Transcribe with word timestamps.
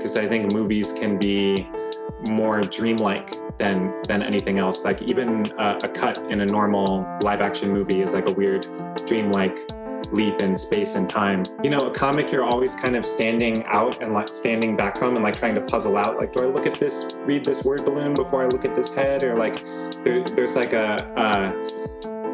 because 0.00 0.16
I 0.16 0.26
think 0.26 0.54
movies 0.54 0.94
can 0.94 1.18
be 1.18 1.68
more 2.26 2.62
dreamlike 2.62 3.36
than 3.58 3.92
than 4.08 4.22
anything 4.22 4.58
else. 4.58 4.82
Like 4.82 5.02
even 5.02 5.52
a, 5.58 5.78
a 5.82 5.88
cut 5.88 6.16
in 6.30 6.40
a 6.40 6.46
normal 6.46 7.06
live 7.22 7.42
action 7.42 7.70
movie 7.70 8.00
is 8.00 8.14
like 8.14 8.24
a 8.24 8.30
weird 8.30 8.66
dreamlike 9.06 9.58
leap 10.10 10.40
in 10.40 10.56
space 10.56 10.94
and 10.94 11.08
time. 11.08 11.44
You 11.62 11.68
know, 11.68 11.80
a 11.80 11.90
comic 11.90 12.32
you're 12.32 12.44
always 12.44 12.74
kind 12.76 12.96
of 12.96 13.04
standing 13.04 13.62
out 13.66 14.02
and 14.02 14.14
like 14.14 14.32
standing 14.32 14.74
back 14.74 14.96
home 14.96 15.16
and 15.16 15.22
like 15.22 15.36
trying 15.36 15.54
to 15.54 15.60
puzzle 15.60 15.98
out 15.98 16.16
like 16.16 16.32
do 16.32 16.40
I 16.40 16.46
look 16.46 16.66
at 16.66 16.80
this 16.80 17.14
read 17.24 17.44
this 17.44 17.62
word 17.62 17.84
balloon 17.84 18.14
before 18.14 18.42
I 18.42 18.46
look 18.46 18.64
at 18.64 18.74
this 18.74 18.94
head 18.94 19.22
or 19.22 19.36
like 19.36 19.62
there, 20.02 20.24
there's 20.24 20.56
like 20.56 20.72
a, 20.72 20.96
a 21.16 21.79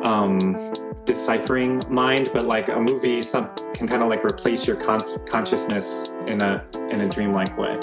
um 0.06 0.56
deciphering 1.04 1.82
mind 1.90 2.30
but 2.32 2.46
like 2.46 2.68
a 2.68 2.78
movie 2.78 3.22
some 3.22 3.48
can 3.74 3.88
kind 3.88 4.02
of 4.02 4.08
like 4.08 4.24
replace 4.24 4.64
your 4.66 4.76
con 4.76 5.02
consciousness 5.28 6.14
in 6.28 6.40
a 6.42 6.64
in 6.90 7.00
a 7.00 7.08
dreamlike 7.08 7.56
way. 7.58 7.76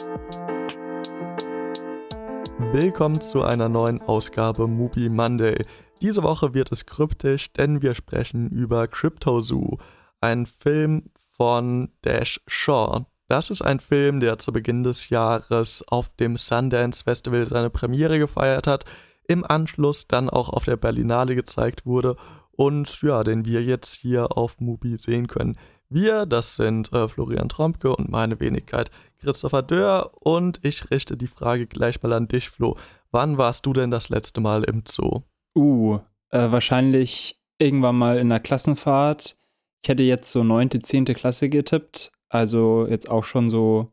Willkommen 2.71 3.19
zu 3.19 3.43
einer 3.43 3.67
neuen 3.67 4.01
Ausgabe 4.01 4.67
Movie 4.67 5.09
Monday. 5.09 5.65
Diese 6.01 6.23
Woche 6.23 6.53
wird 6.53 6.71
es 6.71 6.85
kryptisch, 6.85 7.51
denn 7.51 7.81
wir 7.81 7.93
sprechen 7.93 8.49
über 8.49 8.87
Crypto 8.87 9.41
Zoo, 9.41 9.77
ein 10.21 10.45
Film 10.45 11.11
von 11.31 11.89
Dash 12.03 12.39
Shaw. 12.47 13.05
Das 13.27 13.49
ist 13.49 13.61
ein 13.61 13.79
Film, 13.79 14.21
der 14.21 14.39
zu 14.39 14.51
Beginn 14.53 14.83
des 14.83 15.09
Jahres 15.09 15.83
auf 15.87 16.15
dem 16.15 16.37
Sundance 16.37 17.03
Festival 17.03 17.45
seine 17.45 17.69
Premiere 17.69 18.17
gefeiert 18.17 18.65
hat, 18.65 18.85
im 19.27 19.43
Anschluss 19.45 20.07
dann 20.07 20.29
auch 20.29 20.49
auf 20.49 20.65
der 20.65 20.77
Berlinale 20.77 21.35
gezeigt 21.35 21.85
wurde 21.85 22.15
und 22.51 23.01
ja, 23.01 23.23
den 23.23 23.45
wir 23.45 23.63
jetzt 23.63 23.93
hier 23.93 24.37
auf 24.37 24.59
Mubi 24.59 24.97
sehen 24.97 25.27
können. 25.27 25.57
Wir, 25.89 26.25
das 26.25 26.55
sind 26.55 26.91
äh, 26.93 27.07
Florian 27.07 27.49
Trompke 27.49 27.95
und 27.95 28.09
meine 28.09 28.39
Wenigkeit 28.39 28.89
Christopher 29.19 29.61
Dörr 29.61 30.11
und 30.19 30.59
ich 30.63 30.89
richte 30.91 31.17
die 31.17 31.27
Frage 31.27 31.67
gleich 31.67 32.01
mal 32.01 32.13
an 32.13 32.27
dich, 32.27 32.49
Flo. 32.49 32.77
Wann 33.11 33.37
warst 33.37 33.65
du 33.65 33.73
denn 33.73 33.91
das 33.91 34.09
letzte 34.09 34.41
Mal 34.41 34.63
im 34.63 34.83
Zoo? 34.87 35.21
Uh, 35.55 35.99
äh, 36.29 36.51
wahrscheinlich 36.51 37.39
irgendwann 37.59 37.95
mal 37.95 38.17
in 38.17 38.29
der 38.29 38.39
Klassenfahrt. 38.39 39.37
Ich 39.83 39.89
hätte 39.89 40.03
jetzt 40.03 40.31
so 40.31 40.43
neunte, 40.43 40.79
zehnte 40.79 41.13
Klasse 41.13 41.49
getippt. 41.49 42.11
Also 42.29 42.87
jetzt 42.89 43.09
auch 43.09 43.23
schon 43.23 43.51
so 43.51 43.91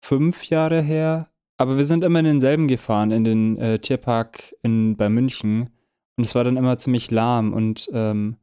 fünf 0.00 0.48
Jahre 0.48 0.80
her. 0.80 1.28
Aber 1.58 1.76
wir 1.76 1.84
sind 1.84 2.04
immer 2.04 2.20
in 2.20 2.24
denselben 2.24 2.68
gefahren, 2.68 3.10
in 3.10 3.24
den 3.24 3.58
äh, 3.58 3.78
Tierpark 3.80 4.54
in, 4.62 4.96
bei 4.96 5.08
München. 5.08 5.70
Und 6.16 6.24
es 6.24 6.34
war 6.34 6.44
dann 6.44 6.56
immer 6.56 6.78
ziemlich 6.78 7.10
lahm 7.10 7.52
und 7.52 7.88
ähm, 7.92 8.36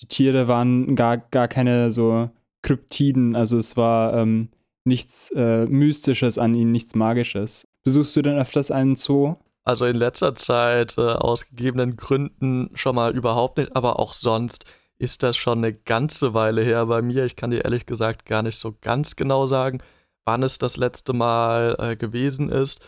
die 0.00 0.06
Tiere 0.06 0.48
waren 0.48 0.96
gar, 0.96 1.18
gar 1.18 1.48
keine 1.48 1.92
so 1.92 2.30
Kryptiden. 2.62 3.36
Also 3.36 3.58
es 3.58 3.76
war 3.76 4.14
ähm, 4.14 4.48
nichts 4.84 5.30
äh, 5.32 5.66
Mystisches 5.66 6.38
an 6.38 6.54
ihnen, 6.54 6.72
nichts 6.72 6.94
Magisches. 6.94 7.68
Besuchst 7.82 8.16
du 8.16 8.22
denn 8.22 8.38
öfters 8.38 8.70
einen 8.70 8.96
Zoo? 8.96 9.36
Also 9.64 9.84
in 9.86 9.96
letzter 9.96 10.34
Zeit 10.34 10.96
äh, 10.96 11.02
aus 11.02 11.48
gegebenen 11.48 11.96
Gründen 11.96 12.70
schon 12.74 12.94
mal 12.94 13.14
überhaupt 13.14 13.58
nicht, 13.58 13.76
aber 13.76 13.98
auch 13.98 14.14
sonst 14.14 14.64
ist 14.98 15.22
das 15.22 15.36
schon 15.36 15.58
eine 15.58 15.72
ganze 15.72 16.34
Weile 16.34 16.62
her 16.62 16.86
bei 16.86 17.02
mir. 17.02 17.24
Ich 17.24 17.36
kann 17.36 17.50
dir 17.50 17.64
ehrlich 17.64 17.86
gesagt 17.86 18.26
gar 18.26 18.42
nicht 18.42 18.58
so 18.58 18.74
ganz 18.80 19.16
genau 19.16 19.46
sagen, 19.46 19.82
wann 20.24 20.42
es 20.42 20.58
das 20.58 20.76
letzte 20.76 21.12
Mal 21.12 21.76
äh, 21.78 21.96
gewesen 21.96 22.48
ist. 22.48 22.80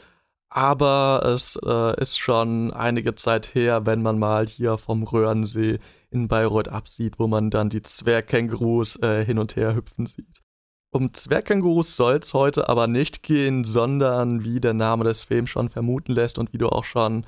Aber 0.50 1.22
es 1.24 1.58
äh, 1.64 2.00
ist 2.00 2.18
schon 2.18 2.72
einige 2.72 3.14
Zeit 3.14 3.54
her, 3.54 3.86
wenn 3.86 4.02
man 4.02 4.18
mal 4.18 4.46
hier 4.46 4.76
vom 4.76 5.02
Röhrensee 5.02 5.78
in 6.10 6.28
Bayreuth 6.28 6.68
absieht, 6.68 7.18
wo 7.18 7.26
man 7.26 7.50
dann 7.50 7.70
die 7.70 7.80
Zwergkängurus 7.80 8.96
äh, 9.02 9.24
hin 9.24 9.38
und 9.38 9.56
her 9.56 9.74
hüpfen 9.74 10.06
sieht. 10.06 10.42
Um 10.94 11.14
Zwergkängurus 11.14 11.96
soll 11.96 12.16
es 12.16 12.34
heute 12.34 12.68
aber 12.68 12.86
nicht 12.86 13.22
gehen, 13.22 13.64
sondern 13.64 14.44
wie 14.44 14.60
der 14.60 14.74
Name 14.74 15.04
des 15.04 15.24
Films 15.24 15.48
schon 15.48 15.70
vermuten 15.70 16.12
lässt 16.12 16.36
und 16.38 16.52
wie 16.52 16.58
du 16.58 16.68
auch 16.68 16.84
schon 16.84 17.24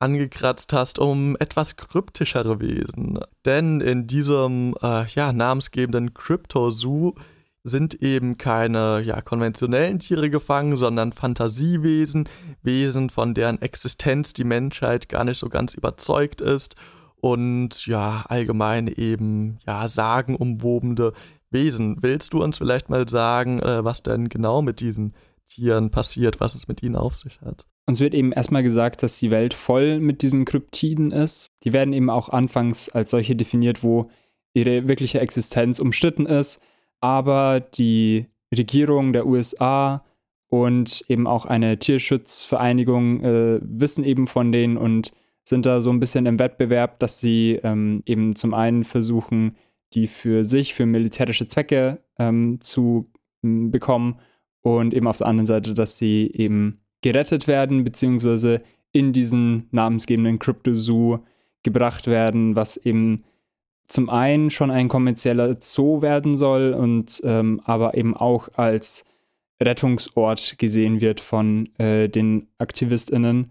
angekratzt 0.00 0.72
hast, 0.72 0.98
um 0.98 1.36
etwas 1.38 1.76
kryptischere 1.76 2.60
Wesen. 2.60 3.20
Denn 3.44 3.80
in 3.80 4.08
diesem 4.08 4.74
äh, 4.82 5.06
ja, 5.06 5.32
namensgebenden 5.32 6.14
Crypto 6.14 6.70
Zoo 6.70 7.14
sind 7.66 8.00
eben 8.02 8.38
keine 8.38 9.02
ja, 9.04 9.20
konventionellen 9.20 9.98
Tiere 9.98 10.30
gefangen, 10.30 10.76
sondern 10.76 11.12
Fantasiewesen, 11.12 12.28
Wesen, 12.62 13.10
von 13.10 13.34
deren 13.34 13.60
Existenz 13.60 14.32
die 14.32 14.44
Menschheit 14.44 15.08
gar 15.08 15.24
nicht 15.24 15.38
so 15.38 15.48
ganz 15.48 15.74
überzeugt 15.74 16.40
ist 16.40 16.76
und 17.16 17.86
ja, 17.86 18.24
allgemein 18.28 18.86
eben 18.86 19.58
ja, 19.66 19.88
sagenumwobene 19.88 21.12
Wesen. 21.50 21.96
Willst 22.02 22.32
du 22.32 22.42
uns 22.42 22.58
vielleicht 22.58 22.88
mal 22.88 23.08
sagen, 23.08 23.58
äh, 23.58 23.84
was 23.84 24.02
denn 24.02 24.28
genau 24.28 24.62
mit 24.62 24.80
diesen 24.80 25.14
Tieren 25.48 25.90
passiert, 25.90 26.38
was 26.38 26.54
es 26.54 26.68
mit 26.68 26.82
ihnen 26.82 26.96
auf 26.96 27.16
sich 27.16 27.40
hat? 27.40 27.66
Uns 27.86 28.00
wird 28.00 28.14
eben 28.14 28.32
erstmal 28.32 28.62
gesagt, 28.62 29.02
dass 29.02 29.18
die 29.18 29.30
Welt 29.30 29.54
voll 29.54 29.98
mit 30.00 30.22
diesen 30.22 30.44
Kryptiden 30.44 31.10
ist. 31.10 31.46
Die 31.64 31.72
werden 31.72 31.92
eben 31.92 32.10
auch 32.10 32.28
anfangs 32.28 32.88
als 32.88 33.10
solche 33.10 33.36
definiert, 33.36 33.82
wo 33.82 34.10
ihre 34.54 34.88
wirkliche 34.88 35.20
Existenz 35.20 35.78
umstritten 35.78 36.26
ist. 36.26 36.60
Aber 37.00 37.60
die 37.60 38.26
Regierung 38.56 39.12
der 39.12 39.26
USA 39.26 40.04
und 40.48 41.04
eben 41.08 41.26
auch 41.26 41.46
eine 41.46 41.78
Tierschutzvereinigung 41.78 43.22
äh, 43.22 43.60
wissen 43.62 44.04
eben 44.04 44.26
von 44.26 44.52
denen 44.52 44.76
und 44.76 45.12
sind 45.42 45.66
da 45.66 45.80
so 45.80 45.90
ein 45.90 46.00
bisschen 46.00 46.26
im 46.26 46.38
Wettbewerb, 46.38 46.98
dass 46.98 47.20
sie 47.20 47.60
ähm, 47.62 48.02
eben 48.06 48.34
zum 48.36 48.54
einen 48.54 48.84
versuchen, 48.84 49.56
die 49.94 50.06
für 50.06 50.44
sich, 50.44 50.74
für 50.74 50.86
militärische 50.86 51.46
Zwecke 51.46 52.02
ähm, 52.18 52.58
zu 52.60 53.10
bekommen 53.42 54.18
und 54.62 54.92
eben 54.92 55.06
auf 55.06 55.18
der 55.18 55.28
anderen 55.28 55.46
Seite, 55.46 55.74
dass 55.74 55.98
sie 55.98 56.30
eben 56.34 56.80
gerettet 57.02 57.46
werden, 57.46 57.84
beziehungsweise 57.84 58.62
in 58.92 59.12
diesen 59.12 59.68
namensgebenden 59.70 60.38
Crypto 60.38 60.74
Zoo 60.74 61.18
gebracht 61.62 62.06
werden, 62.06 62.56
was 62.56 62.76
eben 62.76 63.24
zum 63.86 64.10
einen 64.10 64.50
schon 64.50 64.70
ein 64.70 64.88
kommerzieller 64.88 65.56
Zoo 65.60 66.02
werden 66.02 66.36
soll 66.36 66.74
und 66.74 67.20
ähm, 67.24 67.60
aber 67.64 67.96
eben 67.96 68.16
auch 68.16 68.48
als 68.54 69.04
Rettungsort 69.62 70.58
gesehen 70.58 71.00
wird 71.00 71.20
von 71.20 71.68
äh, 71.78 72.08
den 72.08 72.48
AktivistInnen. 72.58 73.50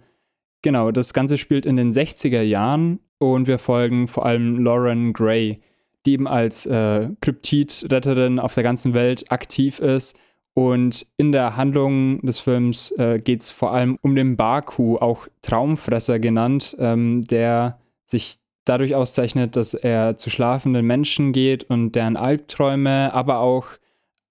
Genau, 0.61 0.91
das 0.91 1.13
Ganze 1.13 1.37
spielt 1.37 1.65
in 1.65 1.77
den 1.77 1.93
60er 1.93 2.41
Jahren 2.41 2.99
und 3.17 3.47
wir 3.47 3.59
folgen 3.59 4.07
vor 4.07 4.25
allem 4.25 4.59
Lauren 4.59 5.13
Gray, 5.13 5.61
die 6.05 6.13
eben 6.13 6.27
als 6.27 6.65
äh, 6.65 7.09
Kryptidretterin 7.21 8.39
auf 8.39 8.53
der 8.53 8.63
ganzen 8.63 8.93
Welt 8.93 9.31
aktiv 9.31 9.79
ist. 9.79 10.17
Und 10.53 11.05
in 11.17 11.31
der 11.33 11.57
Handlung 11.57 12.21
des 12.21 12.39
Films 12.39 12.91
äh, 12.91 13.19
geht 13.19 13.41
es 13.41 13.51
vor 13.51 13.73
allem 13.73 13.97
um 14.01 14.15
den 14.15 14.37
Baku, 14.37 14.97
auch 14.97 15.27
Traumfresser 15.41 16.19
genannt, 16.19 16.75
ähm, 16.79 17.23
der 17.23 17.79
sich 18.05 18.37
dadurch 18.65 18.95
auszeichnet, 18.95 19.55
dass 19.55 19.73
er 19.73 20.17
zu 20.17 20.29
schlafenden 20.29 20.85
Menschen 20.85 21.31
geht 21.31 21.63
und 21.65 21.93
deren 21.93 22.17
Albträume, 22.17 23.13
aber 23.13 23.39
auch 23.39 23.67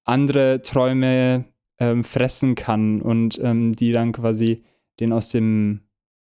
andere 0.05 0.61
Träume 0.63 1.45
ähm, 1.79 2.05
fressen 2.05 2.55
kann 2.55 3.01
und 3.01 3.41
ähm, 3.43 3.75
die 3.75 3.93
dann 3.93 4.13
quasi 4.13 4.63
den 5.01 5.13
aus 5.13 5.31
dem 5.31 5.81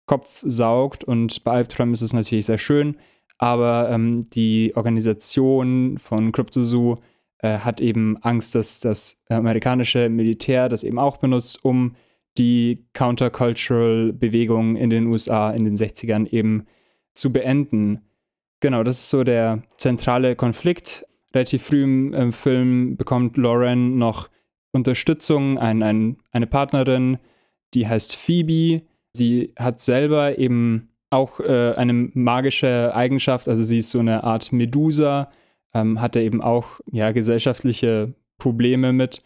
Kopf 0.07 0.43
saugt. 0.45 1.05
Und 1.05 1.45
bei 1.45 1.53
Albträumen 1.53 1.93
ist 1.93 2.03
es 2.03 2.13
natürlich 2.13 2.47
sehr 2.47 2.59
schön, 2.59 2.97
aber 3.39 3.91
ähm, 3.91 4.31
die 4.31 4.73
Organisation 4.77 5.99
von 5.99 6.33
CryptoZoo 6.33 6.99
äh, 7.39 7.59
hat 7.59 7.81
eben 7.81 8.17
Angst, 8.23 8.55
dass 8.55 8.81
das 8.81 9.21
amerikanische 9.29 10.09
Militär 10.09 10.69
das 10.69 10.85
eben 10.85 10.99
auch 10.99 11.19
benutzt, 11.19 11.65
um 11.65 11.97
die 12.39 12.87
Countercultural-Bewegung 12.93 14.77
in 14.77 14.91
den 14.91 15.07
USA 15.07 15.51
in 15.51 15.65
den 15.65 15.77
60ern 15.77 16.29
eben 16.31 16.67
zu 17.17 17.33
beenden. 17.33 18.03
Genau, 18.61 18.83
das 18.83 19.01
ist 19.01 19.11
so 19.11 19.25
der 19.25 19.63
zentrale 19.77 20.37
Konflikt. 20.37 21.07
Relativ 21.35 21.65
früh 21.65 21.83
im, 21.83 22.15
im 22.15 22.33
Film 22.33 22.97
bekommt 22.97 23.37
Lauren 23.37 23.99
noch 23.99 24.29
Unterstützung, 24.73 25.59
ein, 25.59 25.83
ein, 25.83 26.19
eine 26.31 26.47
Partnerin, 26.47 27.19
die 27.75 27.89
heißt 27.89 28.15
Phoebe. 28.15 28.83
Sie 29.13 29.53
hat 29.59 29.81
selber 29.81 30.39
eben 30.39 30.91
auch 31.11 31.41
äh, 31.41 31.75
eine 31.77 31.93
magische 31.93 32.95
Eigenschaft, 32.95 33.49
also 33.49 33.63
sie 33.63 33.79
ist 33.79 33.91
so 33.91 34.01
eine 34.01 34.25
Art 34.25 34.53
Medusa, 34.53 35.31
ähm, 35.73 36.01
hatte 36.01 36.21
eben 36.21 36.43
auch 36.43 36.81
ja, 36.91 37.13
gesellschaftliche 37.13 38.15
Probleme 38.39 38.93
mit. 38.93 39.23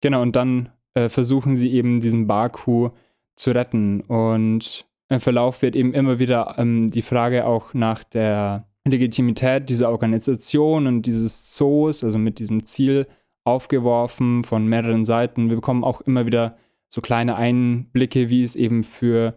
Genau, 0.00 0.22
und 0.22 0.36
dann 0.36 0.70
äh, 0.94 1.08
versuchen 1.08 1.56
sie 1.56 1.72
eben 1.72 2.00
diesen 2.00 2.26
Baku 2.26 2.90
zu 3.36 3.52
retten. 3.52 4.00
Und 4.02 4.86
Verlauf 5.16 5.62
wird 5.62 5.74
eben 5.76 5.94
immer 5.94 6.18
wieder 6.18 6.56
ähm, 6.58 6.90
die 6.90 7.02
Frage 7.02 7.46
auch 7.46 7.74
nach 7.74 8.04
der 8.04 8.66
Legitimität 8.86 9.68
dieser 9.68 9.90
Organisation 9.90 10.86
und 10.86 11.02
dieses 11.02 11.52
Zoos, 11.52 12.04
also 12.04 12.18
mit 12.18 12.38
diesem 12.38 12.64
Ziel 12.64 13.06
aufgeworfen 13.44 14.42
von 14.42 14.66
mehreren 14.66 15.04
Seiten. 15.04 15.48
Wir 15.48 15.56
bekommen 15.56 15.84
auch 15.84 16.00
immer 16.02 16.26
wieder 16.26 16.56
so 16.88 17.00
kleine 17.00 17.36
Einblicke, 17.36 18.28
wie 18.28 18.42
es 18.42 18.56
eben 18.56 18.82
für 18.82 19.36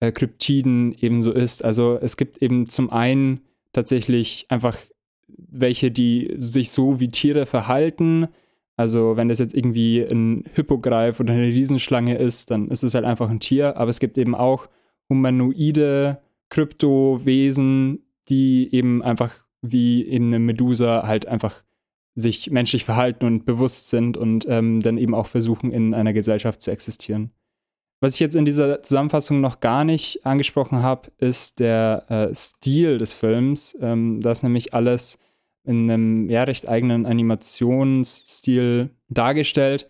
äh, 0.00 0.10
Kryptiden 0.12 0.94
ebenso 0.98 1.32
ist. 1.32 1.64
Also 1.64 1.98
es 2.00 2.16
gibt 2.16 2.42
eben 2.42 2.68
zum 2.68 2.90
einen 2.90 3.42
tatsächlich 3.72 4.46
einfach 4.48 4.76
welche, 5.28 5.90
die 5.90 6.34
sich 6.36 6.70
so 6.70 7.00
wie 7.00 7.08
Tiere 7.08 7.46
verhalten, 7.46 8.28
Also 8.76 9.16
wenn 9.16 9.28
das 9.28 9.38
jetzt 9.38 9.54
irgendwie 9.54 10.00
ein 10.00 10.44
Hippogreif 10.54 11.20
oder 11.20 11.34
eine 11.34 11.46
Riesenschlange 11.46 12.16
ist, 12.16 12.50
dann 12.50 12.68
ist 12.68 12.82
es 12.82 12.94
halt 12.94 13.04
einfach 13.04 13.30
ein 13.30 13.40
Tier. 13.40 13.76
Aber 13.76 13.90
es 13.90 14.00
gibt 14.00 14.18
eben 14.18 14.34
auch 14.34 14.68
humanoide 15.12 16.22
Kryptowesen, 16.48 18.04
die 18.28 18.68
eben 18.74 19.02
einfach 19.02 19.32
wie 19.62 20.04
eben 20.06 20.28
eine 20.28 20.38
Medusa 20.38 21.06
halt 21.06 21.26
einfach 21.26 21.62
sich 22.14 22.50
menschlich 22.50 22.84
verhalten 22.84 23.24
und 23.24 23.44
bewusst 23.44 23.88
sind 23.88 24.16
und 24.16 24.46
ähm, 24.48 24.80
dann 24.80 24.98
eben 24.98 25.14
auch 25.14 25.26
versuchen, 25.26 25.70
in 25.72 25.94
einer 25.94 26.12
Gesellschaft 26.12 26.60
zu 26.60 26.70
existieren. 26.70 27.30
Was 28.00 28.14
ich 28.14 28.20
jetzt 28.20 28.34
in 28.34 28.44
dieser 28.44 28.82
Zusammenfassung 28.82 29.40
noch 29.40 29.60
gar 29.60 29.84
nicht 29.84 30.26
angesprochen 30.26 30.82
habe, 30.82 31.12
ist 31.18 31.60
der 31.60 32.04
äh, 32.10 32.34
Stil 32.34 32.98
des 32.98 33.14
Films. 33.14 33.78
Ähm, 33.80 34.20
da 34.20 34.32
ist 34.32 34.42
nämlich 34.42 34.74
alles 34.74 35.18
in 35.64 35.88
einem 35.88 36.28
ja, 36.28 36.42
recht 36.42 36.68
eigenen 36.68 37.06
Animationsstil 37.06 38.90
dargestellt. 39.08 39.88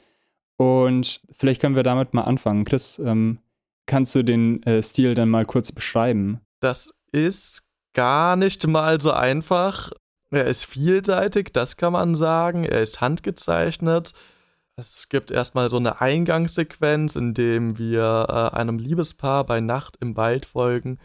Und 0.58 1.22
vielleicht 1.32 1.60
können 1.60 1.74
wir 1.74 1.82
damit 1.82 2.12
mal 2.12 2.22
anfangen. 2.22 2.64
Chris, 2.64 3.00
ähm, 3.04 3.38
kannst 3.86 4.14
du 4.14 4.22
den 4.22 4.62
äh, 4.62 4.82
Stil 4.82 5.14
dann 5.14 5.28
mal 5.28 5.44
kurz 5.44 5.72
beschreiben? 5.72 6.40
Das 6.60 6.94
ist 7.12 7.62
gar 7.92 8.36
nicht 8.36 8.66
mal 8.66 9.00
so 9.00 9.12
einfach. 9.12 9.90
Er 10.30 10.46
ist 10.46 10.64
vielseitig, 10.64 11.52
das 11.52 11.76
kann 11.76 11.92
man 11.92 12.14
sagen. 12.14 12.64
Er 12.64 12.80
ist 12.80 13.00
handgezeichnet. 13.00 14.12
Es 14.76 15.10
gibt 15.10 15.30
erstmal 15.30 15.68
so 15.68 15.76
eine 15.76 16.00
Eingangssequenz, 16.00 17.16
in 17.16 17.34
dem 17.34 17.78
wir 17.78 18.26
äh, 18.28 18.56
einem 18.56 18.78
Liebespaar 18.78 19.44
bei 19.44 19.60
Nacht 19.60 19.98
im 20.00 20.16
Wald 20.16 20.46
folgen, 20.46 20.98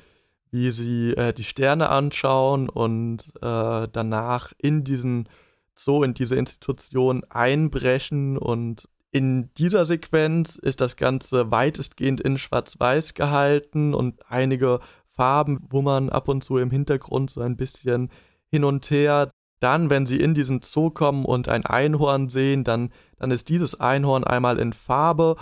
wie 0.52 0.72
sie 0.72 1.12
äh, 1.12 1.34
die 1.34 1.44
Sterne 1.44 1.90
anschauen 1.90 2.70
und 2.70 3.34
äh, 3.42 3.88
danach 3.92 4.54
in 4.58 4.86
diesen 4.86 5.28
Zoo, 5.76 6.04
in 6.04 6.14
diese 6.14 6.38
Institution 6.38 7.26
einbrechen. 7.30 8.38
Und 8.38 8.88
in 9.12 9.54
dieser 9.56 9.86
Sequenz 9.86 10.58
ist 10.58 10.82
das 10.82 10.96
Ganze 10.96 11.50
weitestgehend 11.50 12.22
in 12.22 12.38
Schwarz-Weiß 12.38 13.14
gehalten 13.14 13.94
und 13.94 14.20
einige 14.30 14.80
Farben, 15.18 15.68
man 15.72 16.10
ab 16.10 16.28
und 16.28 16.44
zu 16.44 16.58
im 16.58 16.72
Hintergrund 16.72 17.32
so 17.32 17.42
ein 17.42 17.58
bisschen 17.58 18.12
hin 18.50 18.64
und 18.64 18.90
her. 18.92 19.32
Dann, 19.60 19.90
wenn 19.90 20.06
sie 20.06 20.20
in 20.20 20.36
diesen 20.36 20.62
Zoo 20.62 20.92
kommen 20.92 21.26
und 21.26 21.50
ein 21.50 21.66
Einhorn 21.66 22.30
sehen, 22.30 22.64
dann, 22.64 22.92
dann 23.18 23.32
ist 23.32 23.50
dieses 23.50 23.80
Einhorn 23.80 24.24
einmal 24.24 24.60
in 24.60 24.74
Farbe. 24.74 25.36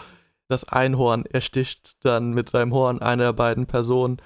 Das 0.48 0.70
Einhorn 0.70 1.26
ersticht 1.26 2.06
dann 2.06 2.34
mit 2.34 2.50
seinem 2.50 2.74
Horn 2.74 3.02
eine 3.02 3.24
der 3.24 3.34
beiden 3.34 3.66
Personen. 3.66 4.22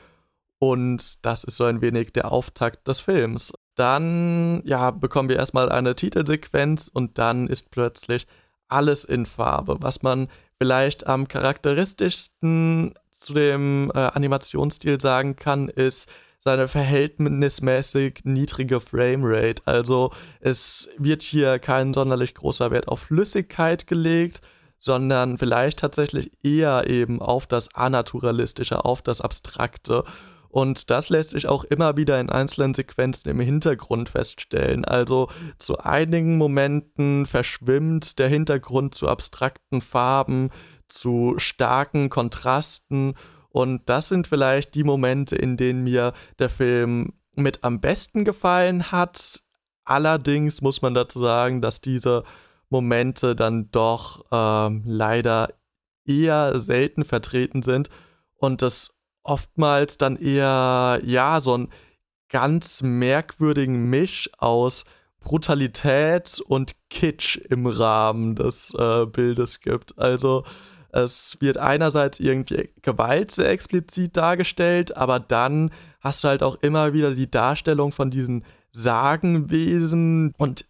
Und 0.59 1.25
das 1.25 1.43
ist 1.43 1.55
so 1.55 1.63
ein 1.63 1.81
wenig 1.81 2.11
der 2.11 2.31
Auftakt 2.31 2.87
des 2.87 2.99
Films. 2.99 3.53
Dann, 3.75 4.61
ja, 4.65 4.91
bekommen 4.91 5.29
wir 5.29 5.37
erstmal 5.37 5.71
eine 5.71 5.95
Titelsequenz 5.95 6.89
und 6.93 7.17
dann 7.17 7.47
ist 7.47 7.71
plötzlich 7.71 8.27
alles 8.69 9.05
in 9.05 9.25
Farbe, 9.25 9.77
was 9.81 10.01
man 10.01 10.27
vielleicht 10.57 11.07
am 11.07 11.27
charakteristischsten 11.27 12.93
zu 13.11 13.33
dem 13.33 13.91
äh, 13.93 13.97
Animationsstil 13.99 14.99
sagen 15.01 15.35
kann, 15.35 15.67
ist 15.69 16.09
seine 16.37 16.69
verhältnismäßig 16.69 18.21
niedrige 18.23 18.79
Framerate. 18.79 19.61
Also 19.65 20.11
es 20.39 20.89
wird 20.97 21.21
hier 21.21 21.59
kein 21.59 21.93
sonderlich 21.93 22.33
großer 22.33 22.71
Wert 22.71 22.87
auf 22.87 23.01
Flüssigkeit 23.01 23.87
gelegt, 23.87 24.41
sondern 24.79 25.37
vielleicht 25.37 25.79
tatsächlich 25.79 26.31
eher 26.41 26.89
eben 26.89 27.21
auf 27.21 27.45
das 27.45 27.75
Anaturalistische, 27.75 28.85
auf 28.85 29.01
das 29.01 29.19
Abstrakte. 29.19 30.05
Und 30.49 30.89
das 30.89 31.09
lässt 31.09 31.29
sich 31.29 31.47
auch 31.47 31.63
immer 31.63 31.95
wieder 31.95 32.19
in 32.19 32.29
einzelnen 32.29 32.73
Sequenzen 32.73 33.29
im 33.29 33.39
Hintergrund 33.39 34.09
feststellen. 34.09 34.83
Also 34.83 35.29
zu 35.59 35.77
einigen 35.77 36.37
Momenten 36.37 37.25
verschwimmt 37.25 38.17
der 38.17 38.29
Hintergrund 38.29 38.95
zu 38.95 39.07
abstrakten 39.07 39.79
Farben, 39.79 40.49
zu 40.87 41.35
starken 41.37 42.09
Kontrasten. 42.09 43.13
Und 43.49 43.87
das 43.89 44.09
sind 44.09 44.27
vielleicht 44.27 44.73
die 44.73 44.83
Momente, 44.83 45.35
in 45.35 45.55
denen 45.55 45.83
mir 45.83 46.13
der 46.39 46.49
Film 46.49 47.13
mit 47.35 47.63
am 47.63 47.79
besten 47.79 48.25
gefallen 48.25 48.91
hat. 48.91 49.41
Allerdings 49.85 50.61
muss 50.61 50.81
man 50.81 50.93
dazu 50.93 51.19
sagen, 51.19 51.61
dass 51.61 51.81
diese 51.81 52.23
Momente 52.69 53.35
dann 53.35 53.71
doch 53.71 54.25
ähm, 54.31 54.83
leider 54.85 55.53
eher 56.05 56.59
selten 56.59 57.05
vertreten 57.05 57.61
sind 57.61 57.89
und 58.37 58.61
das 58.61 58.98
oftmals 59.23 59.97
dann 59.97 60.15
eher, 60.15 61.01
ja, 61.03 61.39
so 61.41 61.53
einen 61.53 61.69
ganz 62.29 62.81
merkwürdigen 62.81 63.89
Misch 63.89 64.29
aus 64.37 64.85
Brutalität 65.19 66.41
und 66.47 66.75
Kitsch 66.89 67.37
im 67.37 67.65
Rahmen 67.65 68.35
des 68.35 68.73
äh, 68.73 69.05
Bildes 69.05 69.59
gibt. 69.59 69.97
Also 69.97 70.43
es 70.91 71.37
wird 71.39 71.57
einerseits 71.57 72.19
irgendwie 72.19 72.69
Gewalt 72.81 73.31
sehr 73.31 73.49
explizit 73.49 74.15
dargestellt, 74.17 74.95
aber 74.95 75.19
dann 75.19 75.71
hast 75.99 76.23
du 76.23 76.29
halt 76.29 76.41
auch 76.41 76.55
immer 76.61 76.93
wieder 76.93 77.13
die 77.13 77.29
Darstellung 77.29 77.91
von 77.91 78.09
diesen 78.09 78.45
Sagenwesen 78.71 80.33
und 80.37 80.65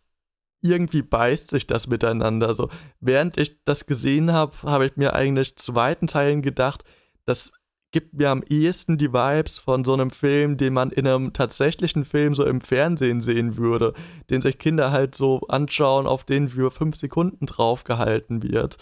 irgendwie 0.62 1.04
beißt 1.04 1.50
sich 1.50 1.68
das 1.68 1.88
miteinander. 1.88 2.54
So, 2.54 2.70
während 3.00 3.38
ich 3.38 3.64
das 3.64 3.86
gesehen 3.86 4.34
habe, 4.34 4.56
habe 4.64 4.86
ich 4.86 4.98
mir 4.98 5.14
eigentlich 5.14 5.56
zu 5.56 5.76
weiten 5.76 6.08
Teilen 6.08 6.42
gedacht, 6.42 6.84
das 7.26 7.54
gibt 7.92 8.14
mir 8.14 8.30
am 8.30 8.44
ehesten 8.48 8.98
die 8.98 9.12
Vibes 9.12 9.58
von 9.60 9.84
so 9.84 9.94
einem 9.94 10.12
Film, 10.12 10.58
den 10.58 10.74
man 10.74 10.92
in 10.92 11.08
einem 11.08 11.34
tatsächlichen 11.34 12.06
Film 12.06 12.36
so 12.36 12.46
im 12.46 12.62
Fernsehen 12.62 13.22
sehen 13.22 13.58
würde, 13.58 13.94
den 14.30 14.42
sich 14.42 14.58
Kinder 14.60 14.92
halt 14.92 15.16
so 15.16 15.42
anschauen, 15.48 16.06
auf 16.06 16.24
den 16.24 16.50
für 16.50 16.72
fünf 16.72 16.96
Sekunden 16.96 17.46
draufgehalten 17.46 18.44
wird. 18.44 18.78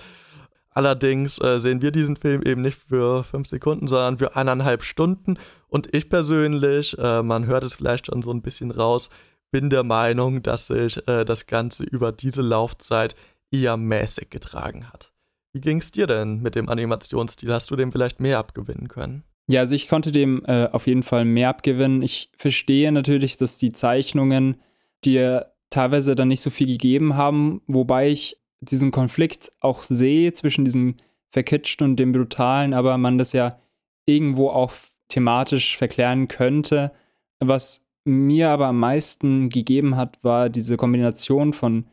Allerdings 0.72 1.40
äh, 1.40 1.60
sehen 1.60 1.82
wir 1.82 1.92
diesen 1.92 2.18
Film 2.18 2.44
eben 2.44 2.62
nicht 2.62 2.78
für 2.78 3.24
fünf 3.24 3.48
Sekunden, 3.48 3.88
sondern 3.88 4.20
für 4.20 4.36
eineinhalb 4.36 4.84
Stunden. 4.84 5.40
Und 5.70 5.94
ich 5.96 6.08
persönlich, 6.08 6.96
äh, 7.00 7.24
man 7.24 7.48
hört 7.48 7.64
es 7.64 7.76
vielleicht 7.76 8.08
schon 8.08 8.22
so 8.22 8.32
ein 8.32 8.44
bisschen 8.44 8.70
raus, 8.70 9.10
bin 9.50 9.70
der 9.72 9.84
Meinung, 9.84 10.44
dass 10.44 10.68
sich 10.68 10.98
äh, 11.08 11.26
das 11.26 11.48
Ganze 11.48 11.84
über 11.84 12.12
diese 12.12 12.44
Laufzeit 12.44 13.16
eher 13.50 13.78
mäßig 13.78 14.30
getragen 14.30 14.90
hat. 14.92 15.14
Wie 15.58 15.62
ging 15.62 15.80
es 15.80 15.90
dir 15.90 16.06
denn 16.06 16.44
mit 16.44 16.54
dem 16.54 16.70
Animationsstil? 16.70 17.52
Hast 17.52 17.72
du 17.72 17.76
dem 17.76 17.92
vielleicht 17.92 18.20
mehr 18.20 18.38
abgewinnen 18.38 18.90
können? 18.90 19.24
Ja, 19.48 19.62
also 19.62 19.74
ich 19.74 19.88
konnte 19.88 20.12
dem 20.12 20.46
äh, 20.46 20.68
auf 20.68 20.86
jeden 20.86 21.02
Fall 21.02 21.26
mehr 21.26 21.50
abgewinnen. 21.50 22.04
Ich 22.04 22.30
verstehe 22.38 22.92
natürlich, 22.92 23.38
dass 23.38 23.58
die 23.58 23.72
Zeichnungen 23.72 24.62
dir 25.04 25.52
teilweise 25.72 26.14
dann 26.14 26.28
nicht 26.28 26.42
so 26.42 26.52
viel 26.52 26.68
gegeben 26.68 27.16
haben, 27.16 27.62
wobei 27.66 28.10
ich 28.10 28.38
diesen 28.60 28.92
Konflikt 28.92 29.52
auch 29.60 29.82
sehe 29.82 30.32
zwischen 30.34 30.64
diesem 30.64 30.98
Verkitschten 31.32 31.88
und 31.88 31.96
dem 31.96 32.12
Brutalen, 32.12 32.76
aber 32.76 33.00
man 33.00 33.18
das 33.18 33.34
ja 33.34 33.60
irgendwo 34.06 34.50
auch 34.50 34.74
thematisch 35.08 35.76
verklären 35.76 36.28
könnte. 36.28 36.92
Was 37.40 37.84
mir 38.06 38.52
aber 38.52 38.68
am 38.68 38.80
meisten 38.80 39.50
gegeben 39.50 39.96
hat, 39.96 40.24
war 40.24 40.50
diese 40.50 40.78
Kombination 40.78 41.54
von 41.54 41.88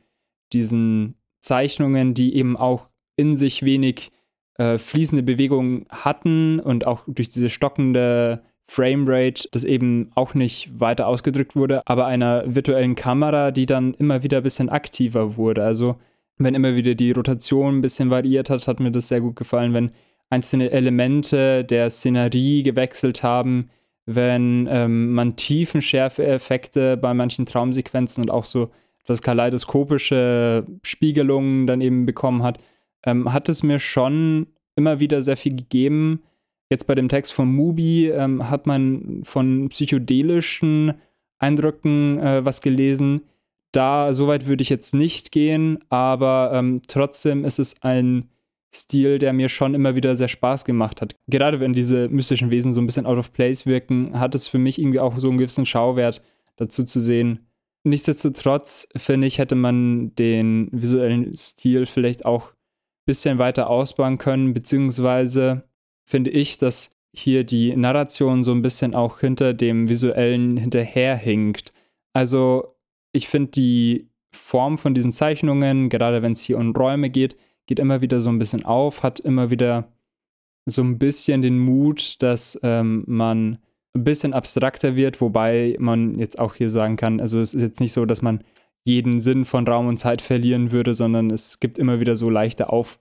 diesen 0.52 1.14
Zeichnungen, 1.40 2.12
die 2.12 2.34
eben 2.34 2.58
auch 2.58 2.90
in 3.16 3.36
sich 3.36 3.64
wenig 3.64 4.10
äh, 4.58 4.78
fließende 4.78 5.22
Bewegungen 5.22 5.86
hatten 5.90 6.60
und 6.60 6.86
auch 6.86 7.02
durch 7.06 7.28
diese 7.28 7.50
stockende 7.50 8.42
Framerate, 8.62 9.48
das 9.52 9.64
eben 9.64 10.10
auch 10.14 10.34
nicht 10.34 10.80
weiter 10.80 11.06
ausgedrückt 11.06 11.54
wurde, 11.54 11.82
aber 11.86 12.06
einer 12.06 12.44
virtuellen 12.46 12.94
Kamera, 12.94 13.50
die 13.50 13.66
dann 13.66 13.94
immer 13.94 14.22
wieder 14.22 14.38
ein 14.38 14.42
bisschen 14.42 14.70
aktiver 14.70 15.36
wurde. 15.36 15.64
Also 15.64 15.96
wenn 16.38 16.54
immer 16.54 16.74
wieder 16.74 16.94
die 16.94 17.12
Rotation 17.12 17.78
ein 17.78 17.82
bisschen 17.82 18.10
variiert 18.10 18.50
hat, 18.50 18.66
hat 18.66 18.80
mir 18.80 18.90
das 18.90 19.08
sehr 19.08 19.20
gut 19.20 19.36
gefallen, 19.36 19.74
wenn 19.74 19.90
einzelne 20.30 20.70
Elemente 20.70 21.64
der 21.64 21.90
Szenerie 21.90 22.62
gewechselt 22.62 23.22
haben, 23.22 23.70
wenn 24.06 24.66
ähm, 24.70 25.12
man 25.12 25.36
Tiefenschärfe-Effekte 25.36 26.96
bei 26.96 27.14
manchen 27.14 27.46
Traumsequenzen 27.46 28.22
und 28.22 28.30
auch 28.30 28.44
so 28.46 28.70
etwas 29.02 29.22
kaleidoskopische 29.22 30.66
Spiegelungen 30.82 31.66
dann 31.66 31.80
eben 31.80 32.06
bekommen 32.06 32.42
hat, 32.42 32.58
ähm, 33.04 33.32
hat 33.32 33.48
es 33.48 33.62
mir 33.62 33.78
schon 33.78 34.46
immer 34.76 35.00
wieder 35.00 35.22
sehr 35.22 35.36
viel 35.36 35.56
gegeben. 35.56 36.22
Jetzt 36.70 36.86
bei 36.86 36.94
dem 36.94 37.08
Text 37.08 37.32
von 37.32 37.52
Mubi 37.52 38.08
ähm, 38.08 38.50
hat 38.50 38.66
man 38.66 39.22
von 39.24 39.68
psychedelischen 39.68 40.94
Eindrücken 41.38 42.18
äh, 42.18 42.44
was 42.44 42.60
gelesen 42.62 43.22
da, 43.74 44.14
so 44.14 44.26
weit 44.26 44.46
würde 44.46 44.62
ich 44.62 44.68
jetzt 44.68 44.94
nicht 44.94 45.32
gehen, 45.32 45.78
aber 45.88 46.52
ähm, 46.54 46.82
trotzdem 46.86 47.44
ist 47.44 47.58
es 47.58 47.82
ein 47.82 48.28
Stil, 48.74 49.18
der 49.18 49.32
mir 49.32 49.48
schon 49.48 49.74
immer 49.74 49.94
wieder 49.94 50.16
sehr 50.16 50.28
Spaß 50.28 50.64
gemacht 50.64 51.00
hat. 51.00 51.14
Gerade 51.28 51.60
wenn 51.60 51.74
diese 51.74 52.08
mystischen 52.08 52.50
Wesen 52.50 52.74
so 52.74 52.80
ein 52.80 52.86
bisschen 52.86 53.06
out 53.06 53.18
of 53.18 53.32
place 53.32 53.66
wirken, 53.66 54.18
hat 54.18 54.34
es 54.34 54.48
für 54.48 54.58
mich 54.58 54.80
irgendwie 54.80 55.00
auch 55.00 55.18
so 55.18 55.28
einen 55.28 55.38
gewissen 55.38 55.66
Schauwert 55.66 56.22
dazu 56.56 56.84
zu 56.84 57.00
sehen. 57.00 57.46
Nichtsdestotrotz 57.84 58.88
finde 58.96 59.26
ich, 59.26 59.38
hätte 59.38 59.54
man 59.54 60.14
den 60.16 60.68
visuellen 60.72 61.36
Stil 61.36 61.86
vielleicht 61.86 62.24
auch 62.24 62.52
bisschen 63.06 63.38
weiter 63.38 63.68
ausbauen 63.68 64.18
können, 64.18 64.54
beziehungsweise 64.54 65.64
finde 66.04 66.30
ich, 66.30 66.58
dass 66.58 66.90
hier 67.14 67.44
die 67.44 67.76
Narration 67.76 68.44
so 68.44 68.52
ein 68.52 68.62
bisschen 68.62 68.94
auch 68.94 69.20
hinter 69.20 69.54
dem 69.54 69.88
visuellen 69.88 70.56
hinterherhinkt. 70.56 71.72
Also 72.12 72.76
ich 73.12 73.28
finde, 73.28 73.52
die 73.52 74.08
Form 74.32 74.78
von 74.78 74.94
diesen 74.94 75.12
Zeichnungen, 75.12 75.88
gerade 75.88 76.22
wenn 76.22 76.32
es 76.32 76.42
hier 76.42 76.58
um 76.58 76.74
Räume 76.74 77.10
geht, 77.10 77.36
geht 77.66 77.78
immer 77.78 78.00
wieder 78.00 78.20
so 78.20 78.30
ein 78.30 78.38
bisschen 78.38 78.64
auf, 78.64 79.02
hat 79.02 79.20
immer 79.20 79.50
wieder 79.50 79.92
so 80.66 80.82
ein 80.82 80.98
bisschen 80.98 81.42
den 81.42 81.58
Mut, 81.58 82.20
dass 82.22 82.58
ähm, 82.62 83.04
man 83.06 83.58
ein 83.94 84.04
bisschen 84.04 84.32
abstrakter 84.32 84.96
wird, 84.96 85.20
wobei 85.20 85.76
man 85.78 86.18
jetzt 86.18 86.38
auch 86.38 86.54
hier 86.54 86.70
sagen 86.70 86.96
kann, 86.96 87.20
also 87.20 87.38
es 87.38 87.54
ist 87.54 87.62
jetzt 87.62 87.80
nicht 87.80 87.92
so, 87.92 88.06
dass 88.06 88.22
man 88.22 88.42
jeden 88.84 89.20
Sinn 89.20 89.44
von 89.44 89.66
Raum 89.66 89.88
und 89.88 89.96
Zeit 89.96 90.22
verlieren 90.22 90.70
würde, 90.70 90.94
sondern 90.94 91.30
es 91.30 91.58
gibt 91.60 91.78
immer 91.78 92.00
wieder 92.00 92.16
so 92.16 92.30
leichte 92.30 92.70
auf 92.70 93.00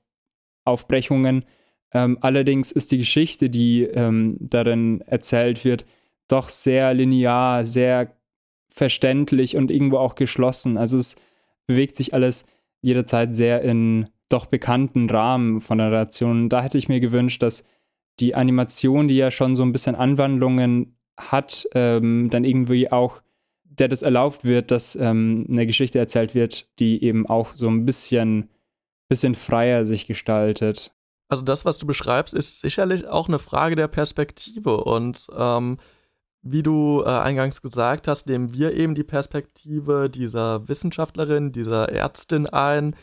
Aufbrechungen. 0.65 1.45
Ähm, 1.93 2.17
allerdings 2.21 2.71
ist 2.71 2.91
die 2.91 2.97
Geschichte, 2.97 3.49
die 3.49 3.83
ähm, 3.83 4.37
darin 4.39 5.01
erzählt 5.01 5.63
wird, 5.65 5.85
doch 6.27 6.49
sehr 6.49 6.93
linear, 6.93 7.65
sehr 7.65 8.15
verständlich 8.69 9.55
und 9.55 9.69
irgendwo 9.69 9.97
auch 9.97 10.15
geschlossen. 10.15 10.77
Also 10.77 10.97
es 10.97 11.15
bewegt 11.67 11.95
sich 11.95 12.13
alles 12.13 12.45
jederzeit 12.81 13.35
sehr 13.35 13.61
in 13.61 14.09
doch 14.29 14.45
bekannten 14.47 15.09
Rahmen 15.09 15.59
von 15.59 15.77
der 15.77 15.89
Narration. 15.89 16.49
Da 16.49 16.63
hätte 16.63 16.77
ich 16.77 16.89
mir 16.89 16.99
gewünscht, 16.99 17.41
dass 17.43 17.63
die 18.19 18.35
Animation, 18.35 19.07
die 19.07 19.17
ja 19.17 19.31
schon 19.31 19.55
so 19.55 19.63
ein 19.63 19.71
bisschen 19.71 19.95
Anwandlungen 19.95 20.97
hat, 21.17 21.67
ähm, 21.73 22.29
dann 22.31 22.43
irgendwie 22.43 22.91
auch, 22.91 23.21
der 23.80 23.88
das 23.88 24.01
erlaubt 24.01 24.44
wird, 24.44 24.72
dass 24.72 24.96
ähm, 24.96 25.46
eine 25.50 25.65
Geschichte 25.65 26.00
erzählt 26.00 26.36
wird, 26.36 26.68
die 26.80 27.03
eben 27.03 27.27
auch 27.27 27.56
so 27.56 27.68
ein 27.68 27.86
bisschen, 27.86 28.50
bisschen 29.10 29.36
freier 29.36 29.86
sich 29.86 30.08
gestaltet. 30.08 30.92
Also 31.30 31.44
das, 31.44 31.65
was 31.65 31.77
du 31.77 31.88
beschreibst, 31.88 32.34
ist 32.34 32.62
sicherlich 32.62 33.08
auch 33.08 33.27
eine 33.27 33.39
Frage 33.39 33.75
der 33.75 33.88
Perspektive 33.88 34.77
und 34.84 35.27
ähm, 35.36 35.77
wie 36.44 36.62
du 36.62 37.01
äh, 37.03 37.10
eingangs 37.10 37.62
gesagt 37.62 38.08
hast, 38.08 38.27
nehmen 38.27 38.53
wir 38.53 38.74
eben 38.74 38.96
die 38.96 39.03
Perspektive 39.03 40.10
dieser 40.10 40.68
Wissenschaftlerin, 40.68 41.53
dieser 41.53 41.89
Ärztin 41.89 42.48
ein, 42.48 42.96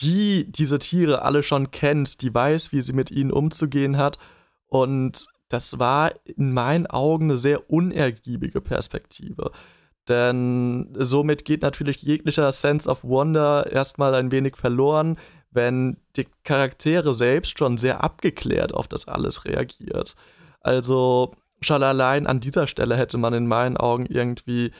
die 0.00 0.50
diese 0.50 0.78
Tiere 0.78 1.22
alle 1.22 1.42
schon 1.42 1.70
kennt, 1.70 2.22
die 2.22 2.34
weiß, 2.34 2.72
wie 2.72 2.80
sie 2.80 2.94
mit 2.94 3.10
ihnen 3.10 3.30
umzugehen 3.30 3.98
hat. 3.98 4.18
Und 4.66 5.26
das 5.48 5.78
war 5.78 6.12
in 6.24 6.52
meinen 6.52 6.86
Augen 6.86 7.24
eine 7.24 7.36
sehr 7.36 7.70
unergiebige 7.70 8.60
Perspektive. 8.60 9.50
Denn 10.08 10.88
somit 10.94 11.44
geht 11.44 11.62
natürlich 11.62 12.02
jeglicher 12.02 12.50
Sense 12.52 12.88
of 12.88 13.04
Wonder 13.04 13.70
erstmal 13.70 14.14
ein 14.14 14.32
wenig 14.32 14.56
verloren, 14.56 15.18
wenn 15.50 15.98
die 16.16 16.26
Charaktere 16.44 17.14
selbst 17.14 17.58
schon 17.58 17.78
sehr 17.78 18.02
abgeklärt 18.02 18.74
auf 18.74 18.88
das 18.88 19.08
alles 19.08 19.44
reagiert. 19.44 20.14
Also 20.60 21.32
schon 21.60 21.82
allein 21.82 22.26
an 22.26 22.40
dieser 22.40 22.66
Stelle 22.66 22.96
hätte 22.96 23.18
man 23.18 23.34
in 23.34 23.46
meinen 23.46 23.76
Augen 23.76 24.06
irgendwie 24.06 24.70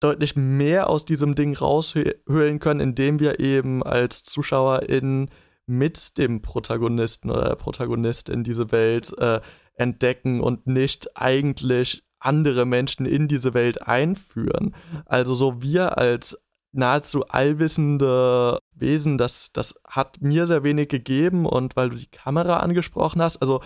deutlich 0.00 0.36
mehr 0.36 0.90
aus 0.90 1.04
diesem 1.04 1.34
Ding 1.34 1.56
raushöhlen 1.56 2.58
können, 2.58 2.80
indem 2.80 3.20
wir 3.20 3.40
eben 3.40 3.82
als 3.82 4.24
ZuschauerInnen 4.24 5.30
mit 5.66 6.18
dem 6.18 6.42
Protagonisten 6.42 7.30
oder 7.30 7.44
der 7.44 7.56
Protagonistin 7.56 8.42
diese 8.42 8.72
Welt 8.72 9.16
äh, 9.18 9.40
entdecken 9.74 10.40
und 10.40 10.66
nicht 10.66 11.16
eigentlich 11.16 12.04
andere 12.24 12.66
Menschen 12.66 13.06
in 13.06 13.28
diese 13.28 13.54
Welt 13.54 13.86
einführen. 13.86 14.74
Also 15.06 15.34
so 15.34 15.62
wir 15.62 15.98
als 15.98 16.38
nahezu 16.72 17.26
allwissende 17.28 18.58
Wesen, 18.74 19.18
das, 19.18 19.52
das 19.52 19.80
hat 19.86 20.20
mir 20.20 20.46
sehr 20.46 20.64
wenig 20.64 20.88
gegeben 20.88 21.46
und 21.46 21.76
weil 21.76 21.90
du 21.90 21.96
die 21.96 22.10
Kamera 22.10 22.58
angesprochen 22.58 23.22
hast, 23.22 23.36
also 23.38 23.60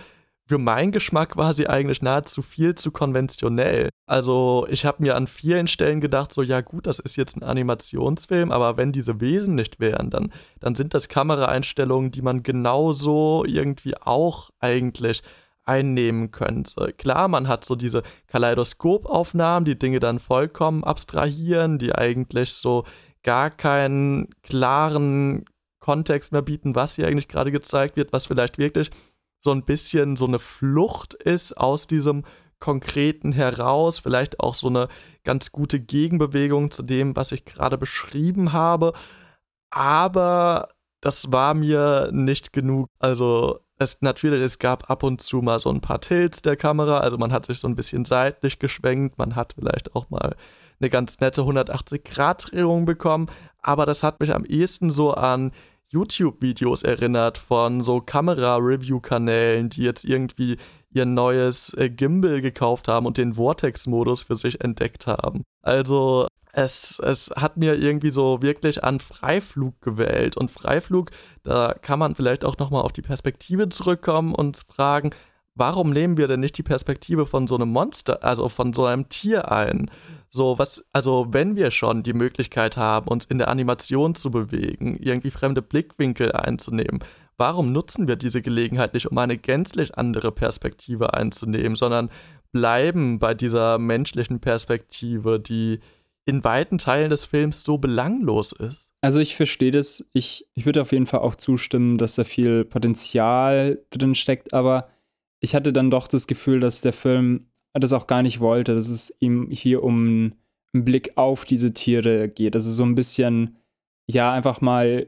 für 0.47 0.57
meinen 0.57 0.93
Geschmack 0.93 1.35
war 1.35 1.53
sie 1.53 1.67
eigentlich 1.67 2.01
nahezu 2.01 2.41
viel 2.41 2.73
zu 2.75 2.91
konventionell. 2.91 3.89
Also 4.05 4.65
ich 4.69 4.85
habe 4.85 5.03
mir 5.03 5.15
an 5.15 5.27
vielen 5.27 5.67
Stellen 5.67 5.99
gedacht, 5.99 6.33
so 6.33 6.41
ja 6.41 6.61
gut, 6.61 6.87
das 6.87 6.99
ist 6.99 7.17
jetzt 7.17 7.35
ein 7.35 7.43
Animationsfilm, 7.43 8.51
aber 8.51 8.77
wenn 8.77 8.93
diese 8.93 9.19
Wesen 9.19 9.55
nicht 9.55 9.81
wären, 9.81 10.09
dann, 10.09 10.31
dann 10.61 10.75
sind 10.75 10.93
das 10.93 11.09
Kameraeinstellungen, 11.09 12.11
die 12.11 12.21
man 12.21 12.43
genauso 12.43 13.43
irgendwie 13.45 13.97
auch 13.97 14.49
eigentlich 14.59 15.21
einnehmen 15.67 16.31
könnte. 16.31 16.93
Klar, 16.97 17.27
man 17.27 17.47
hat 17.47 17.65
so 17.65 17.75
diese 17.75 18.03
Kaleidoskopaufnahmen, 18.27 19.65
die 19.65 19.77
Dinge 19.77 19.99
dann 19.99 20.19
vollkommen 20.19 20.83
abstrahieren, 20.83 21.77
die 21.77 21.93
eigentlich 21.93 22.53
so 22.53 22.85
gar 23.23 23.49
keinen 23.49 24.29
klaren 24.41 25.45
Kontext 25.79 26.31
mehr 26.31 26.41
bieten, 26.41 26.75
was 26.75 26.95
hier 26.95 27.07
eigentlich 27.07 27.27
gerade 27.27 27.51
gezeigt 27.51 27.95
wird, 27.97 28.13
was 28.13 28.25
vielleicht 28.27 28.57
wirklich 28.57 28.89
so 29.39 29.51
ein 29.51 29.63
bisschen 29.63 30.15
so 30.15 30.25
eine 30.25 30.39
Flucht 30.39 31.13
ist 31.13 31.57
aus 31.57 31.87
diesem 31.87 32.23
Konkreten 32.59 33.33
heraus, 33.33 33.99
vielleicht 33.99 34.39
auch 34.39 34.55
so 34.55 34.67
eine 34.67 34.87
ganz 35.23 35.51
gute 35.51 35.79
Gegenbewegung 35.79 36.71
zu 36.71 36.81
dem, 36.81 37.15
was 37.15 37.31
ich 37.31 37.45
gerade 37.45 37.77
beschrieben 37.77 38.53
habe. 38.53 38.93
Aber 39.69 40.69
das 41.01 41.31
war 41.31 41.53
mir 41.53 42.09
nicht 42.11 42.53
genug. 42.53 42.89
Also 42.99 43.59
es 43.77 44.01
natürlich, 44.01 44.43
es 44.43 44.59
gab 44.59 44.89
ab 44.89 45.03
und 45.03 45.21
zu 45.21 45.41
mal 45.41 45.59
so 45.59 45.69
ein 45.69 45.81
paar 45.81 46.01
Tilts 46.01 46.41
der 46.41 46.55
Kamera, 46.55 46.99
also 46.99 47.17
man 47.17 47.31
hat 47.31 47.45
sich 47.45 47.59
so 47.59 47.67
ein 47.67 47.75
bisschen 47.75 48.05
seitlich 48.05 48.59
geschwenkt, 48.59 49.17
man 49.17 49.35
hat 49.35 49.53
vielleicht 49.57 49.95
auch 49.95 50.09
mal 50.09 50.35
eine 50.79 50.89
ganz 50.89 51.19
nette 51.19 51.41
180-Grad-Drehung 51.41 52.85
bekommen, 52.85 53.27
aber 53.61 53.85
das 53.85 54.03
hat 54.03 54.19
mich 54.19 54.33
am 54.33 54.45
ehesten 54.45 54.89
so 54.89 55.13
an 55.13 55.51
YouTube-Videos 55.89 56.83
erinnert 56.83 57.37
von 57.37 57.81
so 57.81 58.01
Kamera-Review-Kanälen, 58.01 59.69
die 59.69 59.83
jetzt 59.83 60.03
irgendwie 60.03 60.57
ihr 60.89 61.05
neues 61.05 61.73
äh, 61.75 61.89
Gimbal 61.89 62.41
gekauft 62.41 62.87
haben 62.87 63.05
und 63.05 63.17
den 63.17 63.35
Vortex-Modus 63.35 64.23
für 64.23 64.35
sich 64.35 64.61
entdeckt 64.61 65.07
haben. 65.07 65.43
Also 65.67 66.27
es, 66.53 66.99
es 66.99 67.31
hat 67.35 67.57
mir 67.57 67.75
irgendwie 67.75 68.09
so 68.09 68.41
wirklich 68.41 68.83
an 68.83 68.99
Freiflug 68.99 69.79
gewählt. 69.81 70.37
Und 70.37 70.49
Freiflug, 70.49 71.11
da 71.43 71.73
kann 71.73 71.99
man 71.99 72.15
vielleicht 72.15 72.45
auch 72.45 72.57
nochmal 72.57 72.81
auf 72.81 72.93
die 72.93 73.01
Perspektive 73.01 73.69
zurückkommen 73.69 74.33
und 74.33 74.57
fragen, 74.57 75.11
warum 75.55 75.91
nehmen 75.91 76.17
wir 76.17 76.27
denn 76.27 76.39
nicht 76.39 76.57
die 76.57 76.63
Perspektive 76.63 77.25
von 77.25 77.47
so 77.47 77.55
einem 77.55 77.69
Monster, 77.69 78.23
also 78.23 78.47
von 78.47 78.73
so 78.73 78.85
einem 78.85 79.09
Tier 79.09 79.51
ein? 79.51 79.91
So, 80.29 80.57
was, 80.57 80.87
also 80.93 81.27
wenn 81.29 81.55
wir 81.55 81.69
schon 81.69 82.01
die 82.03 82.13
Möglichkeit 82.13 82.77
haben, 82.77 83.07
uns 83.07 83.25
in 83.25 83.37
der 83.37 83.49
Animation 83.49 84.15
zu 84.15 84.31
bewegen, 84.31 84.97
irgendwie 84.97 85.31
fremde 85.31 85.61
Blickwinkel 85.61 86.31
einzunehmen, 86.31 87.03
warum 87.37 87.71
nutzen 87.71 88.07
wir 88.07 88.15
diese 88.15 88.41
Gelegenheit 88.41 88.93
nicht, 88.93 89.11
um 89.11 89.17
eine 89.17 89.37
gänzlich 89.37 89.97
andere 89.97 90.31
Perspektive 90.31 91.13
einzunehmen, 91.13 91.75
sondern 91.75 92.09
bleiben 92.51 93.19
bei 93.19 93.33
dieser 93.33 93.77
menschlichen 93.77 94.39
Perspektive, 94.39 95.39
die 95.39 95.79
in 96.25 96.43
weiten 96.43 96.77
Teilen 96.77 97.09
des 97.09 97.25
Films 97.25 97.63
so 97.63 97.77
belanglos 97.77 98.51
ist? 98.51 98.91
Also 99.01 99.19
ich 99.19 99.35
verstehe 99.35 99.71
das. 99.71 100.05
Ich, 100.13 100.45
ich 100.55 100.65
würde 100.65 100.81
auf 100.81 100.91
jeden 100.91 101.05
Fall 101.05 101.21
auch 101.21 101.35
zustimmen, 101.35 101.97
dass 101.97 102.15
da 102.15 102.23
viel 102.23 102.65
Potenzial 102.65 103.81
drin 103.89 104.15
steckt, 104.15 104.53
aber 104.53 104.89
ich 105.39 105.55
hatte 105.55 105.71
dann 105.71 105.89
doch 105.91 106.07
das 106.07 106.27
Gefühl, 106.27 106.59
dass 106.59 106.81
der 106.81 106.93
Film 106.93 107.47
das 107.73 107.93
auch 107.93 108.07
gar 108.07 108.23
nicht 108.23 108.39
wollte, 108.39 108.75
dass 108.75 108.89
es 108.89 109.13
ihm 109.19 109.49
hier 109.51 109.83
um 109.83 110.33
einen 110.73 110.85
Blick 110.85 111.13
auf 111.15 111.45
diese 111.45 111.73
Tiere 111.73 112.27
geht. 112.27 112.55
Also 112.55 112.71
so 112.71 112.83
ein 112.83 112.95
bisschen, 112.95 113.57
ja, 114.07 114.33
einfach 114.33 114.61
mal, 114.61 115.07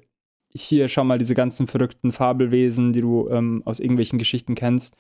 hier 0.51 0.88
schau 0.88 1.03
mal 1.03 1.17
diese 1.17 1.36
ganzen 1.36 1.67
verrückten 1.67 2.12
Fabelwesen, 2.12 2.93
die 2.93 3.01
du 3.01 3.27
ähm, 3.29 3.63
aus 3.65 3.79
irgendwelchen 3.79 4.19
Geschichten 4.19 4.55
kennst, 4.55 4.96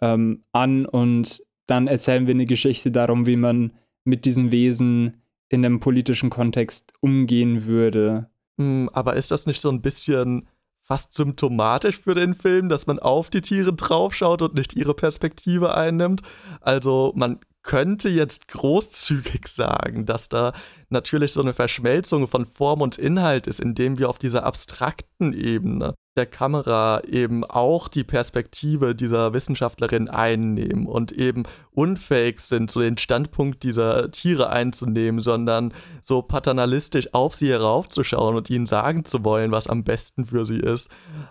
ähm, 0.00 0.44
an 0.52 0.84
und 0.84 1.42
dann 1.72 1.86
erzählen 1.86 2.26
wir 2.26 2.34
eine 2.34 2.44
Geschichte 2.44 2.90
darum, 2.90 3.26
wie 3.26 3.36
man 3.36 3.72
mit 4.04 4.26
diesen 4.26 4.50
Wesen 4.50 5.22
in 5.48 5.64
einem 5.64 5.80
politischen 5.80 6.28
Kontext 6.28 6.92
umgehen 7.00 7.64
würde. 7.64 8.28
Hm, 8.58 8.90
aber 8.92 9.16
ist 9.16 9.30
das 9.30 9.46
nicht 9.46 9.58
so 9.58 9.70
ein 9.70 9.80
bisschen 9.80 10.48
fast 10.82 11.14
symptomatisch 11.14 11.98
für 11.98 12.14
den 12.14 12.34
Film, 12.34 12.68
dass 12.68 12.86
man 12.86 12.98
auf 12.98 13.30
die 13.30 13.40
Tiere 13.40 13.72
draufschaut 13.72 14.42
und 14.42 14.54
nicht 14.54 14.74
ihre 14.74 14.92
Perspektive 14.92 15.74
einnimmt. 15.74 16.20
Also 16.60 17.14
man 17.16 17.40
könnte 17.62 18.08
jetzt 18.08 18.48
großzügig 18.48 19.46
sagen, 19.46 20.06
dass 20.06 20.28
da 20.28 20.52
natürlich 20.88 21.32
so 21.32 21.40
eine 21.40 21.54
Verschmelzung 21.54 22.26
von 22.28 22.44
Form 22.44 22.80
und 22.80 22.98
Inhalt 22.98 23.46
ist, 23.46 23.60
indem 23.60 23.98
wir 23.98 24.08
auf 24.08 24.18
dieser 24.18 24.44
abstrakten 24.44 25.32
Ebene 25.32 25.94
der 26.16 26.26
Kamera 26.26 27.02
eben 27.04 27.42
auch 27.44 27.88
die 27.88 28.04
Perspektive 28.04 28.94
dieser 28.94 29.32
Wissenschaftlerin 29.32 30.10
einnehmen 30.10 30.86
und 30.86 31.12
eben 31.12 31.44
unfähig 31.70 32.40
sind, 32.40 32.70
so 32.70 32.80
den 32.80 32.98
Standpunkt 32.98 33.62
dieser 33.62 34.10
Tiere 34.10 34.50
einzunehmen, 34.50 35.22
sondern 35.22 35.72
so 36.02 36.20
paternalistisch 36.20 37.14
auf 37.14 37.34
sie 37.34 37.48
heraufzuschauen 37.48 38.36
und 38.36 38.50
ihnen 38.50 38.66
sagen 38.66 39.06
zu 39.06 39.24
wollen, 39.24 39.52
was 39.52 39.68
am 39.68 39.84
besten 39.84 40.26
für 40.26 40.44
sie 40.44 40.60
ist. 40.60 40.90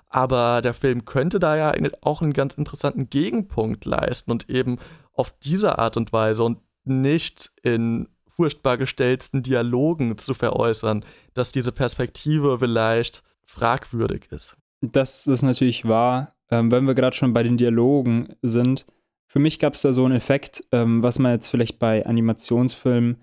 Aber 0.10 0.64
der 0.64 0.74
Film 0.74 1.06
könnte 1.06 1.40
da 1.40 1.56
ja 1.56 1.90
auch 2.02 2.24
einen 2.24 2.34
ganz 2.34 2.56
interessanten 2.56 3.10
Gegenpunkt 3.12 3.86
leisten 3.86 4.32
und 4.32 4.50
eben 4.50 4.80
auf 5.22 5.38
diese 5.40 5.78
Art 5.78 5.98
und 5.98 6.12
Weise 6.12 6.44
und 6.44 6.58
nicht 6.84 7.52
in 7.62 8.08
furchtbar 8.26 8.80
gestellten 8.80 9.44
Dialogen 9.44 10.18
zu 10.18 10.34
veräußern, 10.34 11.06
dass 11.36 11.52
diese 11.52 11.72
Perspektive 11.72 12.58
vielleicht 12.58 13.22
fragwürdig 13.46 14.32
ist. 14.32 14.58
Das 14.82 15.28
ist 15.28 15.44
natürlich 15.44 15.88
wahr. 15.88 16.30
Ähm, 16.50 16.72
wenn 16.72 16.86
wir 16.86 16.96
gerade 16.96 17.16
schon 17.16 17.34
bei 17.34 17.44
den 17.44 17.58
Dialogen 17.58 18.34
sind, 18.42 18.88
für 19.28 19.38
mich 19.38 19.60
gab 19.60 19.76
es 19.76 19.84
da 19.84 19.94
so 19.94 20.06
einen 20.06 20.16
Effekt, 20.16 20.64
ähm, 20.72 21.04
was 21.04 21.20
man 21.20 21.34
jetzt 21.34 21.50
vielleicht 21.50 21.78
bei 21.78 22.04
Animationsfilmen 22.04 23.18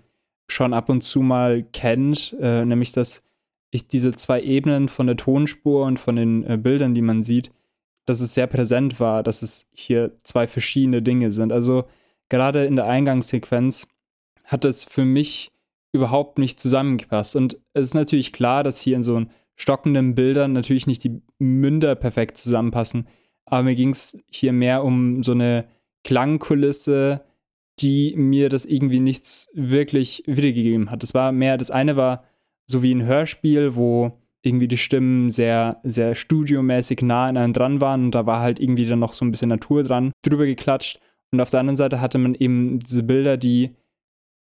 schon 0.47 0.73
ab 0.73 0.87
und 0.87 1.03
zu 1.03 1.19
mal 1.19 1.63
kennt, 1.63 2.33
äh, 2.39 2.63
nämlich 2.63 2.93
dass 2.93 3.23
ich 3.71 3.89
diese 3.89 4.13
zwei 4.13 4.41
Ebenen 4.41 4.87
von 4.87 5.05
der 5.05 5.17
Tonspur 5.17 5.85
und 5.85 5.99
von 5.99 6.15
den 6.15 6.45
äh, 6.45 6.57
Bildern, 6.57 6.93
die 6.93 7.01
man 7.01 7.23
sieht, 7.23 7.51
dass 8.09 8.21
es 8.21 8.33
sehr 8.33 8.47
präsent 8.47 8.99
war, 8.99 9.21
dass 9.21 9.43
es 9.43 9.67
hier 9.71 10.11
zwei 10.23 10.47
verschiedene 10.47 11.03
Dinge 11.03 11.31
sind. 11.31 11.51
Also 11.51 11.85
gerade 12.27 12.65
in 12.65 12.75
der 12.75 12.87
Eingangssequenz 12.87 13.87
hat 14.45 14.65
es 14.65 14.83
für 14.83 15.05
mich 15.05 15.51
überhaupt 15.91 16.39
nicht 16.39 16.59
zusammengepasst. 16.59 17.35
Und 17.35 17.61
es 17.73 17.89
ist 17.89 17.93
natürlich 17.93 18.33
klar, 18.33 18.63
dass 18.63 18.81
hier 18.81 18.95
in 18.95 19.03
so 19.03 19.25
stockenden 19.55 20.15
Bildern 20.15 20.53
natürlich 20.53 20.87
nicht 20.87 21.03
die 21.03 21.21
Münder 21.37 21.93
perfekt 21.93 22.37
zusammenpassen. 22.37 23.07
Aber 23.45 23.61
mir 23.61 23.75
ging 23.75 23.89
es 23.89 24.17
hier 24.31 24.53
mehr 24.53 24.83
um 24.83 25.21
so 25.21 25.33
eine 25.33 25.65
Klangkulisse, 26.03 27.21
die 27.79 28.15
mir 28.17 28.49
das 28.49 28.65
irgendwie 28.65 29.01
nichts 29.01 29.49
wirklich 29.53 30.23
wiedergegeben 30.25 30.89
hat. 30.89 31.03
Das 31.03 31.13
war 31.13 31.31
mehr, 31.31 31.57
das 31.57 31.69
eine 31.69 31.95
war 31.95 32.23
so 32.65 32.81
wie 32.81 32.93
ein 32.93 33.05
Hörspiel, 33.05 33.75
wo 33.75 34.18
irgendwie 34.41 34.67
die 34.67 34.77
Stimmen 34.77 35.29
sehr, 35.29 35.79
sehr 35.83 36.15
studiomäßig 36.15 37.01
nah 37.01 37.27
an 37.27 37.37
einem 37.37 37.53
dran 37.53 37.81
waren 37.81 38.05
und 38.05 38.15
da 38.15 38.25
war 38.25 38.39
halt 38.39 38.59
irgendwie 38.59 38.85
dann 38.85 38.99
noch 38.99 39.13
so 39.13 39.25
ein 39.25 39.31
bisschen 39.31 39.49
Natur 39.49 39.83
dran, 39.83 40.11
drüber 40.21 40.45
geklatscht. 40.45 40.99
Und 41.31 41.41
auf 41.41 41.49
der 41.49 41.59
anderen 41.59 41.75
Seite 41.75 42.01
hatte 42.01 42.17
man 42.17 42.35
eben 42.35 42.79
diese 42.79 43.03
Bilder, 43.03 43.37
die 43.37 43.75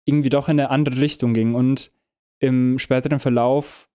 irgendwie 0.05 0.29
doch 0.29 0.49
in 0.49 0.59
eine 0.59 0.69
andere 0.69 0.99
Richtung 0.99 1.33
gingen. 1.33 1.55
Und 1.55 1.91
im 2.39 2.77
späteren 2.77 3.19
Verlauf 3.19 3.87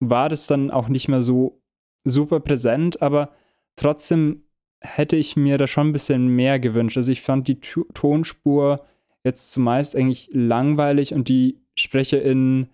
war 0.00 0.28
das 0.28 0.46
dann 0.46 0.70
auch 0.70 0.88
nicht 0.88 1.08
mehr 1.08 1.22
so 1.22 1.60
super 2.04 2.40
präsent, 2.40 3.02
aber 3.02 3.30
trotzdem 3.76 4.44
hätte 4.80 5.16
ich 5.16 5.36
mir 5.36 5.58
da 5.58 5.66
schon 5.66 5.88
ein 5.88 5.92
bisschen 5.92 6.28
mehr 6.28 6.58
gewünscht. 6.60 6.96
Also 6.96 7.10
ich 7.12 7.20
fand 7.20 7.48
die 7.48 7.60
Tonspur 7.60 8.86
jetzt 9.24 9.52
zumeist 9.52 9.96
eigentlich 9.96 10.30
langweilig 10.32 11.12
und 11.12 11.28
die 11.28 11.60
SprecherInnen 11.76 12.70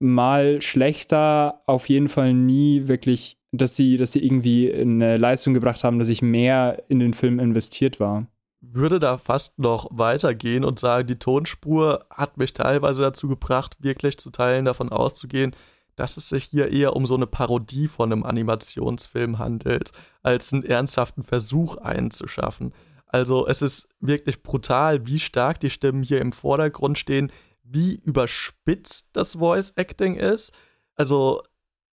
mal 0.00 0.60
schlechter, 0.62 1.62
auf 1.66 1.88
jeden 1.88 2.08
Fall 2.08 2.34
nie 2.34 2.88
wirklich, 2.88 3.38
dass 3.52 3.76
sie, 3.76 3.96
dass 3.96 4.12
sie 4.12 4.24
irgendwie 4.24 4.72
eine 4.72 5.16
Leistung 5.16 5.54
gebracht 5.54 5.84
haben, 5.84 5.98
dass 5.98 6.08
ich 6.08 6.22
mehr 6.22 6.82
in 6.88 6.98
den 6.98 7.14
Film 7.14 7.38
investiert 7.38 8.00
war. 8.00 8.26
Würde 8.62 8.98
da 8.98 9.16
fast 9.18 9.58
noch 9.58 9.88
weitergehen 9.90 10.64
und 10.64 10.78
sagen, 10.78 11.06
die 11.06 11.18
Tonspur 11.18 12.06
hat 12.10 12.36
mich 12.36 12.52
teilweise 12.52 13.02
dazu 13.02 13.28
gebracht, 13.28 13.76
wirklich 13.80 14.18
zu 14.18 14.30
Teilen 14.30 14.64
davon 14.64 14.90
auszugehen, 14.90 15.54
dass 15.96 16.16
es 16.16 16.28
sich 16.28 16.44
hier 16.44 16.70
eher 16.70 16.96
um 16.96 17.06
so 17.06 17.14
eine 17.14 17.26
Parodie 17.26 17.88
von 17.88 18.12
einem 18.12 18.24
Animationsfilm 18.24 19.38
handelt, 19.38 19.92
als 20.22 20.52
einen 20.52 20.64
ernsthaften 20.64 21.22
Versuch 21.22 21.76
einzuschaffen. 21.76 22.72
Also 23.06 23.46
es 23.46 23.60
ist 23.60 23.88
wirklich 24.00 24.42
brutal, 24.42 25.06
wie 25.06 25.18
stark 25.18 25.60
die 25.60 25.70
Stimmen 25.70 26.02
hier 26.02 26.20
im 26.20 26.32
Vordergrund 26.32 26.96
stehen, 26.96 27.32
wie 27.72 27.96
überspitzt 27.96 29.10
das 29.12 29.34
Voice 29.34 29.72
Acting 29.76 30.16
ist. 30.16 30.52
Also 30.96 31.42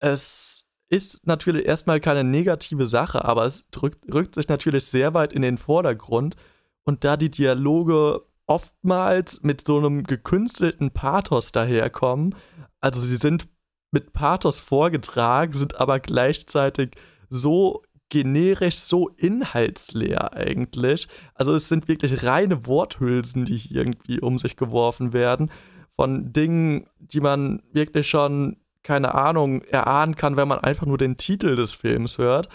es 0.00 0.68
ist 0.88 1.26
natürlich 1.26 1.66
erstmal 1.66 2.00
keine 2.00 2.24
negative 2.24 2.86
Sache, 2.86 3.24
aber 3.24 3.44
es 3.46 3.68
drückt, 3.70 4.12
rückt 4.12 4.34
sich 4.34 4.48
natürlich 4.48 4.86
sehr 4.86 5.14
weit 5.14 5.32
in 5.32 5.42
den 5.42 5.58
Vordergrund. 5.58 6.36
Und 6.84 7.04
da 7.04 7.16
die 7.16 7.30
Dialoge 7.30 8.22
oftmals 8.46 9.42
mit 9.42 9.66
so 9.66 9.78
einem 9.78 10.04
gekünstelten 10.04 10.90
Pathos 10.90 11.52
daherkommen, 11.52 12.34
also 12.80 13.00
sie 13.00 13.16
sind 13.16 13.48
mit 13.90 14.12
Pathos 14.12 14.58
vorgetragen, 14.60 15.52
sind 15.54 15.80
aber 15.80 16.00
gleichzeitig 16.00 16.90
so 17.30 17.82
generisch, 18.14 18.76
so 18.76 19.08
inhaltsleer 19.16 20.34
eigentlich. 20.34 21.08
Also 21.34 21.52
es 21.52 21.68
sind 21.68 21.88
wirklich 21.88 22.22
reine 22.22 22.64
Worthülsen, 22.64 23.44
die 23.44 23.56
hier 23.56 23.78
irgendwie 23.78 24.20
um 24.20 24.38
sich 24.38 24.54
geworfen 24.54 25.12
werden, 25.12 25.50
von 25.96 26.32
Dingen, 26.32 26.86
die 27.00 27.18
man 27.18 27.60
wirklich 27.72 28.08
schon, 28.08 28.56
keine 28.84 29.16
Ahnung, 29.16 29.62
erahnen 29.62 30.14
kann, 30.14 30.36
wenn 30.36 30.46
man 30.46 30.60
einfach 30.60 30.86
nur 30.86 30.96
den 30.96 31.16
Titel 31.16 31.56
des 31.56 31.72
Films 31.72 32.18
hört, 32.18 32.48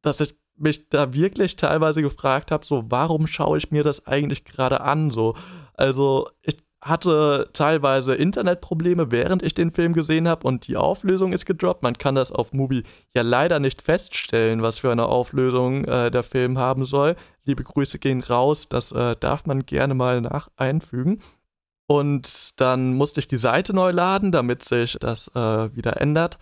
dass 0.00 0.20
ich 0.20 0.32
mich 0.54 0.88
da 0.88 1.12
wirklich 1.12 1.56
teilweise 1.56 2.02
gefragt 2.02 2.52
habe, 2.52 2.64
so, 2.64 2.84
warum 2.88 3.26
schaue 3.26 3.58
ich 3.58 3.72
mir 3.72 3.82
das 3.82 4.06
eigentlich 4.06 4.44
gerade 4.44 4.80
an? 4.80 5.10
So, 5.10 5.34
also 5.74 6.28
ich 6.42 6.56
hatte 6.82 7.50
teilweise 7.52 8.14
Internetprobleme, 8.14 9.10
während 9.10 9.42
ich 9.42 9.52
den 9.54 9.70
Film 9.70 9.92
gesehen 9.92 10.26
habe 10.28 10.46
und 10.46 10.66
die 10.66 10.76
Auflösung 10.76 11.32
ist 11.32 11.44
gedroppt. 11.44 11.82
Man 11.82 11.98
kann 11.98 12.14
das 12.14 12.32
auf 12.32 12.52
Mubi 12.52 12.84
ja 13.14 13.22
leider 13.22 13.60
nicht 13.60 13.82
feststellen, 13.82 14.62
was 14.62 14.78
für 14.78 14.90
eine 14.90 15.06
Auflösung 15.06 15.84
äh, 15.84 16.10
der 16.10 16.22
Film 16.22 16.58
haben 16.58 16.84
soll. 16.84 17.16
Liebe 17.44 17.64
Grüße 17.64 17.98
gehen 17.98 18.22
raus, 18.22 18.68
das 18.68 18.92
äh, 18.92 19.14
darf 19.20 19.46
man 19.46 19.66
gerne 19.66 19.94
mal 19.94 20.20
nach 20.22 20.48
einfügen. 20.56 21.20
Und 21.86 22.60
dann 22.60 22.94
musste 22.94 23.20
ich 23.20 23.26
die 23.26 23.36
Seite 23.36 23.74
neu 23.74 23.90
laden, 23.90 24.32
damit 24.32 24.62
sich 24.62 24.96
das 25.00 25.28
äh, 25.34 25.74
wieder 25.74 26.00
ändert. 26.00 26.38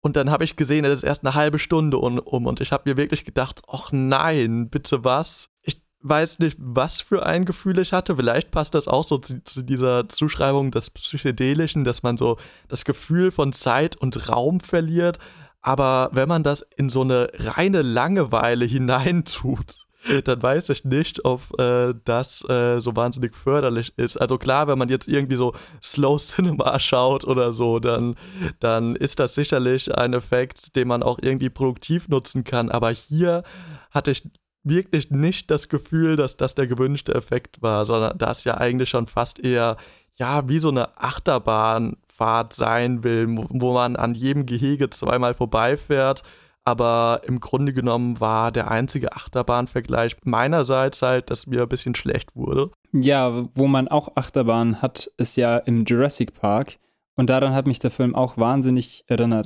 Und 0.00 0.16
dann 0.16 0.30
habe 0.30 0.44
ich 0.44 0.56
gesehen, 0.56 0.84
es 0.84 0.92
ist 0.92 1.02
erst 1.02 1.24
eine 1.26 1.34
halbe 1.34 1.58
Stunde 1.58 1.98
um, 1.98 2.46
und 2.46 2.60
ich 2.60 2.72
habe 2.72 2.88
mir 2.88 2.96
wirklich 2.96 3.24
gedacht, 3.24 3.62
ach 3.66 3.90
nein, 3.90 4.68
bitte 4.68 5.02
was? 5.02 5.50
Ich 5.62 5.82
weiß 6.04 6.38
nicht, 6.38 6.58
was 6.60 7.00
für 7.00 7.24
ein 7.24 7.46
Gefühl 7.46 7.78
ich 7.78 7.92
hatte. 7.92 8.16
Vielleicht 8.16 8.50
passt 8.50 8.74
das 8.74 8.88
auch 8.88 9.04
so 9.04 9.18
zu, 9.18 9.42
zu, 9.42 9.62
dieser 9.62 10.08
Zuschreibung 10.08 10.70
des 10.70 10.90
Psychedelischen, 10.90 11.82
dass 11.82 12.02
man 12.02 12.16
so 12.16 12.36
das 12.68 12.84
Gefühl 12.84 13.30
von 13.30 13.52
Zeit 13.52 13.96
und 13.96 14.28
Raum 14.28 14.60
verliert. 14.60 15.18
Aber 15.62 16.10
wenn 16.12 16.28
man 16.28 16.42
das 16.42 16.60
in 16.76 16.90
so 16.90 17.00
eine 17.00 17.28
reine 17.34 17.80
Langeweile 17.80 18.64
hineintut, 18.66 19.86
dann 20.24 20.42
weiß 20.42 20.68
ich 20.68 20.84
nicht, 20.84 21.24
ob 21.24 21.58
äh, 21.58 21.94
das 22.04 22.46
äh, 22.50 22.78
so 22.78 22.94
wahnsinnig 22.94 23.34
förderlich 23.34 23.94
ist. 23.96 24.18
Also 24.18 24.36
klar, 24.36 24.68
wenn 24.68 24.78
man 24.78 24.90
jetzt 24.90 25.08
irgendwie 25.08 25.36
so 25.36 25.54
Slow 25.82 26.18
Cinema 26.18 26.78
schaut 26.78 27.24
oder 27.24 27.54
so, 27.54 27.78
dann, 27.78 28.14
dann 28.60 28.96
ist 28.96 29.18
das 29.18 29.34
sicherlich 29.34 29.96
ein 29.96 30.12
Effekt, 30.12 30.76
den 30.76 30.88
man 30.88 31.02
auch 31.02 31.18
irgendwie 31.22 31.48
produktiv 31.48 32.08
nutzen 32.08 32.44
kann. 32.44 32.70
Aber 32.70 32.90
hier 32.90 33.44
hatte 33.90 34.10
ich 34.10 34.28
wirklich 34.64 35.10
nicht 35.10 35.50
das 35.50 35.68
Gefühl, 35.68 36.16
dass 36.16 36.36
das 36.36 36.54
der 36.54 36.66
gewünschte 36.66 37.14
Effekt 37.14 37.62
war, 37.62 37.84
sondern 37.84 38.18
das 38.18 38.44
ja 38.44 38.56
eigentlich 38.56 38.88
schon 38.88 39.06
fast 39.06 39.38
eher, 39.38 39.76
ja, 40.16 40.48
wie 40.48 40.58
so 40.58 40.70
eine 40.70 40.96
Achterbahnfahrt 40.98 42.54
sein 42.54 43.04
will, 43.04 43.26
wo 43.50 43.72
man 43.74 43.96
an 43.96 44.14
jedem 44.14 44.46
Gehege 44.46 44.90
zweimal 44.90 45.34
vorbeifährt. 45.34 46.22
Aber 46.66 47.20
im 47.26 47.40
Grunde 47.40 47.74
genommen 47.74 48.20
war 48.20 48.50
der 48.50 48.70
einzige 48.70 49.12
Achterbahnvergleich 49.12 50.16
meinerseits 50.24 51.02
halt, 51.02 51.30
dass 51.30 51.46
mir 51.46 51.62
ein 51.62 51.68
bisschen 51.68 51.94
schlecht 51.94 52.34
wurde. 52.34 52.70
Ja, 52.90 53.48
wo 53.54 53.66
man 53.66 53.88
auch 53.88 54.16
Achterbahn 54.16 54.80
hat, 54.80 55.10
ist 55.18 55.36
ja 55.36 55.58
im 55.58 55.84
Jurassic 55.84 56.32
Park. 56.32 56.78
Und 57.16 57.28
daran 57.28 57.52
hat 57.52 57.66
mich 57.66 57.80
der 57.80 57.90
Film 57.90 58.14
auch 58.14 58.38
wahnsinnig 58.38 59.04
erinnert 59.06 59.44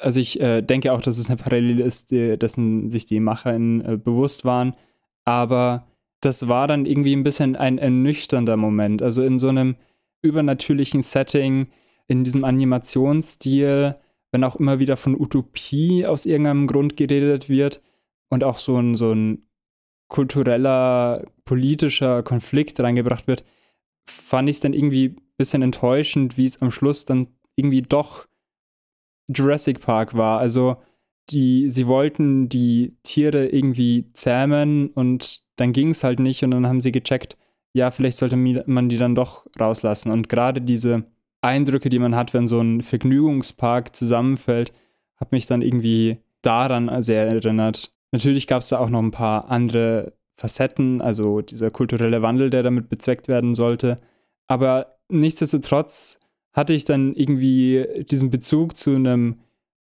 also 0.00 0.20
ich 0.20 0.40
äh, 0.40 0.62
denke 0.62 0.92
auch, 0.92 1.00
dass 1.00 1.18
es 1.18 1.28
eine 1.28 1.36
Parallele 1.36 1.82
ist, 1.82 2.10
dessen 2.10 2.90
sich 2.90 3.06
die 3.06 3.20
MacherInnen 3.20 3.84
äh, 3.84 3.96
bewusst 3.96 4.44
waren. 4.44 4.74
Aber 5.24 5.86
das 6.20 6.48
war 6.48 6.66
dann 6.66 6.86
irgendwie 6.86 7.14
ein 7.14 7.22
bisschen 7.22 7.56
ein 7.56 7.78
ernüchternder 7.78 8.56
Moment. 8.56 9.02
Also 9.02 9.22
in 9.22 9.38
so 9.38 9.48
einem 9.48 9.76
übernatürlichen 10.22 11.02
Setting, 11.02 11.68
in 12.08 12.24
diesem 12.24 12.44
Animationsstil, 12.44 13.96
wenn 14.32 14.44
auch 14.44 14.56
immer 14.56 14.78
wieder 14.78 14.96
von 14.96 15.18
Utopie 15.18 16.06
aus 16.06 16.26
irgendeinem 16.26 16.66
Grund 16.66 16.96
geredet 16.96 17.48
wird 17.48 17.80
und 18.28 18.44
auch 18.44 18.58
so 18.58 18.76
ein, 18.76 18.96
so 18.96 19.12
ein 19.12 19.46
kultureller, 20.08 21.24
politischer 21.44 22.22
Konflikt 22.22 22.78
reingebracht 22.80 23.26
wird, 23.26 23.44
fand 24.04 24.48
ich 24.48 24.56
es 24.56 24.60
dann 24.60 24.72
irgendwie 24.72 25.10
ein 25.10 25.34
bisschen 25.36 25.62
enttäuschend, 25.62 26.36
wie 26.36 26.44
es 26.44 26.60
am 26.60 26.70
Schluss 26.70 27.04
dann 27.04 27.28
irgendwie 27.56 27.82
doch 27.82 28.26
Jurassic 29.34 29.80
Park 29.80 30.14
war. 30.14 30.38
Also 30.38 30.76
die, 31.30 31.68
sie 31.70 31.86
wollten 31.86 32.48
die 32.48 32.96
Tiere 33.02 33.46
irgendwie 33.46 34.10
zähmen 34.12 34.88
und 34.88 35.42
dann 35.56 35.72
ging 35.72 35.90
es 35.90 36.04
halt 36.04 36.20
nicht 36.20 36.42
und 36.42 36.50
dann 36.50 36.66
haben 36.66 36.80
sie 36.80 36.92
gecheckt, 36.92 37.36
ja, 37.72 37.90
vielleicht 37.90 38.18
sollte 38.18 38.36
man 38.36 38.88
die 38.88 38.96
dann 38.96 39.14
doch 39.14 39.46
rauslassen. 39.58 40.10
Und 40.10 40.28
gerade 40.28 40.60
diese 40.60 41.04
Eindrücke, 41.40 41.88
die 41.88 41.98
man 41.98 42.16
hat, 42.16 42.34
wenn 42.34 42.48
so 42.48 42.60
ein 42.60 42.82
Vergnügungspark 42.82 43.94
zusammenfällt, 43.94 44.72
hat 45.16 45.32
mich 45.32 45.46
dann 45.46 45.62
irgendwie 45.62 46.18
daran 46.42 47.02
sehr 47.02 47.26
erinnert. 47.26 47.94
Natürlich 48.12 48.46
gab 48.46 48.62
es 48.62 48.68
da 48.68 48.78
auch 48.78 48.90
noch 48.90 49.02
ein 49.02 49.12
paar 49.12 49.50
andere 49.50 50.14
Facetten, 50.36 51.00
also 51.00 51.42
dieser 51.42 51.70
kulturelle 51.70 52.22
Wandel, 52.22 52.50
der 52.50 52.62
damit 52.62 52.88
bezweckt 52.88 53.28
werden 53.28 53.54
sollte. 53.54 53.98
Aber 54.48 54.98
nichtsdestotrotz 55.08 56.18
hatte 56.52 56.72
ich 56.72 56.84
dann 56.84 57.14
irgendwie 57.14 58.04
diesen 58.10 58.30
Bezug 58.30 58.76
zu 58.76 58.94
einem 58.94 59.40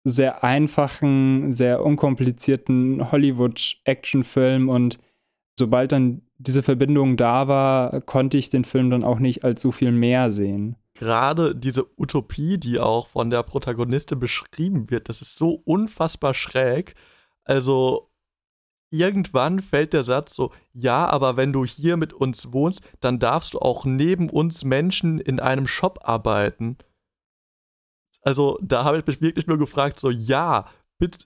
sehr 0.04 0.44
einfachen, 0.44 1.54
sehr 1.54 1.84
unkomplizierten 1.84 3.12
Hollywood-Actionfilm 3.12 4.70
und 4.70 5.00
sobald 5.58 5.92
dann 5.92 6.24
diese 6.38 6.64
Verbindung 6.64 7.18
da 7.18 7.48
war, 7.48 8.02
konnte 8.02 8.38
ich 8.38 8.50
den 8.50 8.66
Film 8.66 8.90
dann 8.90 9.04
auch 9.04 9.20
nicht 9.20 9.44
als 9.44 9.62
so 9.62 9.72
viel 9.72 9.92
mehr 9.92 10.32
sehen. 10.32 10.76
Gerade 10.96 11.56
diese 11.56 11.88
Utopie, 11.98 12.58
die 12.58 12.80
auch 12.80 13.08
von 13.08 13.30
der 13.30 13.44
Protagonistin 13.44 14.20
beschrieben 14.20 14.90
wird, 14.90 15.10
das 15.10 15.22
ist 15.22 15.38
so 15.38 15.62
unfassbar 15.66 16.34
schräg. 16.34 16.96
Also 17.44 18.11
irgendwann 18.92 19.62
fällt 19.62 19.94
der 19.94 20.04
Satz 20.04 20.36
so, 20.36 20.52
ja, 20.74 21.08
aber 21.08 21.38
wenn 21.38 21.54
du 21.54 21.66
hier 21.66 21.98
mit 21.98 22.14
uns 22.14 22.52
wohnst, 22.52 22.82
dann 23.00 23.20
darfst 23.20 23.54
du 23.54 23.60
auch 23.60 23.86
neben 23.86 24.30
uns 24.30 24.64
Menschen 24.64 25.20
in 25.20 25.40
einem 25.40 25.68
Shop 25.68 26.00
arbeiten. 26.04 26.78
Also 28.22 28.60
da 28.62 28.84
habe 28.84 29.00
ich 29.00 29.08
mich 29.08 29.22
wirklich 29.22 29.48
nur 29.48 29.58
gefragt, 29.58 30.00
so 30.00 30.12
ja, 30.12 30.68
bitte, 31.00 31.26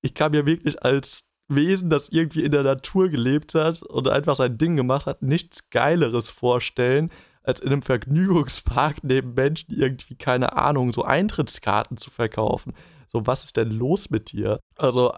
ich 0.00 0.14
kann 0.14 0.30
mir 0.32 0.46
wirklich 0.46 0.82
als 0.82 1.28
Wesen, 1.48 1.90
das 1.90 2.08
irgendwie 2.08 2.44
in 2.44 2.52
der 2.52 2.62
Natur 2.62 3.08
gelebt 3.08 3.54
hat 3.54 3.82
und 3.82 4.08
einfach 4.08 4.34
sein 4.34 4.58
Ding 4.58 4.76
gemacht 4.76 5.06
hat, 5.06 5.22
nichts 5.22 5.70
Geileres 5.70 6.28
vorstellen, 6.28 7.10
als 7.42 7.60
in 7.60 7.68
einem 7.68 7.82
Vergnügungspark 7.82 9.04
neben 9.04 9.34
Menschen 9.34 9.72
irgendwie, 9.72 10.16
keine 10.16 10.56
Ahnung, 10.56 10.92
so 10.92 11.04
Eintrittskarten 11.04 11.96
zu 11.96 12.10
verkaufen. 12.10 12.74
So, 13.08 13.26
was 13.26 13.44
ist 13.44 13.56
denn 13.56 13.70
los 13.70 14.10
mit 14.10 14.32
dir? 14.32 14.58
Also 14.76 15.14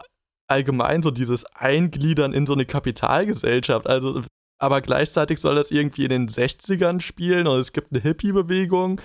allgemein 0.48 1.02
so 1.02 1.10
dieses 1.10 1.44
Eingliedern 1.54 2.32
in 2.32 2.46
so 2.46 2.54
eine 2.54 2.66
Kapitalgesellschaft. 2.66 3.86
Also, 3.86 4.22
aber 4.58 4.80
gleichzeitig 4.80 5.38
soll 5.38 5.54
das 5.54 5.70
irgendwie 5.70 6.04
in 6.04 6.10
den 6.10 6.28
60ern 6.28 7.00
spielen 7.00 7.46
und 7.46 7.58
es 7.58 7.72
gibt 7.72 7.92
eine 7.92 8.00
Hippie-Bewegung. 8.00 9.00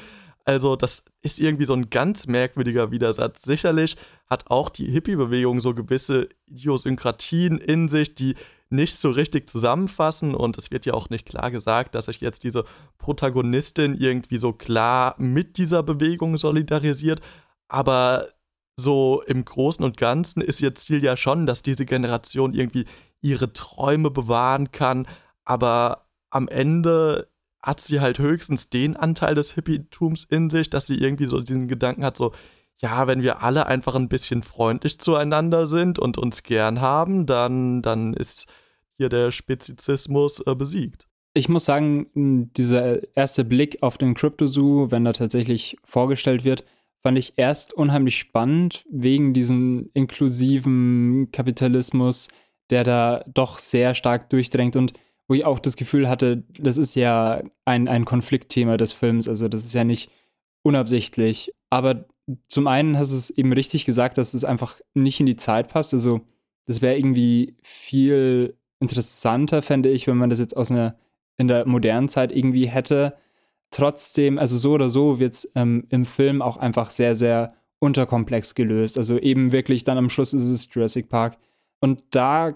Also, 0.46 0.76
das 0.76 1.06
ist 1.22 1.40
irgendwie 1.40 1.66
so 1.66 1.74
ein 1.74 1.90
ganz 1.90 2.28
merkwürdiger 2.28 2.92
Widersatz. 2.92 3.44
Sicherlich 3.44 3.96
hat 4.30 4.50
auch 4.50 4.70
die 4.70 4.90
Hippie-Bewegung 4.90 5.62
so 5.62 5.74
gewisse 5.74 6.28
Idiosynkratien 6.48 7.60
in 7.60 7.88
sich, 7.88 8.16
die 8.16 8.36
nicht 8.70 8.96
so 8.96 9.12
richtig 9.12 9.48
zusammenfassen. 9.48 10.36
Und 10.36 10.58
es 10.58 10.72
wird 10.72 10.86
ja 10.86 10.96
auch 10.96 11.10
nicht 11.10 11.26
klar 11.26 11.52
gesagt, 11.52 11.96
dass 11.96 12.08
sich 12.08 12.20
jetzt 12.20 12.44
diese 12.44 12.66
Protagonistin 12.98 13.96
irgendwie 13.96 14.38
so 14.38 14.52
klar 14.52 15.16
mit 15.18 15.58
dieser 15.58 15.84
Bewegung 15.84 16.38
solidarisiert. 16.38 17.22
Aber 17.70 18.28
so 18.76 19.22
im 19.26 19.46
Großen 19.46 19.84
und 19.84 19.98
Ganzen 19.98 20.42
ist 20.42 20.62
ihr 20.62 20.76
Ziel 20.76 21.04
ja 21.04 21.16
schon, 21.16 21.46
dass 21.46 21.64
diese 21.64 21.86
Generation 21.86 22.54
irgendwie 22.54 22.86
ihre 23.22 23.54
Träume 23.54 24.10
bewahren 24.10 24.72
kann. 24.72 25.08
Aber 25.46 26.06
am 26.30 26.48
Ende 26.48 27.28
hat 27.62 27.80
sie 27.80 28.02
halt 28.02 28.20
höchstens 28.20 28.70
den 28.70 28.96
Anteil 28.96 29.36
des 29.36 29.54
Hippietums 29.54 30.26
in 30.26 30.50
sich, 30.50 30.70
dass 30.70 30.88
sie 30.88 30.98
irgendwie 30.98 31.26
so 31.26 31.40
diesen 31.40 31.68
Gedanken 31.68 32.04
hat, 32.04 32.18
so, 32.18 32.34
ja, 32.80 33.08
wenn 33.08 33.24
wir 33.24 33.42
alle 33.42 33.68
einfach 33.68 33.96
ein 33.96 34.10
bisschen 34.10 34.44
freundlich 34.44 35.00
zueinander 35.00 35.66
sind 35.66 36.00
und 36.00 36.18
uns 36.18 36.44
gern 36.44 36.82
haben, 36.82 37.26
dann, 37.26 37.82
dann 37.82 38.14
ist 38.14 38.52
hier 38.98 39.08
der 39.08 39.32
Spezizismus 39.32 40.46
äh, 40.46 40.56
besiegt. 40.56 41.08
Ich 41.34 41.50
muss 41.50 41.66
sagen, 41.66 42.52
dieser 42.54 43.00
erste 43.16 43.46
Blick 43.46 43.82
auf 43.82 43.98
den 43.98 44.14
Crypto 44.14 44.46
Zoo, 44.46 44.92
wenn 44.92 45.06
er 45.06 45.14
tatsächlich 45.14 45.78
vorgestellt 45.84 46.44
wird, 46.44 46.64
fand 47.04 47.18
ich 47.18 47.34
erst 47.36 47.74
unheimlich 47.74 48.18
spannend 48.18 48.86
wegen 48.90 49.34
diesem 49.34 49.90
inklusiven 49.94 51.30
Kapitalismus, 51.32 52.30
der 52.70 52.84
da 52.84 53.24
doch 53.34 53.60
sehr 53.60 53.94
stark 53.94 54.30
durchdrängt 54.30 54.76
und 54.76 54.94
wo 55.28 55.36
ich 55.36 55.46
auch 55.46 55.60
das 55.60 55.76
Gefühl 55.76 56.10
hatte, 56.10 56.44
das 56.60 56.78
ist 56.78 56.96
ja 56.96 57.44
ein, 57.66 57.88
ein 57.88 58.06
Konfliktthema 58.06 58.78
des 58.78 58.92
Films, 58.92 59.28
also 59.28 59.48
das 59.48 59.66
ist 59.66 59.74
ja 59.74 59.84
nicht 59.84 60.10
unabsichtlich. 60.64 61.54
Aber 61.70 62.06
zum 62.48 62.68
einen 62.68 62.98
hast 62.98 63.12
du 63.12 63.18
es 63.18 63.30
eben 63.30 63.54
richtig 63.54 63.86
gesagt, 63.86 64.18
dass 64.18 64.34
es 64.34 64.46
einfach 64.46 64.80
nicht 64.94 65.20
in 65.20 65.26
die 65.26 65.36
Zeit 65.36 65.68
passt. 65.68 65.94
Also 65.94 66.22
das 66.66 66.82
wäre 66.82 66.98
irgendwie 66.98 67.58
viel 67.64 68.58
interessanter, 68.80 69.62
fände 69.62 69.90
ich, 69.90 70.08
wenn 70.08 70.18
man 70.18 70.30
das 70.30 70.40
jetzt 70.40 70.56
aus 70.56 70.72
einer 70.72 70.98
in 71.38 71.48
der 71.48 71.68
modernen 71.68 72.10
Zeit 72.10 72.32
irgendwie 72.32 72.68
hätte. 72.68 73.18
Trotzdem, 73.74 74.38
also 74.38 74.56
so 74.56 74.74
oder 74.74 74.92
so 74.92 75.18
wird 75.18 75.34
es 75.34 75.52
ähm, 75.56 75.88
im 75.90 76.06
Film 76.06 76.44
auch 76.44 76.58
einfach 76.58 76.92
sehr, 76.92 77.16
sehr 77.16 77.56
unterkomplex 77.80 78.54
gelöst. 78.54 79.00
Also 79.00 79.18
eben 79.18 79.52
wirklich 79.52 79.84
dann 79.84 79.98
am 79.98 80.12
Schluss 80.12 80.32
ist 80.32 80.44
es 80.44 80.70
Jurassic 80.72 81.10
Park. 81.10 81.40
Und 81.80 82.04
da 82.12 82.56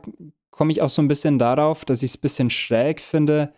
komme 0.51 0.71
ich 0.71 0.83
auch 0.83 0.91
so 0.91 1.01
ein 1.01 1.07
bisschen 1.07 1.39
darauf, 1.39 1.85
dass 1.85 2.03
ich 2.03 2.11
es 2.11 2.17
ein 2.17 2.21
bisschen 2.21 2.49
schräg 2.51 3.01
finde, 3.01 3.51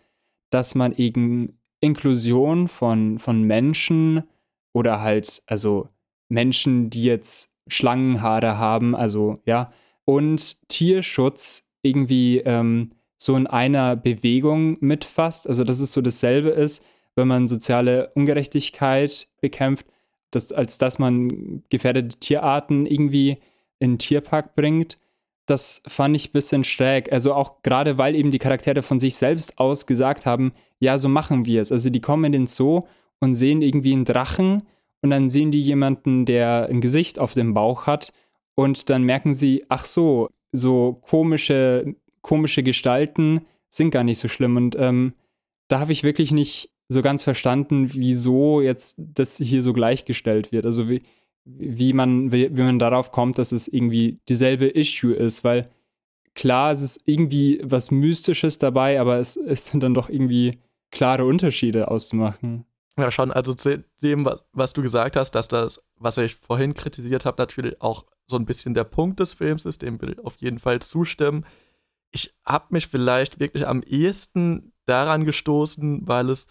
dass 0.52 0.74
man 0.74 0.95
eben 0.95 1.60
Inklusion 1.82 2.69
von, 2.69 3.19
von 3.19 3.43
Menschen 3.43 4.24
oder 4.72 5.02
halt, 5.02 5.43
also 5.48 5.89
Menschen, 6.30 6.89
die 6.89 7.04
jetzt 7.04 7.52
Schlangenhaare 7.67 8.58
haben, 8.58 8.95
also 8.95 9.41
ja, 9.45 9.69
und 10.06 10.69
Tierschutz 10.69 11.67
irgendwie 11.82 12.38
ähm, 12.38 12.91
so 13.17 13.36
in 13.36 13.48
einer 13.48 13.98
Bewegung 13.98 14.78
mitfasst. 14.80 15.45
Also, 15.45 15.65
dass 15.65 15.82
es 15.82 15.91
so 15.91 16.02
dasselbe 16.02 16.52
ist, 16.52 16.86
wenn 17.15 17.28
man 17.28 17.48
soziale 17.48 18.12
Ungerechtigkeit 18.15 19.28
bekämpft, 19.41 19.86
dass, 20.32 20.52
als 20.52 20.78
dass 20.78 21.00
man 21.00 21.63
gefährdete 21.69 22.19
Tierarten 22.19 22.86
irgendwie 22.86 23.38
in 23.80 23.93
den 23.93 24.00
Tierpark 24.00 24.56
bringt 24.56 24.98
das 25.50 25.82
fand 25.88 26.15
ich 26.15 26.30
ein 26.30 26.34
bisschen 26.34 26.63
schräg. 26.63 27.12
Also 27.12 27.34
auch 27.34 27.62
gerade, 27.63 27.98
weil 27.98 28.15
eben 28.15 28.32
die 28.32 28.39
Charaktere 28.39 28.82
von 28.84 29.00
sich 29.00 29.15
selbst 29.15 29.58
aus 29.58 29.86
gesagt 29.86 30.26
haben, 30.26 30.54
ja, 30.80 30.98
so 30.98 31.10
machen 31.10 31.45
wir 31.45 31.62
es. 31.62 31.72
Also 31.72 31.89
die 31.89 32.02
kommen 32.02 32.26
in 32.26 32.32
den 32.32 32.48
Zoo 32.48 32.84
und 33.19 33.36
sehen 33.36 33.62
irgendwie 33.62 33.93
einen 33.93 34.06
Drachen 34.06 34.63
und 35.02 35.10
dann 35.10 35.30
sehen 35.30 35.52
die 35.52 35.62
jemanden, 35.62 36.26
der 36.26 36.67
ein 36.69 36.82
Gesicht 36.82 37.19
auf 37.19 37.34
dem 37.34 37.54
Bauch 37.54 37.88
hat 37.88 38.13
und 38.56 38.89
dann 38.89 39.04
merken 39.04 39.34
sie, 39.34 39.65
ach 39.69 39.86
so, 39.86 40.30
so 40.52 40.93
komische, 41.02 41.95
komische 42.22 42.63
Gestalten 42.63 43.41
sind 43.69 43.91
gar 43.91 44.04
nicht 44.04 44.19
so 44.19 44.28
schlimm. 44.28 44.56
Und 44.56 44.76
ähm, 44.78 45.13
da 45.67 45.80
habe 45.80 45.93
ich 45.93 46.04
wirklich 46.04 46.32
nicht 46.32 46.69
so 46.89 47.02
ganz 47.02 47.23
verstanden, 47.23 47.93
wieso 47.93 48.62
jetzt 48.62 48.95
das 48.97 49.38
hier 49.38 49.62
so 49.62 49.73
gleichgestellt 49.73 50.52
wird. 50.52 50.65
Also 50.65 50.89
wie, 50.89 51.04
wie 51.45 51.93
man, 51.93 52.32
wie, 52.32 52.56
wie 52.56 52.62
man 52.62 52.80
darauf 52.80 53.12
kommt, 53.12 53.38
dass 53.38 53.52
es 53.52 53.67
irgendwie 53.67 54.19
dieselbe 54.28 54.67
Issue 54.67 55.13
ist, 55.13 55.43
weil 55.43 55.69
klar, 56.34 56.71
es 56.71 56.82
ist 56.82 57.02
irgendwie 57.06 57.62
was 57.63 57.91
Mystisches 57.91 58.58
dabei, 58.58 58.99
aber 58.99 59.19
es, 59.19 59.38
es 59.38 59.67
sind 59.67 59.82
dann 59.82 59.93
doch 59.93 60.10
irgendwie 60.10 60.60
klare 60.91 61.25
Unterschiede 61.25 61.89
auszumachen. 61.89 62.65
Ja, 62.97 63.12
schon, 63.12 63.32
also 63.32 63.54
zu 63.54 63.84
dem, 64.02 64.25
was, 64.25 64.43
was 64.52 64.73
du 64.73 64.82
gesagt 64.82 65.15
hast, 65.15 65.32
dass 65.32 65.47
das, 65.47 65.84
was 65.95 66.17
ich 66.17 66.36
vorhin 66.36 66.73
kritisiert 66.73 67.25
habe, 67.25 67.41
natürlich 67.41 67.82
auch 67.82 68.06
so 68.25 68.36
ein 68.36 68.45
bisschen 68.45 68.73
der 68.73 68.84
Punkt 68.84 69.19
des 69.19 69.34
Films 69.34 69.65
ist, 69.65 69.84
dem 69.84 70.02
will 70.02 70.13
ich 70.13 70.19
auf 70.19 70.38
jeden 70.38 70.60
Fall 70.60 70.82
zustimmen. 70.82 71.45
Ich 72.12 72.36
habe 72.43 72.65
mich 72.69 72.88
vielleicht 72.88 73.39
wirklich 73.39 73.67
am 73.67 73.84
ehesten 73.84 74.73
daran 74.86 75.23
gestoßen, 75.23 76.08
weil 76.08 76.30
es 76.30 76.47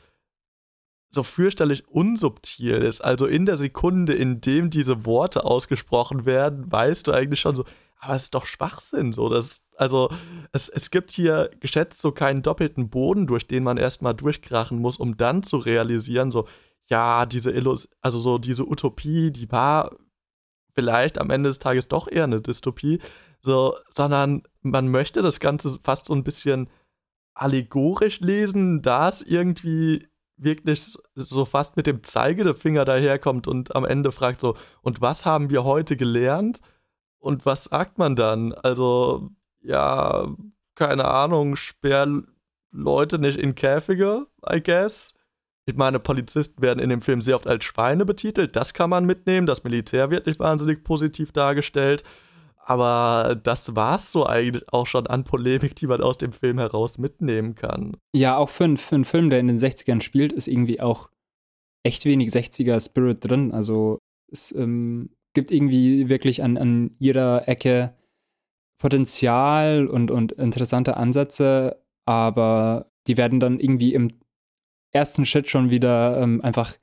so 1.10 1.22
fürchterlich 1.22 1.88
unsubtil 1.88 2.74
ist. 2.74 3.00
Also 3.00 3.26
in 3.26 3.46
der 3.46 3.56
Sekunde, 3.56 4.12
in 4.12 4.40
dem 4.40 4.70
diese 4.70 5.06
Worte 5.06 5.44
ausgesprochen 5.44 6.26
werden, 6.26 6.70
weißt 6.70 7.06
du 7.06 7.12
eigentlich 7.12 7.40
schon 7.40 7.56
so, 7.56 7.64
aber 8.00 8.14
es 8.14 8.24
ist 8.24 8.34
doch 8.34 8.46
Schwachsinn. 8.46 9.12
So, 9.12 9.28
das, 9.28 9.64
also 9.76 10.10
es, 10.52 10.68
es 10.68 10.90
gibt 10.90 11.10
hier 11.10 11.50
geschätzt 11.60 12.00
so 12.00 12.12
keinen 12.12 12.42
doppelten 12.42 12.90
Boden, 12.90 13.26
durch 13.26 13.46
den 13.46 13.64
man 13.64 13.76
erstmal 13.76 14.14
durchkrachen 14.14 14.78
muss, 14.78 14.98
um 14.98 15.16
dann 15.16 15.42
zu 15.42 15.56
realisieren, 15.56 16.30
so, 16.30 16.46
ja, 16.86 17.26
diese 17.26 17.50
Illus 17.50 17.88
also 18.00 18.18
so 18.18 18.38
diese 18.38 18.66
Utopie, 18.66 19.30
die 19.30 19.50
war 19.50 19.96
vielleicht 20.74 21.18
am 21.18 21.30
Ende 21.30 21.48
des 21.48 21.58
Tages 21.58 21.88
doch 21.88 22.08
eher 22.10 22.24
eine 22.24 22.40
Dystopie, 22.40 23.00
so, 23.40 23.76
sondern 23.94 24.42
man 24.62 24.88
möchte 24.88 25.22
das 25.22 25.40
Ganze 25.40 25.78
fast 25.82 26.06
so 26.06 26.14
ein 26.14 26.24
bisschen 26.24 26.68
allegorisch 27.34 28.20
lesen, 28.20 28.82
da 28.82 29.08
es 29.08 29.22
irgendwie 29.22 30.07
wirklich 30.38 30.96
so 31.14 31.44
fast 31.44 31.76
mit 31.76 31.86
dem 31.86 32.02
Zeigefinger 32.02 32.84
daherkommt 32.84 33.46
und 33.48 33.74
am 33.74 33.84
Ende 33.84 34.12
fragt 34.12 34.40
so, 34.40 34.56
und 34.82 35.00
was 35.00 35.26
haben 35.26 35.50
wir 35.50 35.64
heute 35.64 35.96
gelernt? 35.96 36.60
Und 37.18 37.44
was 37.44 37.64
sagt 37.64 37.98
man 37.98 38.14
dann? 38.16 38.52
Also, 38.52 39.30
ja, 39.60 40.28
keine 40.74 41.06
Ahnung, 41.06 41.56
sperr 41.56 42.22
Leute 42.70 43.18
nicht 43.18 43.38
in 43.38 43.54
Käfige, 43.54 44.26
I 44.48 44.62
guess. 44.62 45.14
Ich 45.66 45.76
meine, 45.76 45.98
Polizisten 45.98 46.62
werden 46.62 46.78
in 46.78 46.88
dem 46.88 47.02
Film 47.02 47.20
sehr 47.20 47.36
oft 47.36 47.46
als 47.46 47.64
Schweine 47.64 48.06
betitelt, 48.06 48.56
das 48.56 48.72
kann 48.72 48.88
man 48.88 49.04
mitnehmen, 49.04 49.46
das 49.46 49.64
Militär 49.64 50.10
wird 50.10 50.26
nicht 50.26 50.40
wahnsinnig 50.40 50.82
positiv 50.82 51.32
dargestellt. 51.32 52.04
Aber 52.68 53.34
das 53.34 53.74
war's 53.76 54.12
so 54.12 54.26
eigentlich 54.26 54.70
auch 54.70 54.86
schon 54.86 55.06
an 55.06 55.24
Polemik, 55.24 55.74
die 55.74 55.86
man 55.86 56.02
aus 56.02 56.18
dem 56.18 56.32
Film 56.32 56.58
heraus 56.58 56.98
mitnehmen 56.98 57.54
kann. 57.54 57.96
Ja, 58.14 58.36
auch 58.36 58.50
für, 58.50 58.76
für 58.76 58.94
einen 58.94 59.06
Film, 59.06 59.30
der 59.30 59.40
in 59.40 59.46
den 59.46 59.56
60ern 59.56 60.02
spielt, 60.02 60.34
ist 60.34 60.48
irgendwie 60.48 60.78
auch 60.78 61.08
echt 61.82 62.04
wenig 62.04 62.28
60er-Spirit 62.28 63.24
drin. 63.26 63.52
Also 63.52 63.98
es 64.30 64.54
ähm, 64.54 65.08
gibt 65.32 65.50
irgendwie 65.50 66.10
wirklich 66.10 66.42
an, 66.42 66.58
an 66.58 66.90
jeder 66.98 67.48
Ecke 67.48 67.94
Potenzial 68.78 69.86
und, 69.86 70.10
und 70.10 70.32
interessante 70.32 70.98
Ansätze, 70.98 71.82
aber 72.04 72.90
die 73.06 73.16
werden 73.16 73.40
dann 73.40 73.60
irgendwie 73.60 73.94
im 73.94 74.10
ersten 74.92 75.24
Schritt 75.24 75.48
schon 75.48 75.70
wieder 75.70 76.20
ähm, 76.20 76.42
einfach 76.42 76.76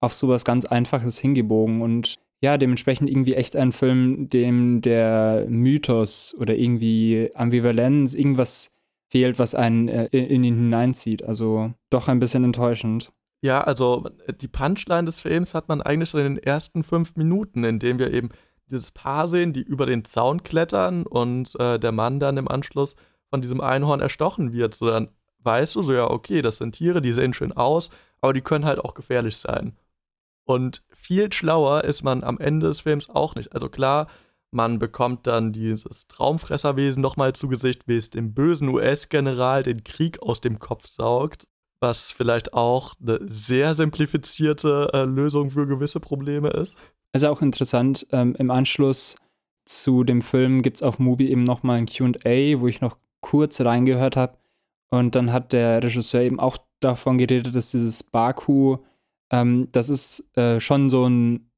auf 0.00 0.14
sowas 0.14 0.46
ganz 0.46 0.64
Einfaches 0.64 1.18
hingebogen 1.18 1.82
und 1.82 2.18
ja, 2.46 2.58
dementsprechend 2.58 3.10
irgendwie 3.10 3.34
echt 3.34 3.56
ein 3.56 3.72
Film, 3.72 4.30
dem 4.30 4.80
der 4.80 5.46
Mythos 5.48 6.32
oder 6.38 6.54
irgendwie 6.54 7.32
Ambivalenz, 7.34 8.14
irgendwas 8.14 8.72
fehlt, 9.08 9.40
was 9.40 9.56
einen 9.56 9.88
äh, 9.88 10.06
in 10.12 10.44
ihn 10.44 10.54
hineinzieht. 10.54 11.24
Also 11.24 11.72
doch 11.90 12.06
ein 12.06 12.20
bisschen 12.20 12.44
enttäuschend. 12.44 13.10
Ja, 13.42 13.62
also 13.62 14.08
die 14.40 14.46
Punchline 14.46 15.02
des 15.02 15.18
Films 15.18 15.54
hat 15.54 15.68
man 15.68 15.82
eigentlich 15.82 16.10
schon 16.10 16.20
in 16.20 16.36
den 16.36 16.42
ersten 16.44 16.84
fünf 16.84 17.16
Minuten, 17.16 17.64
in 17.64 17.80
dem 17.80 17.98
wir 17.98 18.12
eben 18.12 18.28
dieses 18.70 18.92
Paar 18.92 19.26
sehen, 19.26 19.52
die 19.52 19.62
über 19.62 19.84
den 19.84 20.04
Zaun 20.04 20.44
klettern 20.44 21.04
und 21.04 21.58
äh, 21.58 21.80
der 21.80 21.90
Mann 21.90 22.20
dann 22.20 22.36
im 22.36 22.46
Anschluss 22.46 22.94
von 23.28 23.40
diesem 23.40 23.60
Einhorn 23.60 23.98
erstochen 23.98 24.52
wird. 24.52 24.72
So 24.74 24.86
dann 24.86 25.08
weißt 25.40 25.74
du 25.74 25.82
so, 25.82 25.92
ja, 25.92 26.08
okay, 26.08 26.42
das 26.42 26.58
sind 26.58 26.76
Tiere, 26.76 27.02
die 27.02 27.12
sehen 27.12 27.34
schön 27.34 27.52
aus, 27.52 27.90
aber 28.20 28.34
die 28.34 28.40
können 28.40 28.66
halt 28.66 28.78
auch 28.78 28.94
gefährlich 28.94 29.36
sein. 29.36 29.76
Und 30.46 30.82
viel 30.90 31.32
schlauer 31.32 31.84
ist 31.84 32.02
man 32.02 32.24
am 32.24 32.38
Ende 32.38 32.68
des 32.68 32.80
Films 32.80 33.10
auch 33.10 33.34
nicht. 33.34 33.52
Also 33.52 33.68
klar, 33.68 34.06
man 34.52 34.78
bekommt 34.78 35.26
dann 35.26 35.52
dieses 35.52 36.06
Traumfresserwesen 36.06 37.02
nochmal 37.02 37.34
zu 37.34 37.48
Gesicht, 37.48 37.82
wie 37.86 37.96
es 37.96 38.10
dem 38.10 38.32
bösen 38.32 38.68
US-General 38.68 39.62
den 39.62 39.84
Krieg 39.84 40.22
aus 40.22 40.40
dem 40.40 40.60
Kopf 40.60 40.86
saugt, 40.86 41.48
was 41.80 42.12
vielleicht 42.12 42.54
auch 42.54 42.94
eine 43.02 43.18
sehr 43.26 43.74
simplifizierte 43.74 44.88
äh, 44.94 45.04
Lösung 45.04 45.50
für 45.50 45.66
gewisse 45.66 46.00
Probleme 46.00 46.48
ist. 46.48 46.78
Also 47.12 47.28
auch 47.28 47.42
interessant, 47.42 48.06
ähm, 48.12 48.34
im 48.38 48.50
Anschluss 48.50 49.16
zu 49.64 50.04
dem 50.04 50.22
Film 50.22 50.62
gibt 50.62 50.76
es 50.76 50.82
auf 50.82 51.00
Mubi 51.00 51.28
eben 51.28 51.42
nochmal 51.42 51.78
ein 51.78 51.86
QA, 51.86 52.60
wo 52.60 52.68
ich 52.68 52.80
noch 52.80 52.96
kurz 53.20 53.60
reingehört 53.60 54.16
habe. 54.16 54.38
Und 54.88 55.16
dann 55.16 55.32
hat 55.32 55.52
der 55.52 55.82
Regisseur 55.82 56.22
eben 56.22 56.38
auch 56.38 56.58
davon 56.78 57.18
geredet, 57.18 57.54
dass 57.56 57.72
dieses 57.72 58.04
Baku, 58.04 58.78
ähm, 59.30 59.68
das 59.72 59.88
ist 59.88 60.24
äh, 60.36 60.60
schon 60.60 60.90
so 60.90 61.08
ein 61.08 61.50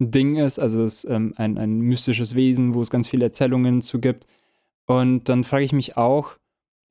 Ding 0.00 0.36
ist, 0.36 0.58
also 0.58 0.84
es 0.84 1.04
ist 1.04 1.10
ähm, 1.10 1.34
ein, 1.36 1.56
ein 1.56 1.78
mystisches 1.80 2.34
Wesen, 2.34 2.74
wo 2.74 2.82
es 2.82 2.90
ganz 2.90 3.08
viele 3.08 3.26
Erzählungen 3.26 3.80
zu 3.80 4.00
gibt. 4.00 4.26
Und 4.86 5.28
dann 5.28 5.44
frage 5.44 5.64
ich 5.64 5.72
mich 5.72 5.96
auch, 5.96 6.36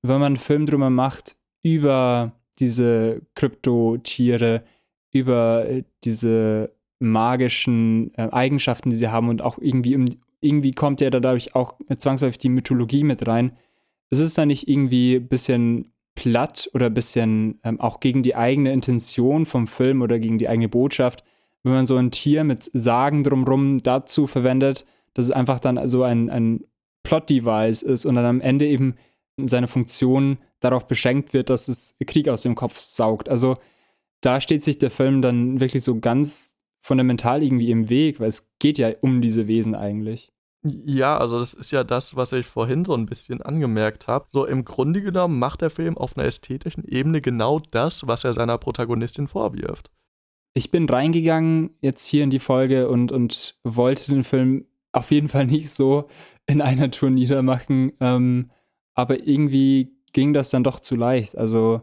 wenn 0.02 0.20
man 0.20 0.34
einen 0.34 0.38
Film 0.38 0.66
drüber 0.66 0.90
macht 0.90 1.38
über 1.64 2.34
diese 2.60 3.22
Kryptotiere, 3.36 4.64
über 5.12 5.66
äh, 5.68 5.84
diese 6.04 6.74
magischen 7.00 8.14
äh, 8.16 8.30
Eigenschaften, 8.32 8.90
die 8.90 8.96
sie 8.96 9.10
haben 9.10 9.30
und 9.30 9.42
auch 9.42 9.58
irgendwie, 9.60 10.18
irgendwie 10.42 10.72
kommt 10.72 11.02
ja 11.02 11.10
dadurch 11.10 11.56
auch 11.56 11.76
zwangsläufig 11.98 12.38
die 12.38 12.50
Mythologie 12.50 13.04
mit 13.04 13.28
rein. 13.28 13.58
Es 14.10 14.20
ist 14.20 14.38
da 14.38 14.46
nicht 14.46 14.68
irgendwie 14.68 15.16
ein 15.16 15.28
bisschen 15.28 15.93
platt 16.24 16.70
oder 16.74 16.86
ein 16.86 16.94
bisschen 16.94 17.60
ähm, 17.66 17.82
auch 17.82 18.00
gegen 18.00 18.24
die 18.24 18.34
eigene 18.34 18.72
Intention 18.72 19.46
vom 19.46 19.68
Film 19.68 20.02
oder 20.02 20.20
gegen 20.20 20.38
die 20.38 20.48
eigene 20.48 20.70
Botschaft, 20.70 21.26
wenn 21.64 21.74
man 21.74 21.86
so 21.86 21.98
ein 21.98 22.12
Tier 22.12 22.46
mit 22.46 22.64
Sagen 22.72 23.26
drumrum 23.26 23.80
dazu 23.80 24.26
verwendet, 24.26 24.86
dass 25.14 25.26
es 25.26 25.32
einfach 25.32 25.60
dann 25.60 25.86
so 25.90 26.04
ein, 26.04 26.30
ein 26.30 26.64
Plot-Device 27.04 27.82
ist 27.82 28.06
und 28.06 28.16
dann 28.16 28.24
am 28.24 28.40
Ende 28.40 28.66
eben 28.66 28.96
seine 29.36 29.68
Funktion 29.68 30.38
darauf 30.62 30.88
beschränkt 30.88 31.34
wird, 31.34 31.50
dass 31.50 31.68
es 31.68 31.94
Krieg 32.08 32.30
aus 32.30 32.44
dem 32.44 32.56
Kopf 32.56 32.80
saugt. 32.80 33.28
Also 33.28 33.58
da 34.22 34.40
steht 34.40 34.64
sich 34.64 34.78
der 34.78 34.92
Film 34.92 35.22
dann 35.22 35.60
wirklich 35.60 35.84
so 35.84 36.00
ganz 36.00 36.56
fundamental 36.80 37.44
irgendwie 37.44 37.70
im 37.70 37.90
Weg, 37.90 38.22
weil 38.22 38.30
es 38.30 38.54
geht 38.60 38.78
ja 38.78 38.94
um 39.02 39.20
diese 39.20 39.48
Wesen 39.48 39.76
eigentlich. 39.76 40.32
Ja, 40.66 41.18
also 41.18 41.40
das 41.40 41.54
ist 41.54 41.72
ja 41.72 41.84
das, 41.84 42.16
was 42.16 42.32
ich 42.32 42.46
vorhin 42.46 42.86
so 42.86 42.94
ein 42.94 43.06
bisschen 43.06 43.42
angemerkt 43.42 44.08
habe. 44.08 44.26
So 44.30 44.46
im 44.46 44.64
Grunde 44.64 45.02
genommen 45.02 45.38
macht 45.38 45.62
der 45.62 45.70
Film 45.70 45.98
auf 45.98 46.16
einer 46.16 46.26
ästhetischen 46.26 46.86
Ebene 46.86 47.20
genau 47.20 47.60
das, 47.72 48.08
was 48.08 48.24
er 48.24 48.34
seiner 48.34 48.58
Protagonistin 48.58 49.28
vorwirft. 49.28 49.92
Ich 50.54 50.72
bin 50.72 50.88
reingegangen 50.88 51.72
jetzt 51.82 52.06
hier 52.08 52.24
in 52.24 52.30
die 52.30 52.40
Folge 52.40 52.88
und, 52.88 53.12
und 53.12 53.58
wollte 53.64 54.12
den 54.12 54.24
Film 54.24 54.66
auf 54.94 55.12
jeden 55.12 55.28
Fall 55.28 55.48
nicht 55.48 55.70
so 55.70 56.08
in 56.46 56.62
einer 56.62 56.92
Tour 56.92 57.10
niedermachen. 57.10 57.92
Ähm, 58.00 58.52
aber 58.94 59.28
irgendwie 59.28 59.98
ging 60.14 60.32
das 60.32 60.50
dann 60.50 60.64
doch 60.64 60.80
zu 60.80 60.96
leicht. 60.96 61.38
Also 61.38 61.82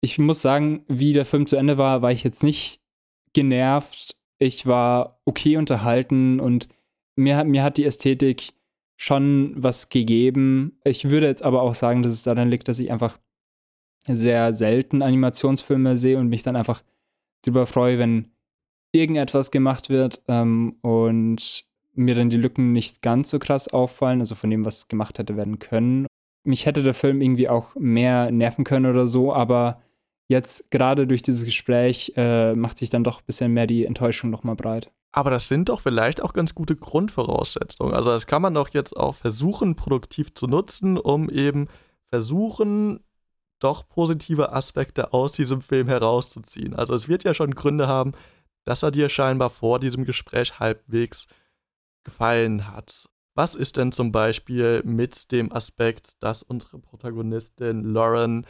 ich 0.00 0.18
muss 0.18 0.42
sagen, 0.42 0.84
wie 0.86 1.12
der 1.12 1.24
Film 1.24 1.46
zu 1.46 1.56
Ende 1.56 1.76
war, 1.76 2.02
war 2.02 2.12
ich 2.12 2.22
jetzt 2.22 2.44
nicht 2.44 2.80
genervt. 3.32 4.16
Ich 4.38 4.66
war 4.66 5.20
okay 5.24 5.56
unterhalten 5.56 6.38
und 6.38 6.68
mir, 7.16 7.44
mir 7.44 7.62
hat 7.62 7.76
die 7.76 7.84
Ästhetik 7.84 8.52
schon 8.96 9.54
was 9.56 9.88
gegeben. 9.88 10.78
Ich 10.84 11.08
würde 11.08 11.26
jetzt 11.26 11.42
aber 11.42 11.62
auch 11.62 11.74
sagen, 11.74 12.02
dass 12.02 12.12
es 12.12 12.22
daran 12.22 12.48
liegt, 12.48 12.68
dass 12.68 12.78
ich 12.78 12.90
einfach 12.90 13.18
sehr 14.06 14.54
selten 14.54 15.02
Animationsfilme 15.02 15.96
sehe 15.96 16.18
und 16.18 16.28
mich 16.28 16.42
dann 16.42 16.56
einfach 16.56 16.82
darüber 17.42 17.66
freue, 17.66 17.98
wenn 17.98 18.28
irgendetwas 18.92 19.50
gemacht 19.50 19.90
wird 19.90 20.22
ähm, 20.28 20.76
und 20.80 21.66
mir 21.94 22.14
dann 22.14 22.30
die 22.30 22.36
Lücken 22.36 22.72
nicht 22.72 23.02
ganz 23.02 23.30
so 23.30 23.38
krass 23.38 23.68
auffallen, 23.68 24.20
also 24.20 24.34
von 24.34 24.50
dem, 24.50 24.64
was 24.64 24.88
gemacht 24.88 25.18
hätte 25.18 25.36
werden 25.36 25.58
können. 25.58 26.06
Mich 26.44 26.66
hätte 26.66 26.82
der 26.82 26.94
Film 26.94 27.20
irgendwie 27.20 27.48
auch 27.48 27.74
mehr 27.74 28.30
nerven 28.30 28.64
können 28.64 28.86
oder 28.86 29.08
so, 29.08 29.32
aber 29.32 29.82
jetzt 30.28 30.70
gerade 30.70 31.06
durch 31.06 31.22
dieses 31.22 31.44
Gespräch 31.44 32.12
äh, 32.16 32.54
macht 32.54 32.78
sich 32.78 32.90
dann 32.90 33.04
doch 33.04 33.20
ein 33.20 33.26
bisschen 33.26 33.52
mehr 33.52 33.66
die 33.66 33.84
Enttäuschung 33.84 34.30
nochmal 34.30 34.56
breit. 34.56 34.90
Aber 35.12 35.30
das 35.30 35.48
sind 35.48 35.70
doch 35.70 35.80
vielleicht 35.80 36.22
auch 36.22 36.32
ganz 36.32 36.54
gute 36.54 36.76
Grundvoraussetzungen. 36.76 37.94
Also 37.94 38.10
das 38.10 38.26
kann 38.26 38.42
man 38.42 38.54
doch 38.54 38.68
jetzt 38.68 38.94
auch 38.96 39.14
versuchen, 39.14 39.74
produktiv 39.74 40.34
zu 40.34 40.46
nutzen, 40.46 40.98
um 40.98 41.30
eben 41.30 41.68
versuchen, 42.10 43.00
doch 43.58 43.88
positive 43.88 44.52
Aspekte 44.52 45.12
aus 45.14 45.32
diesem 45.32 45.62
Film 45.62 45.88
herauszuziehen. 45.88 46.74
Also 46.74 46.94
es 46.94 47.08
wird 47.08 47.24
ja 47.24 47.32
schon 47.32 47.54
Gründe 47.54 47.88
haben, 47.88 48.12
dass 48.64 48.82
er 48.82 48.90
dir 48.90 49.08
scheinbar 49.08 49.48
vor 49.48 49.78
diesem 49.78 50.04
Gespräch 50.04 50.58
halbwegs 50.58 51.26
gefallen 52.04 52.70
hat. 52.70 53.08
Was 53.34 53.54
ist 53.54 53.76
denn 53.76 53.92
zum 53.92 54.12
Beispiel 54.12 54.82
mit 54.84 55.30
dem 55.32 55.52
Aspekt, 55.52 56.22
dass 56.22 56.42
unsere 56.42 56.78
Protagonistin 56.78 57.84
Lauren 57.84 58.46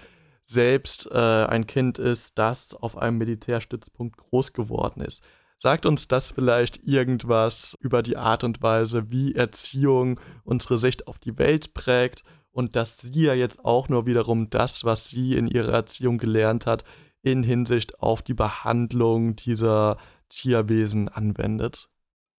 selbst 0.46 1.10
äh, 1.10 1.44
ein 1.44 1.66
Kind 1.66 1.98
ist, 1.98 2.38
das 2.38 2.74
auf 2.74 2.96
einem 2.96 3.18
Militärstützpunkt 3.18 4.16
groß 4.16 4.52
geworden 4.52 5.02
ist? 5.02 5.22
Sagt 5.58 5.86
uns 5.86 6.06
das 6.06 6.30
vielleicht 6.30 6.86
irgendwas 6.86 7.76
über 7.80 8.02
die 8.02 8.16
Art 8.16 8.44
und 8.44 8.62
Weise, 8.62 9.10
wie 9.10 9.34
Erziehung 9.34 10.20
unsere 10.44 10.78
Sicht 10.78 11.08
auf 11.08 11.18
die 11.18 11.38
Welt 11.38 11.74
prägt 11.74 12.22
und 12.52 12.76
dass 12.76 12.98
sie 12.98 13.24
ja 13.24 13.34
jetzt 13.34 13.64
auch 13.64 13.88
nur 13.88 14.06
wiederum 14.06 14.50
das, 14.50 14.84
was 14.84 15.08
sie 15.08 15.36
in 15.36 15.48
ihrer 15.48 15.72
Erziehung 15.72 16.18
gelernt 16.18 16.66
hat, 16.66 16.84
in 17.22 17.42
Hinsicht 17.42 18.00
auf 18.00 18.22
die 18.22 18.34
Behandlung 18.34 19.34
dieser 19.36 19.96
Tierwesen 20.28 21.08
anwendet. 21.08 21.88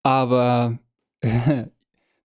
Aber 0.02 0.78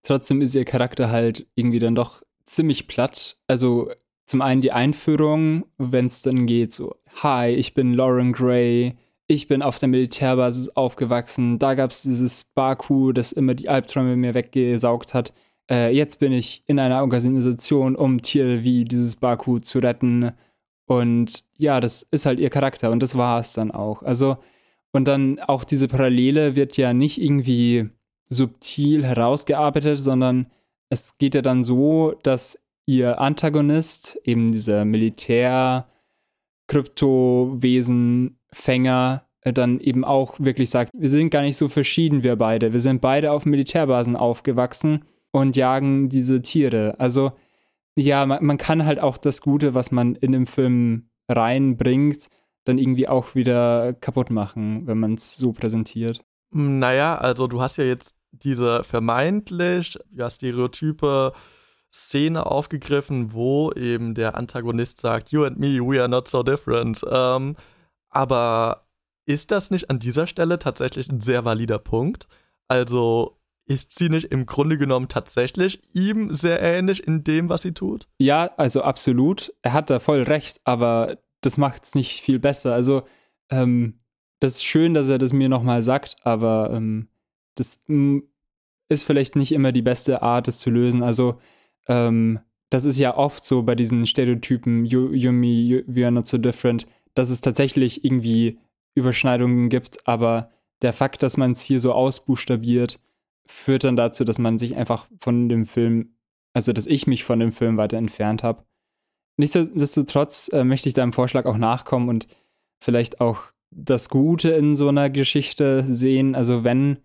trotzdem 0.04 0.41
ist 0.41 0.56
ihr 0.56 0.65
Charakter 0.65 1.10
halt 1.10 1.48
irgendwie 1.56 1.80
dann 1.80 1.96
doch 1.96 2.22
ziemlich 2.46 2.88
platt. 2.88 3.38
Also 3.48 3.91
zum 4.25 4.41
einen 4.41 4.62
die 4.62 4.71
Einführung, 4.71 5.65
wenn 5.77 6.05
es 6.05 6.21
dann 6.21 6.45
geht, 6.45 6.73
so, 6.73 6.95
hi, 7.21 7.49
ich 7.49 7.73
bin 7.73 7.93
Lauren 7.93 8.33
Gray, 8.33 8.95
ich 9.27 9.47
bin 9.47 9.62
auf 9.62 9.79
der 9.79 9.89
Militärbasis 9.89 10.69
aufgewachsen, 10.69 11.59
da 11.59 11.75
gab 11.75 11.91
es 11.91 12.01
dieses 12.01 12.43
Baku, 12.43 13.12
das 13.12 13.31
immer 13.31 13.53
die 13.53 13.69
Albträume 13.69 14.15
mir 14.15 14.33
weggesaugt 14.33 15.13
hat 15.13 15.33
äh, 15.69 15.95
jetzt 15.95 16.19
bin 16.19 16.31
ich 16.31 16.63
in 16.67 16.79
einer 16.79 17.01
Organisation, 17.01 17.95
um 17.95 18.21
Tiere 18.21 18.63
wie 18.63 18.86
dieses 18.86 19.15
Baku 19.15 19.59
zu 19.59 19.79
retten. 19.79 20.31
Und 20.86 21.43
ja, 21.57 21.79
das 21.79 22.03
ist 22.12 22.25
halt 22.25 22.39
ihr 22.39 22.49
Charakter 22.49 22.91
und 22.91 23.01
das 23.01 23.17
war 23.17 23.39
es 23.39 23.53
dann 23.53 23.71
auch. 23.71 24.03
Also, 24.03 24.38
und 24.91 25.05
dann 25.07 25.39
auch 25.39 25.63
diese 25.63 25.88
Parallele 25.88 26.55
wird 26.55 26.77
ja 26.77 26.93
nicht 26.93 27.21
irgendwie 27.21 27.89
subtil 28.29 29.05
herausgearbeitet, 29.05 30.01
sondern 30.03 30.47
es 30.89 31.17
geht 31.17 31.36
ja 31.36 31.41
dann 31.41 31.63
so, 31.63 32.13
dass 32.23 32.59
ihr 32.86 33.19
Antagonist, 33.19 34.19
eben 34.24 34.52
dieser 34.52 34.86
Militär, 34.86 35.88
Kryptowesen-Fänger, 36.67 39.26
äh, 39.41 39.54
dann 39.54 39.80
eben 39.80 40.06
auch 40.06 40.39
wirklich 40.39 40.69
sagt, 40.69 40.91
wir 40.93 41.10
sind 41.10 41.30
gar 41.30 41.41
nicht 41.41 41.58
so 41.58 41.67
verschieden, 41.67 42.24
wir 42.24 42.36
beide. 42.36 42.74
Wir 42.74 42.80
sind 42.80 43.02
beide 43.02 43.32
auf 43.32 43.46
Militärbasen 43.46 44.15
aufgewachsen 44.15 45.06
und 45.32 45.56
jagen 45.56 46.10
diese 46.10 46.41
Tiere. 46.41 46.96
Also 47.00 47.34
ja, 47.96 48.26
man, 48.26 48.43
man 48.43 48.58
kann 48.58 48.86
halt 48.86 49.00
auch 49.00 49.17
das 49.17 49.41
Gute, 49.41 49.74
was 49.74 49.91
man 49.91 50.15
in 50.15 50.32
dem 50.32 50.48
Film 50.48 51.10
reinbringt, 51.30 52.28
dann 52.65 52.78
irgendwie 52.78 53.08
auch 53.08 53.36
wieder 53.36 53.93
kaputt 53.93 54.30
machen, 54.30 54.88
wenn 54.88 55.00
man 55.00 55.13
es 55.13 55.38
so 55.38 55.52
präsentiert. 55.52 56.22
Naja, 56.52 57.17
also 57.17 57.48
du 57.48 57.62
hast 57.62 57.78
ja 57.78 57.84
jetzt 57.84 58.15
diese 58.32 58.84
vermeintlich 58.84 59.98
ja, 60.12 60.30
stereotype 60.30 61.34
Szene 61.93 62.45
aufgegriffen, 62.45 63.34
wo 63.34 63.71
eben 63.73 64.15
der 64.15 64.36
Antagonist 64.36 64.99
sagt, 64.99 65.32
You 65.32 65.45
and 65.45 65.60
me, 65.60 65.79
we 65.79 65.99
are 65.99 66.10
not 66.10 66.27
so 66.27 66.41
different. 66.41 67.06
Ähm, 67.10 67.56
aber 68.10 68.88
ist 69.25 69.51
das 69.51 69.71
nicht 69.71 69.89
an 69.89 69.99
dieser 69.99 70.27
Stelle 70.27 70.60
tatsächlich 70.60 71.10
ein 71.10 71.21
sehr 71.21 71.45
valider 71.45 71.79
Punkt? 71.79 72.27
Also 72.67 73.38
ist 73.65 73.97
sie 73.97 74.10
nicht 74.10 74.25
im 74.25 74.45
Grunde 74.45 74.77
genommen 74.77 75.08
tatsächlich 75.08 75.82
ihm 75.95 76.34
sehr 76.34 76.62
ähnlich 76.62 77.06
in 77.08 77.23
dem, 77.23 77.47
was 77.47 77.62
sie 77.62 77.73
tut? 77.73 78.08
Ja, 78.17 78.51
also 78.58 78.82
absolut. 78.82 79.53
Er 79.62 79.73
hat 79.73 79.89
da 79.89 79.99
voll 79.99 80.23
recht, 80.23 80.60
aber 80.65 81.17
das 81.41 81.58
macht 81.58 81.84
es 81.84 81.95
nicht 81.95 82.21
viel 82.21 82.39
besser. 82.39 82.73
Also, 82.73 83.03
ähm, 83.49 83.99
das 84.39 84.53
ist 84.53 84.65
schön, 84.65 84.93
dass 84.93 85.08
er 85.08 85.17
das 85.17 85.32
mir 85.32 85.47
nochmal 85.47 85.82
sagt, 85.82 86.17
aber 86.23 86.71
ähm, 86.73 87.08
das 87.56 87.84
mm, 87.88 88.19
ist 88.89 89.06
vielleicht 89.06 89.36
nicht 89.38 89.53
immer 89.53 89.71
die 89.71 89.82
beste 89.82 90.21
Art, 90.21 90.47
das 90.47 90.60
zu 90.60 90.69
lösen. 90.69 91.03
Also, 91.03 91.39
ähm, 91.88 92.39
das 92.69 92.86
ist 92.86 92.98
ja 92.98 93.15
oft 93.15 93.43
so 93.43 93.63
bei 93.63 93.76
diesen 93.76 94.06
Stereotypen, 94.08 94.86
you, 94.86 95.12
you 95.12 95.32
me, 95.32 95.48
you, 95.48 95.82
we 95.86 96.04
are 96.04 96.12
not 96.12 96.28
so 96.28 96.38
different, 96.38 96.88
dass 97.13 97.30
es 97.30 97.41
tatsächlich 97.41 98.04
irgendwie 98.04 98.60
Überschneidungen 98.96 99.69
gibt, 99.69 100.08
aber 100.08 100.50
der 100.82 100.93
Fakt, 100.93 101.24
dass 101.24 101.38
man 101.38 101.52
es 101.52 101.62
hier 101.62 101.80
so 101.80 101.93
ausbuchstabiert, 101.93 103.00
führt 103.46 103.84
dann 103.84 103.96
dazu, 103.96 104.24
dass 104.24 104.39
man 104.39 104.58
sich 104.58 104.76
einfach 104.76 105.08
von 105.19 105.50
dem 105.50 105.65
Film, 105.65 106.15
also 106.54 106.74
dass 106.74 106.88
ich 106.88 107.08
mich 107.08 107.24
von 107.24 107.39
dem 107.39 107.52
Film 107.52 107.78
weiter 107.78 107.98
entfernt 107.98 108.43
habe. 108.43 108.63
Nichtsdestotrotz 109.38 110.50
äh, 110.54 110.63
möchte 110.63 110.89
ich 110.89 110.96
deinem 110.96 111.13
Vorschlag 111.13 111.46
auch 111.46 111.58
nachkommen 111.58 112.10
und 112.10 112.28
vielleicht 112.80 113.22
auch 113.22 113.54
das 113.72 114.10
Gute 114.10 114.50
in 114.52 114.76
so 114.76 114.88
einer 114.88 115.10
Geschichte 115.10 115.84
sehen. 115.84 116.36
Also 116.36 116.63
wenn 116.63 116.98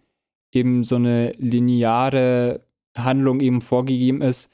eben 0.52 0.84
so 0.84 0.96
eine 0.96 1.32
lineare 1.38 2.64
Handlung 2.96 3.40
eben 3.40 3.60
vorgegeben 3.60 4.20
ist, 4.20 4.50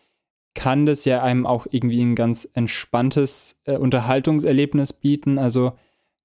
kann 0.54 0.86
das 0.86 1.04
ja 1.04 1.22
einem 1.22 1.46
auch 1.46 1.66
irgendwie 1.70 2.00
ein 2.00 2.14
ganz 2.14 2.48
entspanntes 2.54 3.60
äh, 3.64 3.76
Unterhaltungserlebnis 3.76 4.92
bieten. 4.92 5.38
Also 5.38 5.72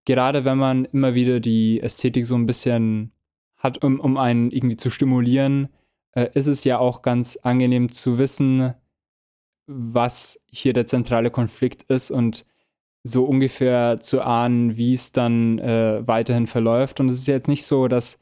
gerade 0.05 0.45
wenn 0.45 0.57
man 0.57 0.85
immer 0.85 1.13
wieder 1.15 1.39
die 1.39 1.81
Ästhetik 1.81 2.25
so 2.25 2.35
ein 2.35 2.45
bisschen 2.45 3.11
hat, 3.57 3.83
um, 3.83 3.99
um 3.99 4.17
einen 4.17 4.51
irgendwie 4.51 4.77
zu 4.77 4.89
stimulieren, 4.89 5.69
äh, 6.13 6.29
ist 6.33 6.47
es 6.47 6.63
ja 6.63 6.79
auch 6.79 7.01
ganz 7.01 7.37
angenehm 7.37 7.91
zu 7.91 8.17
wissen, 8.17 8.73
was 9.67 10.41
hier 10.49 10.73
der 10.73 10.87
zentrale 10.87 11.29
Konflikt 11.31 11.83
ist 11.83 12.09
und 12.11 12.45
so 13.03 13.25
ungefähr 13.25 13.99
zu 13.99 14.21
ahnen, 14.21 14.77
wie 14.77 14.93
es 14.93 15.11
dann 15.11 15.59
äh, 15.59 16.05
weiterhin 16.07 16.47
verläuft. 16.47 16.99
Und 16.99 17.09
es 17.09 17.15
ist 17.15 17.27
jetzt 17.27 17.47
nicht 17.47 17.65
so, 17.65 17.87
dass 17.87 18.19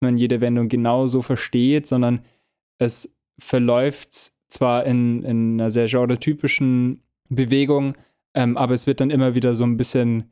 man 0.00 0.16
jede 0.16 0.40
Wendung 0.40 0.68
genau 0.68 1.06
so 1.06 1.22
versteht, 1.22 1.86
sondern 1.86 2.24
es 2.78 3.14
verläuft 3.38 4.32
zwar 4.50 4.84
in, 4.84 5.22
in 5.24 5.60
einer 5.60 5.70
sehr 5.70 5.86
genretypischen 5.86 7.02
Bewegung, 7.28 7.94
ähm, 8.34 8.56
aber 8.56 8.74
es 8.74 8.86
wird 8.86 9.00
dann 9.00 9.10
immer 9.10 9.34
wieder 9.34 9.54
so 9.54 9.64
ein 9.64 9.76
bisschen 9.76 10.24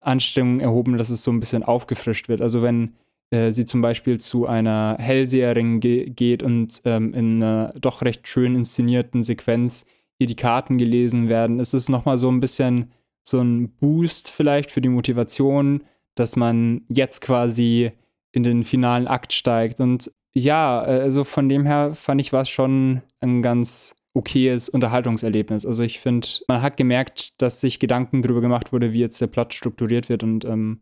Anstrengung 0.00 0.60
erhoben, 0.60 0.98
dass 0.98 1.10
es 1.10 1.22
so 1.22 1.30
ein 1.30 1.40
bisschen 1.40 1.62
aufgefrischt 1.62 2.28
wird. 2.28 2.40
Also 2.42 2.62
wenn 2.62 2.94
äh, 3.30 3.52
sie 3.52 3.64
zum 3.64 3.80
Beispiel 3.80 4.20
zu 4.20 4.46
einer 4.46 4.96
Hellseherin 4.98 5.80
ge 5.80 6.10
geht 6.10 6.42
und 6.42 6.82
ähm, 6.84 7.14
in 7.14 7.42
einer 7.42 7.72
doch 7.80 8.02
recht 8.02 8.28
schön 8.28 8.54
inszenierten 8.54 9.22
Sequenz 9.22 9.86
ihr 10.18 10.26
die 10.26 10.36
Karten 10.36 10.78
gelesen 10.78 11.28
werden, 11.28 11.58
ist 11.58 11.72
es 11.72 11.88
nochmal 11.88 12.18
so 12.18 12.30
ein 12.30 12.40
bisschen 12.40 12.92
so 13.24 13.40
ein 13.40 13.68
Boost 13.68 14.30
vielleicht 14.30 14.70
für 14.70 14.80
die 14.80 14.88
Motivation, 14.88 15.84
dass 16.14 16.36
man 16.36 16.82
jetzt 16.88 17.20
quasi 17.20 17.92
in 18.32 18.42
den 18.42 18.64
finalen 18.64 19.06
Akt 19.06 19.32
steigt. 19.32 19.80
Und 19.80 20.10
ja, 20.34 20.80
also 20.80 21.24
von 21.24 21.48
dem 21.48 21.66
her 21.66 21.94
fand 21.94 22.20
ich 22.20 22.32
war 22.32 22.42
es 22.42 22.48
schon 22.48 23.02
ein 23.20 23.42
ganz 23.42 23.94
okayes 24.14 24.68
Unterhaltungserlebnis. 24.68 25.64
Also 25.66 25.82
ich 25.82 26.00
finde, 26.00 26.28
man 26.48 26.62
hat 26.62 26.76
gemerkt, 26.76 27.40
dass 27.40 27.60
sich 27.60 27.78
Gedanken 27.78 28.22
darüber 28.22 28.40
gemacht 28.40 28.72
wurde, 28.72 28.92
wie 28.92 29.00
jetzt 29.00 29.20
der 29.20 29.26
Plot 29.26 29.54
strukturiert 29.54 30.08
wird 30.08 30.22
und 30.22 30.44
ähm, 30.44 30.80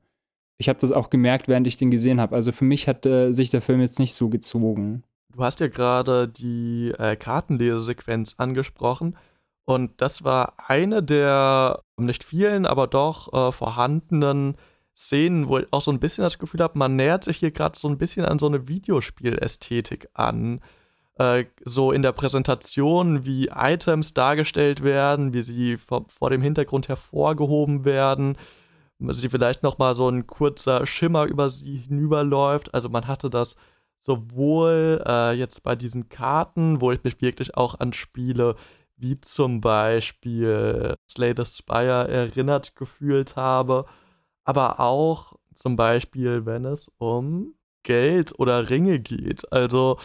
ich 0.59 0.69
habe 0.69 0.79
das 0.79 0.93
auch 0.93 1.09
gemerkt, 1.09 1.49
während 1.49 1.67
ich 1.67 1.79
den 1.79 1.91
gesehen 1.91 2.21
habe. 2.21 2.35
Also 2.35 2.53
für 2.53 2.67
mich 2.67 2.87
hat 2.87 3.07
äh, 3.07 3.33
sich 3.33 3.49
der 3.49 3.63
Film 3.63 3.81
jetzt 3.81 3.99
nicht 3.99 4.13
so 4.13 4.29
gezogen. 4.29 5.05
Du 5.33 5.43
hast 5.43 5.61
ja 5.61 5.69
gerade 5.69 6.29
die 6.29 6.93
äh, 6.99 7.17
Kartenlesesequenz 7.17 8.35
angesprochen 8.37 9.17
und 9.65 9.93
das 10.03 10.25
war 10.25 10.55
eine 10.59 11.03
der 11.03 11.81
nicht 11.97 12.25
vielen, 12.25 12.67
aber 12.67 12.89
doch 12.89 13.33
äh, 13.33 13.53
vorhandenen 13.53 14.57
Szenen, 14.95 15.49
wo 15.49 15.59
ich 15.59 15.73
auch 15.73 15.81
so 15.81 15.91
ein 15.91 16.01
bisschen 16.01 16.25
das 16.25 16.39
Gefühl 16.39 16.61
habe, 16.61 16.79
man 16.79 16.97
nähert 16.97 17.25
sich 17.25 17.39
hier 17.39 17.51
gerade 17.51 17.79
so 17.79 17.89
ein 17.89 17.99
bisschen 17.99 18.25
an 18.25 18.39
so 18.39 18.47
eine 18.47 18.69
Videospielästhetik 18.69 20.09
an. 20.15 20.61
Äh, 21.17 21.45
so 21.65 21.93
in 21.93 22.03
der 22.03 22.13
Präsentation, 22.13 23.25
wie 23.25 23.49
Items 23.55 24.15
dargestellt 24.15 24.83
werden, 24.83 25.35
wie 25.35 25.43
sie 25.43 25.77
vor, 25.77 26.07
vor 26.09 26.31
dem 26.31 26.43
Hintergrund 26.43 26.89
hervorgehoben 26.89 27.85
werden, 27.85 28.37
sie 28.99 29.29
vielleicht 29.29 29.63
noch 29.63 29.79
mal 29.79 29.95
so 29.95 30.09
ein 30.09 30.27
kurzer 30.27 30.87
Schimmer 30.87 31.25
über 31.25 31.49
sie 31.49 31.79
hinüberläuft. 31.79 32.75
Also 32.75 32.89
man 32.89 33.07
hatte 33.07 33.31
das 33.31 33.57
sowohl 34.01 35.03
äh, 35.07 35.33
jetzt 35.33 35.63
bei 35.63 35.77
diesen 35.77 36.09
Karten, 36.09 36.81
wo 36.81 36.93
ich 36.93 37.05
mich 37.05 37.21
wirklich 37.21 37.57
auch 37.57 37.79
an 37.81 37.93
Spiele 37.93 38.57
wie 38.97 39.21
zum 39.21 39.61
Beispiel 39.61 40.95
Slay 41.09 41.35
the 41.37 41.45
Spire 41.47 42.09
erinnert 42.09 42.77
gefühlt 42.77 43.37
habe, 43.37 43.87
aber 44.45 44.81
auch 44.81 45.35
zum 45.55 45.77
Beispiel, 45.77 46.47
wenn 46.47 46.65
es 46.65 46.91
um 46.99 47.55
Geld 47.83 48.39
oder 48.39 48.71
Ringe 48.71 49.01
geht. 49.01 49.51
Also 49.53 49.99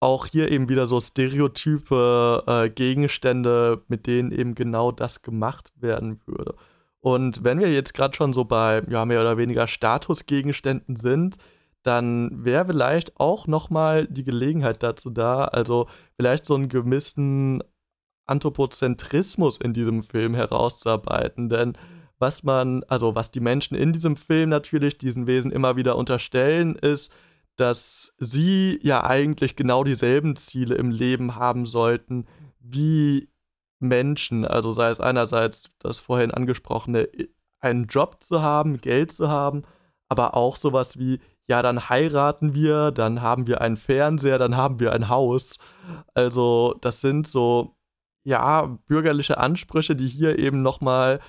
auch 0.00 0.26
hier 0.26 0.50
eben 0.50 0.68
wieder 0.68 0.86
so 0.86 1.00
stereotype 1.00 2.44
äh, 2.46 2.70
Gegenstände, 2.70 3.82
mit 3.88 4.06
denen 4.06 4.30
eben 4.30 4.54
genau 4.54 4.92
das 4.92 5.22
gemacht 5.22 5.72
werden 5.76 6.20
würde. 6.26 6.54
Und 7.00 7.44
wenn 7.44 7.58
wir 7.58 7.72
jetzt 7.72 7.94
gerade 7.94 8.16
schon 8.16 8.32
so 8.32 8.44
bei 8.44 8.82
ja, 8.88 9.04
mehr 9.04 9.20
oder 9.20 9.36
weniger 9.36 9.66
Statusgegenständen 9.66 10.96
sind, 10.96 11.36
dann 11.82 12.44
wäre 12.44 12.66
vielleicht 12.66 13.18
auch 13.18 13.46
nochmal 13.46 14.06
die 14.08 14.24
Gelegenheit 14.24 14.82
dazu 14.82 15.10
da, 15.10 15.44
also 15.44 15.86
vielleicht 16.16 16.44
so 16.44 16.54
einen 16.54 16.68
gewissen 16.68 17.62
Anthropozentrismus 18.26 19.58
in 19.58 19.72
diesem 19.72 20.02
Film 20.02 20.34
herauszuarbeiten. 20.34 21.48
Denn 21.48 21.78
was 22.18 22.42
man, 22.42 22.84
also 22.84 23.14
was 23.14 23.30
die 23.30 23.40
Menschen 23.40 23.76
in 23.76 23.92
diesem 23.92 24.16
Film 24.16 24.50
natürlich 24.50 24.98
diesen 24.98 25.26
Wesen 25.26 25.52
immer 25.52 25.76
wieder 25.76 25.96
unterstellen, 25.96 26.74
ist, 26.74 27.12
dass 27.56 28.14
sie 28.18 28.78
ja 28.82 29.04
eigentlich 29.04 29.56
genau 29.56 29.84
dieselben 29.84 30.36
Ziele 30.36 30.76
im 30.76 30.90
Leben 30.90 31.34
haben 31.34 31.66
sollten 31.66 32.26
wie 32.60 33.28
Menschen. 33.80 34.44
Also 34.44 34.72
sei 34.72 34.90
es 34.90 35.00
einerseits 35.00 35.70
das 35.78 35.98
vorhin 35.98 36.30
angesprochene, 36.30 37.08
einen 37.60 37.86
Job 37.86 38.22
zu 38.22 38.42
haben, 38.42 38.80
Geld 38.80 39.12
zu 39.12 39.28
haben, 39.28 39.62
aber 40.08 40.34
auch 40.34 40.56
sowas 40.56 40.98
wie, 40.98 41.20
ja, 41.48 41.62
dann 41.62 41.88
heiraten 41.88 42.54
wir, 42.54 42.90
dann 42.92 43.22
haben 43.22 43.46
wir 43.46 43.60
einen 43.60 43.76
Fernseher, 43.76 44.38
dann 44.38 44.56
haben 44.56 44.80
wir 44.80 44.92
ein 44.92 45.08
Haus. 45.08 45.58
Also 46.14 46.76
das 46.80 47.00
sind 47.00 47.26
so 47.26 47.74
ja, 48.24 48.78
bürgerliche 48.86 49.38
Ansprüche, 49.38 49.96
die 49.96 50.08
hier 50.08 50.38
eben 50.38 50.62
nochmal 50.62 51.20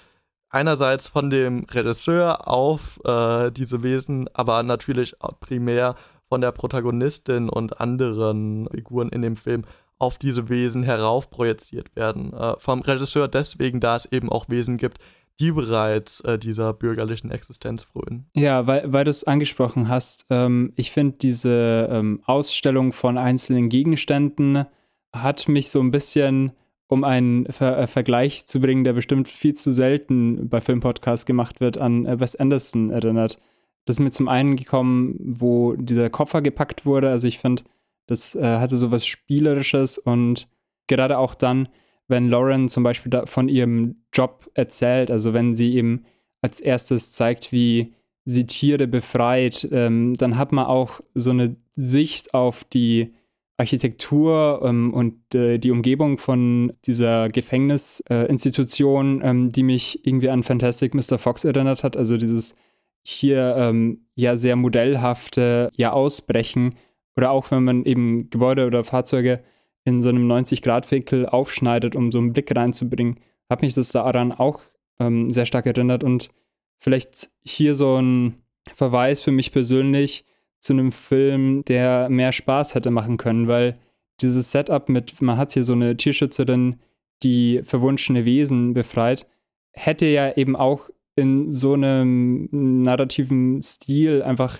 einerseits 0.50 1.08
von 1.08 1.30
dem 1.30 1.66
Regisseur 1.70 2.48
auf 2.48 3.00
äh, 3.06 3.52
diese 3.52 3.84
Wesen, 3.84 4.28
aber 4.34 4.64
natürlich 4.64 5.16
primär 5.40 5.96
von 6.28 6.42
der 6.42 6.52
Protagonistin 6.52 7.50
und 7.50 7.80
anderen 7.80 8.68
Figuren 8.74 9.10
in 9.10 9.22
dem 9.22 9.36
Film 9.36 9.64
auf 9.98 10.18
diese 10.18 10.48
Wesen 10.50 10.84
heraufprojiziert 10.84 11.96
werden. 11.96 12.34
Äh, 12.34 12.56
vom 12.60 12.82
Regisseur 12.82 13.28
deswegen, 13.28 13.80
da 13.80 13.96
es 13.96 14.06
eben 14.06 14.30
auch 14.30 14.48
Wesen 14.48 14.78
gibt, 14.78 15.00
die 15.40 15.52
bereits 15.52 16.22
äh, 16.22 16.38
dieser 16.38 16.74
bürgerlichen 16.74 17.32
Existenz 17.32 17.84
frönen. 17.84 18.30
Ja, 18.36 18.68
weil, 18.68 18.92
weil 18.92 19.06
du 19.06 19.10
es 19.10 19.24
angesprochen 19.24 19.88
hast, 19.88 20.26
ähm, 20.30 20.74
ich 20.76 20.92
finde 20.92 21.18
diese 21.18 21.88
ähm, 21.92 22.22
Ausstellung 22.26 22.92
von 22.92 23.18
einzelnen 23.18 23.70
Gegenständen 23.70 24.66
hat 25.14 25.48
mich 25.48 25.70
so 25.70 25.80
ein 25.80 25.92
bisschen 25.92 26.52
um 26.90 27.04
einen 27.04 27.46
Ver 27.52 27.78
äh, 27.78 27.88
Vergleich 27.88 28.46
zu 28.48 28.60
bringen, 28.60 28.84
der 28.84 28.94
bestimmt 28.94 29.28
viel 29.28 29.54
zu 29.54 29.72
selten 29.72 30.50
bei 30.50 30.60
Filmpodcasts 30.60 31.26
gemacht 31.26 31.62
wird, 31.62 31.78
an 31.78 32.06
äh, 32.06 32.20
Wes 32.20 32.36
Anderson 32.36 32.90
erinnert. 32.90 33.40
Das 33.86 33.96
ist 33.96 34.00
mir 34.00 34.12
zum 34.12 34.28
einen 34.28 34.56
gekommen, 34.56 35.16
wo 35.20 35.76
dieser 35.76 36.10
Koffer 36.10 36.42
gepackt 36.42 36.86
wurde. 36.86 37.10
Also 37.10 37.28
ich 37.28 37.38
finde, 37.38 37.64
das 38.08 38.36
äh, 38.36 38.58
hatte 38.58 38.76
so 38.76 38.92
was 38.92 39.06
Spielerisches 39.06 40.00
und 40.00 40.48
gerade 40.88 41.20
auch 41.20 41.36
dann, 41.36 41.70
wenn 42.08 42.28
Lauren 42.28 42.70
zum 42.70 42.84
Beispiel 42.84 43.22
von 43.26 43.50
ihrem 43.50 44.04
Job 44.12 44.50
erzählt, 44.56 45.12
also 45.12 45.32
wenn 45.34 45.54
sie 45.54 45.76
eben 45.76 46.06
als 46.42 46.60
erstes 46.60 47.14
zeigt, 47.14 47.52
wie 47.52 47.94
sie 48.26 48.48
Tiere 48.48 48.88
befreit, 48.88 49.68
ähm, 49.72 50.16
dann 50.16 50.40
hat 50.40 50.52
man 50.52 50.66
auch 50.66 51.02
so 51.14 51.30
eine 51.30 51.56
Sicht 51.76 52.34
auf 52.34 52.64
die 52.64 53.14
Architektur 53.60 54.62
ähm, 54.64 54.94
und 54.94 55.36
äh, 55.36 55.58
die 55.58 55.72
Umgebung 55.72 56.18
von 56.18 56.72
dieser 56.86 57.28
Gefängnisinstitution, 57.28 59.22
äh, 59.22 59.30
ähm, 59.30 59.52
die 59.52 59.64
mich 59.64 60.08
irgendwie 60.08 60.30
an 60.30 60.44
Fantastic 60.44 60.96
Mr. 60.96 61.18
Fox 61.18 61.44
erinnert 61.44 61.84
hat. 61.84 61.98
Also 61.98 62.16
dieses 62.16 62.56
hier 63.04 63.56
ähm, 63.58 64.06
ja 64.16 64.38
sehr 64.38 64.56
modellhafte 64.56 65.72
ja 65.76 65.92
Ausbrechen 65.92 66.76
oder 67.18 67.32
auch 67.32 67.52
wenn 67.52 67.66
man 67.66 67.84
eben 67.84 68.30
Gebäude 68.30 68.66
oder 68.66 68.86
Fahrzeuge 68.86 69.44
in 69.84 70.02
so 70.02 70.08
einem 70.08 70.32
90-Grad-Winkel 70.32 71.26
aufschneidet, 71.26 71.96
um 71.96 72.14
so 72.14 72.20
einen 72.20 72.32
Blick 72.32 72.56
reinzubringen, 72.56 73.20
hat 73.50 73.62
mich 73.62 73.74
das 73.74 73.92
daran 73.92 74.32
auch 74.32 74.62
ähm, 75.00 75.32
sehr 75.32 75.46
stark 75.46 75.66
erinnert 75.66 76.06
und 76.06 76.30
vielleicht 76.78 77.30
hier 77.44 77.76
so 77.76 77.98
ein 77.98 78.36
Verweis 78.74 79.20
für 79.20 79.32
mich 79.32 79.52
persönlich 79.52 80.24
zu 80.62 80.74
einem 80.74 80.92
Film, 80.92 81.64
der 81.66 82.10
mehr 82.10 82.32
Spaß 82.32 82.76
hätte 82.76 82.92
machen 82.92 83.18
können, 83.18 83.48
weil 83.48 83.78
dieses 84.22 84.52
Setup 84.52 84.90
mit, 84.90 85.22
man 85.22 85.38
hat 85.38 85.54
hier 85.54 85.64
so 85.64 85.74
eine 85.74 85.96
Tierschützerin, 85.96 86.78
die 87.24 87.62
verwunschene 87.64 88.26
Wesen 88.26 88.74
befreit, 88.74 89.28
hätte 89.72 90.06
ja 90.06 90.36
eben 90.36 90.56
auch 90.56 90.90
in 91.16 91.52
so 91.52 91.74
einem 91.74 92.50
narrativen 92.52 93.62
Stil 93.62 94.24
einfach 94.24 94.60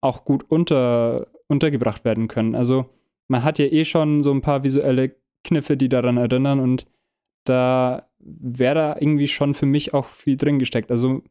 auch 0.00 0.24
gut 0.24 0.44
unter, 0.48 1.28
untergebracht 1.48 2.04
werden 2.04 2.28
können. 2.28 2.54
Also 2.54 2.86
man 3.26 3.44
hat 3.44 3.58
ja 3.58 3.66
eh 3.66 3.84
schon 3.84 4.22
so 4.22 4.32
ein 4.32 4.40
paar 4.40 4.64
visuelle 4.64 5.14
Kniffe, 5.44 5.76
die 5.76 5.88
daran 5.88 6.16
erinnern 6.16 6.60
und 6.60 6.86
da 7.44 8.08
wäre 8.18 8.74
da 8.74 8.96
irgendwie 8.98 9.28
schon 9.28 9.54
für 9.54 9.66
mich 9.66 9.94
auch 9.94 10.06
viel 10.06 10.36
drin 10.36 10.58
gesteckt. 10.58 10.90
Also 10.90 11.22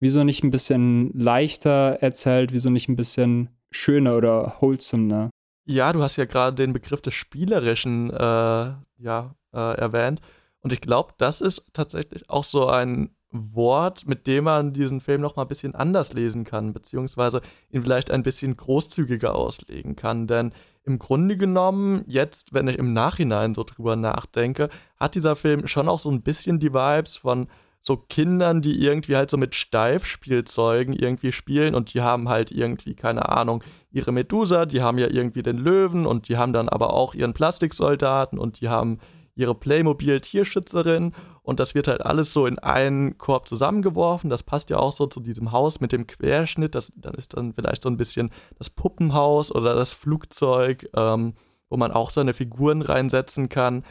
wieso 0.00 0.24
nicht 0.24 0.44
ein 0.44 0.50
bisschen 0.50 1.10
leichter 1.18 1.98
erzählt, 2.00 2.52
wieso 2.52 2.70
nicht 2.70 2.88
ein 2.88 2.96
bisschen 2.96 3.48
schöner 3.70 4.16
oder 4.16 4.56
wholesomer. 4.60 5.30
Ja, 5.64 5.92
du 5.92 6.02
hast 6.02 6.16
ja 6.16 6.24
gerade 6.24 6.54
den 6.54 6.72
Begriff 6.72 7.00
des 7.00 7.14
Spielerischen 7.14 8.10
äh, 8.10 8.14
ja, 8.16 9.34
äh, 9.52 9.78
erwähnt. 9.78 10.20
Und 10.60 10.72
ich 10.72 10.80
glaube, 10.80 11.14
das 11.18 11.40
ist 11.40 11.66
tatsächlich 11.72 12.28
auch 12.30 12.44
so 12.44 12.68
ein 12.68 13.10
Wort, 13.30 14.06
mit 14.06 14.26
dem 14.26 14.44
man 14.44 14.72
diesen 14.72 15.00
Film 15.00 15.20
noch 15.20 15.36
mal 15.36 15.42
ein 15.42 15.48
bisschen 15.48 15.74
anders 15.74 16.12
lesen 16.12 16.44
kann, 16.44 16.72
beziehungsweise 16.72 17.40
ihn 17.70 17.82
vielleicht 17.82 18.10
ein 18.10 18.22
bisschen 18.22 18.56
großzügiger 18.56 19.34
auslegen 19.34 19.96
kann. 19.96 20.26
Denn 20.26 20.52
im 20.84 20.98
Grunde 20.98 21.36
genommen, 21.36 22.04
jetzt, 22.06 22.54
wenn 22.54 22.68
ich 22.68 22.78
im 22.78 22.92
Nachhinein 22.92 23.54
so 23.54 23.64
drüber 23.64 23.96
nachdenke, 23.96 24.68
hat 24.98 25.16
dieser 25.16 25.34
Film 25.34 25.66
schon 25.66 25.88
auch 25.88 25.98
so 25.98 26.10
ein 26.10 26.22
bisschen 26.22 26.60
die 26.60 26.72
Vibes 26.72 27.16
von 27.16 27.48
so 27.86 27.96
Kindern, 27.96 28.62
die 28.62 28.82
irgendwie 28.82 29.14
halt 29.14 29.30
so 29.30 29.36
mit 29.36 29.54
Steifspielzeugen 29.54 30.92
irgendwie 30.92 31.30
spielen 31.30 31.74
und 31.74 31.94
die 31.94 32.00
haben 32.00 32.28
halt 32.28 32.50
irgendwie, 32.50 32.94
keine 32.94 33.28
Ahnung, 33.28 33.62
ihre 33.92 34.10
Medusa, 34.10 34.66
die 34.66 34.82
haben 34.82 34.98
ja 34.98 35.06
irgendwie 35.08 35.42
den 35.42 35.56
Löwen 35.56 36.04
und 36.04 36.28
die 36.28 36.36
haben 36.36 36.52
dann 36.52 36.68
aber 36.68 36.92
auch 36.92 37.14
ihren 37.14 37.32
Plastiksoldaten 37.32 38.38
und 38.38 38.60
die 38.60 38.68
haben 38.68 38.98
ihre 39.36 39.54
Playmobil-Tierschützerin 39.54 41.12
und 41.42 41.60
das 41.60 41.76
wird 41.76 41.86
halt 41.86 42.04
alles 42.04 42.32
so 42.32 42.46
in 42.46 42.58
einen 42.58 43.18
Korb 43.18 43.46
zusammengeworfen. 43.46 44.30
Das 44.30 44.42
passt 44.42 44.70
ja 44.70 44.78
auch 44.78 44.92
so 44.92 45.06
zu 45.06 45.20
diesem 45.20 45.52
Haus 45.52 45.78
mit 45.78 45.92
dem 45.92 46.08
Querschnitt. 46.08 46.74
Das, 46.74 46.92
das 46.96 47.14
ist 47.16 47.36
dann 47.36 47.52
vielleicht 47.52 47.82
so 47.82 47.88
ein 47.88 47.98
bisschen 47.98 48.30
das 48.58 48.70
Puppenhaus 48.70 49.54
oder 49.54 49.74
das 49.76 49.92
Flugzeug, 49.92 50.88
ähm, 50.96 51.34
wo 51.68 51.76
man 51.76 51.92
auch 51.92 52.10
seine 52.10 52.32
Figuren 52.32 52.82
reinsetzen 52.82 53.48
kann. 53.48 53.84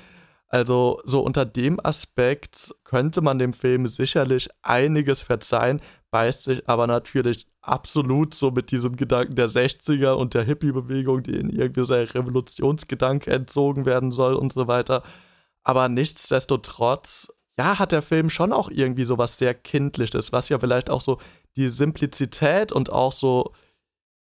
Also 0.56 1.02
so 1.04 1.20
unter 1.20 1.46
dem 1.46 1.86
Aspekt 1.86 2.74
könnte 2.86 3.20
man 3.20 3.40
dem 3.40 3.52
Film 3.52 3.88
sicherlich 3.88 4.48
einiges 4.62 5.22
verzeihen, 5.22 5.82
beißt 6.12 6.46
sich 6.46 6.70
aber 6.70 6.88
natürlich 6.88 7.48
absolut 7.60 8.34
so 8.34 8.52
mit 8.52 8.72
diesem 8.72 8.96
Gedanken 8.96 9.36
der 9.36 9.50
60er 9.50 10.14
und 10.14 10.34
der 10.34 10.46
Hippie-Bewegung, 10.46 11.24
die 11.24 11.36
in 11.36 11.50
irgendwie 11.50 11.86
so 11.86 11.94
ein 11.94 12.06
Revolutionsgedanke 12.06 13.32
entzogen 13.32 13.86
werden 13.86 14.14
soll 14.14 14.34
und 14.36 14.54
so 14.54 14.66
weiter. 14.70 15.04
Aber 15.64 15.90
nichtsdestotrotz, 15.90 17.34
ja, 17.60 17.78
hat 17.78 17.92
der 17.92 18.02
Film 18.02 18.30
schon 18.30 18.54
auch 18.54 18.70
irgendwie 18.70 19.04
so 19.04 19.18
was 19.18 19.38
sehr 19.38 19.56
Kindliches, 19.56 20.32
was 20.32 20.48
ja 20.48 20.58
vielleicht 20.58 20.90
auch 20.90 21.02
so 21.02 21.18
die 21.58 21.68
Simplizität 21.68 22.72
und 22.72 22.90
auch 22.94 23.12
so 23.12 23.52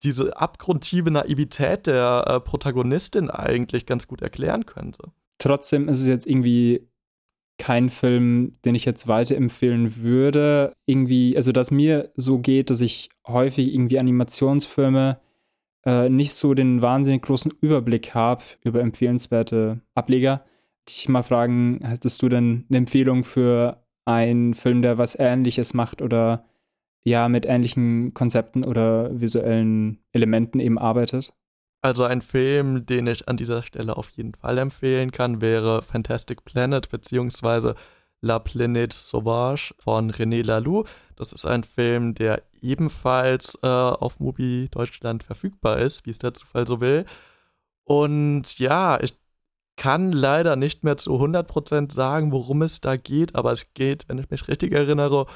diese 0.03 0.38
abgrundtiefe 0.38 1.09
Naivität 1.09 1.88
der 1.88 2.25
äh, 2.27 2.39
Protagonistin 2.39 3.32
eigentlich 3.32 3.88
ganz 3.88 4.07
gut 4.07 4.21
erklären 4.21 4.67
könnte. 4.67 5.11
Trotzdem 5.39 5.89
ist 5.89 6.01
es 6.01 6.07
jetzt 6.07 6.27
irgendwie 6.27 6.87
kein 7.57 7.89
Film, 7.89 8.57
den 8.63 8.75
ich 8.75 8.85
jetzt 8.85 9.07
weiterempfehlen 9.07 9.97
würde. 9.97 10.73
Irgendwie, 10.85 11.35
also 11.35 11.51
dass 11.51 11.71
mir 11.71 12.11
so 12.15 12.39
geht, 12.39 12.69
dass 12.69 12.81
ich 12.81 13.09
häufig 13.27 13.73
irgendwie 13.73 13.99
Animationsfilme 13.99 15.19
äh, 15.85 16.09
nicht 16.09 16.33
so 16.33 16.53
den 16.53 16.81
wahnsinnig 16.81 17.23
großen 17.23 17.51
Überblick 17.61 18.13
habe 18.13 18.43
über 18.63 18.81
empfehlenswerte 18.81 19.81
Ableger 19.95 20.45
dich 20.89 21.09
mal 21.09 21.23
fragen, 21.23 21.79
hättest 21.83 22.21
du 22.21 22.29
denn 22.29 22.65
eine 22.69 22.79
Empfehlung 22.79 23.23
für 23.23 23.83
einen 24.05 24.53
Film, 24.53 24.81
der 24.81 24.97
was 24.97 25.17
Ähnliches 25.17 25.73
macht 25.73 26.01
oder 26.01 26.45
ja 27.03 27.29
mit 27.29 27.45
ähnlichen 27.45 28.13
Konzepten 28.13 28.63
oder 28.63 29.19
visuellen 29.19 29.99
Elementen 30.11 30.59
eben 30.59 30.77
arbeitet? 30.77 31.33
Also 31.82 32.03
ein 32.03 32.21
Film, 32.21 32.86
den 32.86 33.07
ich 33.07 33.30
an 33.30 33.38
dieser 33.38 33.61
Stelle 33.61 33.95
auf 33.95 34.09
jeden 34.09 34.34
Fall 34.34 34.57
empfehlen 34.57 35.11
kann, 35.11 35.39
wäre 35.39 35.82
Fantastic 35.82 36.43
Planet 36.43 36.89
bzw. 36.89 37.73
La 38.21 38.38
Planète 38.39 38.93
Sauvage 38.93 39.73
von 39.77 40.11
René 40.11 40.43
Laloux. 40.43 40.84
Das 41.15 41.32
ist 41.32 41.45
ein 41.45 41.63
Film, 41.63 42.13
der 42.15 42.43
ebenfalls 42.61 43.57
äh, 43.63 43.67
auf 43.67 44.19
Mubi 44.19 44.67
Deutschland 44.69 45.23
verfügbar 45.23 45.77
ist, 45.80 46.05
wie 46.05 46.09
es 46.09 46.19
der 46.19 46.34
Zufall 46.34 46.67
so 46.67 46.82
will. 46.82 47.05
Und 47.86 48.59
ja, 48.59 48.99
ich 49.01 49.17
kann 49.77 50.11
leider 50.11 50.57
nicht 50.57 50.84
mehr 50.84 50.97
zu 50.97 51.13
100% 51.13 51.93
sagen, 51.93 52.34
worum 52.34 52.61
es 52.61 52.82
da 52.82 52.97
geht, 52.97 53.36
aber 53.36 53.53
es 53.53 53.73
geht, 53.73 54.09
wenn 54.09 54.17
ich 54.17 54.30
mich 54.30 54.49
richtig 54.49 54.73
erinnere, 54.73 55.27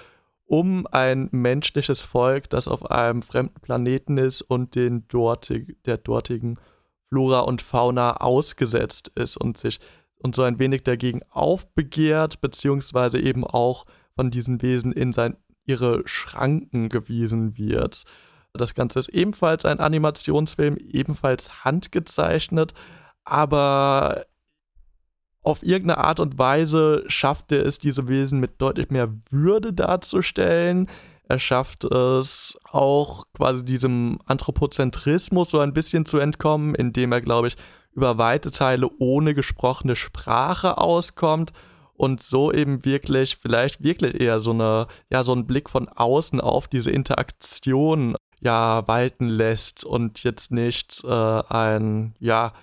um 0.46 0.88
ein 0.92 1.30
menschliches 1.32 2.02
Volk, 2.02 2.50
das 2.50 2.68
auf 2.68 2.90
einem 2.90 3.22
fremden 3.22 3.60
Planeten 3.62 4.18
ist 4.18 4.42
und 4.42 4.76
den 4.76 5.08
dortig, 5.08 5.78
der 5.86 5.98
dortigen 5.98 6.60
Flora 7.10 7.42
und 7.42 7.62
Fauna 7.62 8.18
ausgesetzt 8.18 9.12
ist 9.16 9.38
und 9.38 9.58
sich 9.58 9.80
und 10.18 10.36
so 10.36 10.44
ein 10.44 10.58
wenig 10.58 10.84
dagegen 10.84 11.22
aufbegehrt, 11.30 12.42
beziehungsweise 12.42 13.20
eben 13.20 13.44
auch 13.44 13.86
von 14.16 14.32
diesen 14.32 14.62
Wesen 14.62 14.92
in 14.92 15.12
sein, 15.12 15.36
ihre 15.66 16.08
Schranken 16.08 16.90
gewiesen 16.90 17.58
wird. 17.58 18.04
Das 18.54 18.74
Ganze 18.74 19.00
ist 19.00 19.10
ebenfalls 19.10 19.66
ein 19.66 19.80
Animationsfilm, 19.80 20.78
ebenfalls 20.78 21.64
handgezeichnet, 21.64 22.74
aber 23.26 24.26
auf 25.44 25.62
irgendeine 25.62 26.04
Art 26.04 26.20
und 26.20 26.38
Weise 26.38 27.04
schafft 27.08 27.52
er 27.52 27.66
es, 27.66 27.78
diese 27.78 28.08
Wesen 28.08 28.40
mit 28.40 28.62
deutlich 28.62 28.90
mehr 28.90 29.10
Würde 29.30 29.74
darzustellen. 29.74 30.90
Er 31.28 31.40
schafft 31.40 31.84
es 31.84 32.58
auch 32.72 33.26
quasi 33.34 33.64
diesem 33.66 34.20
Anthropozentrismus 34.26 35.50
so 35.52 35.60
ein 35.60 35.74
bisschen 35.74 36.06
zu 36.06 36.18
entkommen, 36.18 36.76
indem 36.76 37.12
er, 37.12 37.22
glaube 37.22 37.50
ich, 37.50 37.56
über 37.94 38.18
weite 38.18 38.52
Teile 38.52 38.90
ohne 39.00 39.34
gesprochene 39.34 39.96
Sprache 39.96 40.78
auskommt 40.78 41.52
und 41.96 42.22
so 42.22 42.52
eben 42.52 42.86
wirklich, 42.86 43.38
vielleicht 43.38 43.84
wirklich 43.84 44.20
eher 44.20 44.40
so 44.40 44.52
eine, 44.52 44.88
ja, 45.10 45.24
so 45.24 45.34
einen 45.34 45.46
Blick 45.46 45.70
von 45.70 45.88
außen 45.90 46.42
auf 46.42 46.68
diese 46.68 46.92
Interaktion 46.92 48.16
ja 48.42 48.88
walten 48.88 49.28
lässt 49.28 49.86
und 49.86 50.24
jetzt 50.24 50.52
nicht 50.52 51.04
äh, 51.06 51.08
ein, 51.50 52.16
ja, 52.20 52.54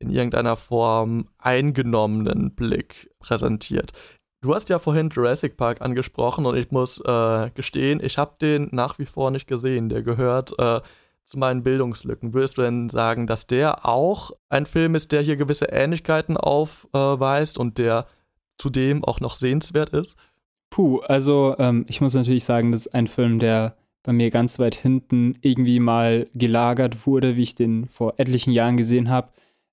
in 0.00 0.10
irgendeiner 0.10 0.56
Form 0.56 1.28
eingenommenen 1.38 2.54
Blick 2.54 3.10
präsentiert. 3.20 3.92
Du 4.42 4.54
hast 4.54 4.70
ja 4.70 4.78
vorhin 4.78 5.10
Jurassic 5.10 5.58
Park 5.58 5.82
angesprochen 5.82 6.46
und 6.46 6.56
ich 6.56 6.70
muss 6.70 6.98
äh, 7.04 7.50
gestehen, 7.50 8.00
ich 8.02 8.16
habe 8.16 8.36
den 8.40 8.68
nach 8.72 8.98
wie 8.98 9.04
vor 9.04 9.30
nicht 9.30 9.46
gesehen. 9.46 9.90
Der 9.90 10.02
gehört 10.02 10.58
äh, 10.58 10.80
zu 11.24 11.38
meinen 11.38 11.62
Bildungslücken. 11.62 12.32
Würdest 12.32 12.56
du 12.56 12.62
denn 12.62 12.88
sagen, 12.88 13.26
dass 13.26 13.46
der 13.46 13.86
auch 13.86 14.32
ein 14.48 14.64
Film 14.64 14.94
ist, 14.94 15.12
der 15.12 15.20
hier 15.20 15.36
gewisse 15.36 15.66
Ähnlichkeiten 15.66 16.38
aufweist 16.38 17.58
und 17.58 17.76
der 17.76 18.06
zudem 18.56 19.04
auch 19.04 19.20
noch 19.20 19.36
sehenswert 19.36 19.90
ist? 19.90 20.16
Puh, 20.70 21.00
also 21.00 21.54
ähm, 21.58 21.84
ich 21.88 22.00
muss 22.00 22.14
natürlich 22.14 22.44
sagen, 22.44 22.72
das 22.72 22.86
ist 22.86 22.94
ein 22.94 23.08
Film, 23.08 23.40
der 23.40 23.76
bei 24.02 24.12
mir 24.12 24.30
ganz 24.30 24.58
weit 24.58 24.74
hinten 24.74 25.36
irgendwie 25.42 25.80
mal 25.80 26.26
gelagert 26.32 27.06
wurde, 27.06 27.36
wie 27.36 27.42
ich 27.42 27.54
den 27.54 27.86
vor 27.88 28.14
etlichen 28.16 28.52
Jahren 28.52 28.78
gesehen 28.78 29.10
habe 29.10 29.28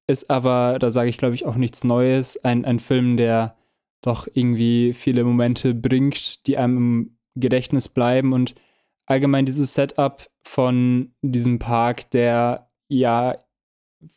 ist 0.07 0.29
aber, 0.29 0.79
da 0.79 0.89
sage 0.91 1.09
ich 1.09 1.17
glaube 1.17 1.35
ich 1.35 1.45
auch 1.45 1.55
nichts 1.55 1.83
Neues, 1.83 2.43
ein, 2.43 2.65
ein 2.65 2.79
Film, 2.79 3.17
der 3.17 3.55
doch 4.01 4.27
irgendwie 4.33 4.93
viele 4.93 5.23
Momente 5.23 5.73
bringt, 5.73 6.47
die 6.47 6.57
einem 6.57 6.77
im 6.77 7.17
Gedächtnis 7.35 7.89
bleiben. 7.89 8.33
Und 8.33 8.55
allgemein 9.05 9.45
dieses 9.45 9.73
Setup 9.73 10.29
von 10.43 11.13
diesem 11.21 11.59
Park, 11.59 12.09
der 12.11 12.69
ja 12.87 13.37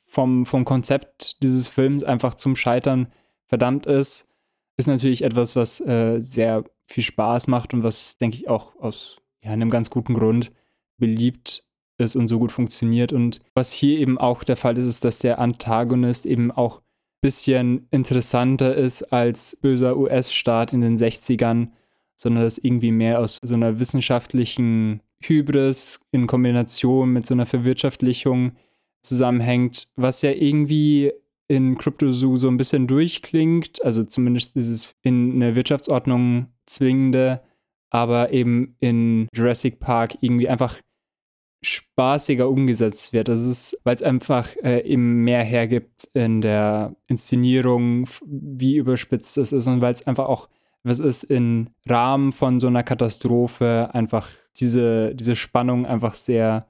vom, 0.07 0.47
vom 0.47 0.65
Konzept 0.65 1.43
dieses 1.43 1.69
Films 1.69 2.05
einfach 2.05 2.35
zum 2.35 2.57
Scheitern 2.57 3.13
verdammt 3.47 3.87
ist, 3.87 4.29
ist 4.77 4.87
natürlich 4.87 5.23
etwas, 5.23 5.57
was 5.57 5.81
äh, 5.81 6.21
sehr 6.21 6.65
viel 6.87 7.05
Spaß 7.05 7.49
macht 7.49 7.75
und 7.75 7.83
was, 7.83 8.19
denke 8.19 8.37
ich, 8.37 8.49
auch 8.49 8.77
aus 8.77 9.19
ja, 9.43 9.51
einem 9.51 9.71
ganz 9.71 9.91
guten 9.91 10.15
Grund 10.15 10.53
beliebt 10.99 11.70
ist 12.01 12.17
und 12.17 12.29
so 12.29 12.39
gut 12.39 12.53
funktioniert. 12.53 13.13
Und 13.13 13.41
was 13.55 13.73
hier 13.73 13.99
eben 13.99 14.19
auch 14.19 14.45
der 14.45 14.57
Fall 14.57 14.79
ist, 14.79 14.87
ist, 14.87 15.05
dass 15.05 15.19
der 15.19 15.39
Antagonist 15.39 16.27
eben 16.27 16.51
auch 16.51 16.79
ein 16.79 16.83
bisschen 17.23 17.87
interessanter 17.91 18.75
ist 18.75 19.03
als 19.13 19.57
böser 19.61 19.97
US-Staat 19.97 20.73
in 20.73 20.81
den 20.81 20.97
60ern, 20.97 21.69
sondern 22.17 22.45
dass 22.45 22.59
irgendwie 22.59 22.93
mehr 22.93 23.21
aus 23.21 23.39
so 23.43 23.55
einer 23.55 23.79
wissenschaftlichen 23.79 25.03
Hybris 25.23 26.01
in 26.13 26.27
Kombination 26.27 27.13
mit 27.13 27.27
so 27.27 27.35
einer 27.35 27.47
Verwirtschaftlichung 27.47 28.53
zusammenhängt, 29.03 29.89
was 29.97 30.23
ja 30.23 30.31
irgendwie 30.31 31.13
in 31.49 31.77
CryptoZoo 31.77 32.37
so 32.37 32.49
ein 32.49 32.57
bisschen 32.57 32.87
durchklingt, 32.87 33.85
also 33.85 34.05
zumindest 34.05 34.57
ist 34.57 34.69
es 34.69 34.95
in 35.03 35.35
eine 35.35 35.57
Wirtschaftsordnung 35.57 36.47
zwingende, 36.67 37.43
aber 37.91 38.33
eben 38.33 38.77
in 38.79 39.27
Jurassic 39.35 39.81
Park 39.81 40.19
irgendwie 40.21 40.49
einfach 40.49 40.79
spaßiger 41.63 42.49
umgesetzt 42.49 43.13
wird. 43.13 43.29
Das 43.29 43.45
ist, 43.45 43.79
weil 43.85 43.95
es 43.95 44.03
einfach 44.03 44.49
äh, 44.63 44.81
eben 44.81 45.25
mehr 45.25 45.45
hergibt 45.45 46.09
in 46.15 46.41
der 46.41 46.95
Inszenierung, 47.07 48.09
wie 48.25 48.77
überspitzt 48.77 49.37
es 49.39 49.53
ist 49.53 49.67
und 49.67 49.81
weil 49.81 49.93
es 49.93 50.07
einfach 50.07 50.27
auch, 50.27 50.49
was 50.83 50.99
ist 50.99 51.25
im 51.25 51.69
Rahmen 51.87 52.33
von 52.33 52.61
so 52.61 52.69
einer 52.69 52.83
Katastrophe 52.83 53.91
einfach 53.93 54.29
diese, 54.57 55.15
diese 55.15 55.37
Spannung 55.37 55.85
einfach 55.85 56.15
sehr 56.15 56.67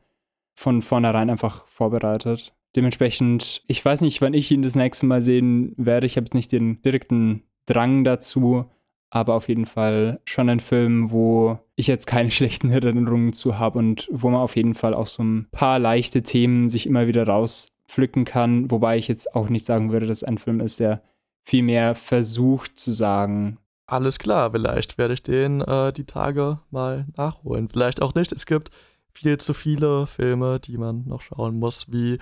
von 0.55 0.83
vornherein 0.83 1.31
einfach 1.31 1.67
vorbereitet. 1.69 2.53
Dementsprechend, 2.77 3.63
ich 3.67 3.85
weiß 3.85 4.03
nicht, 4.03 4.21
wann 4.21 4.35
ich 4.35 4.51
ihn 4.51 4.63
das 4.63 4.77
nächste 4.77 5.07
Mal 5.07 5.23
sehen 5.23 5.75
werde. 5.77 6.07
Ich 6.07 6.17
habe 6.17 6.27
jetzt 6.27 6.35
nicht 6.35 6.53
den 6.53 6.83
direkten 6.83 7.45
Drang 7.67 8.05
dazu, 8.05 8.67
aber 9.11 9.35
auf 9.35 9.49
jeden 9.49 9.67
Fall 9.67 10.21
schon 10.25 10.49
ein 10.49 10.61
Film, 10.61 11.11
wo 11.11 11.59
ich 11.81 11.87
jetzt 11.87 12.07
keine 12.07 12.31
schlechten 12.31 12.71
Erinnerungen 12.71 13.33
zu 13.33 13.59
habe 13.59 13.79
und 13.79 14.09
wo 14.11 14.31
man 14.31 14.41
auf 14.41 14.57
jeden 14.57 14.75
Fall 14.75 14.95
auch 14.95 15.09
so 15.09 15.23
ein 15.23 15.49
paar 15.51 15.79
leichte 15.79 16.23
Themen 16.23 16.69
sich 16.69 16.87
immer 16.87 17.07
wieder 17.07 17.27
rauspflücken 17.27 18.25
kann, 18.25 18.71
wobei 18.71 18.99
ich 18.99 19.09
jetzt 19.09 19.35
auch 19.35 19.49
nicht 19.49 19.67
sagen 19.67 19.93
würde, 19.93 20.07
dass 20.07 20.25
ein 20.25 20.39
Film 20.39 20.61
ist, 20.61 20.81
der 20.81 21.03
viel 21.43 21.63
mehr 21.63 21.95
versucht 21.95 22.79
zu 22.79 22.93
sagen. 22.93 23.59
Alles 23.87 24.21
klar, 24.21 24.53
vielleicht 24.53 24.99
werde 24.99 25.15
ich 25.15 25.23
den 25.23 25.63
äh, 25.63 25.93
die 25.93 26.05
Tage 26.05 26.61
mal 26.71 27.07
nachholen. 27.17 27.69
Vielleicht 27.69 28.03
auch 28.03 28.15
nicht. 28.15 28.31
Es 28.31 28.47
gibt 28.47 28.71
viel 29.13 29.39
zu 29.39 29.53
viele 29.53 30.07
Filme, 30.07 30.61
die 30.61 30.79
man 30.79 31.05
noch 31.09 31.23
schauen 31.23 31.59
muss, 31.59 31.91
wie 31.91 32.19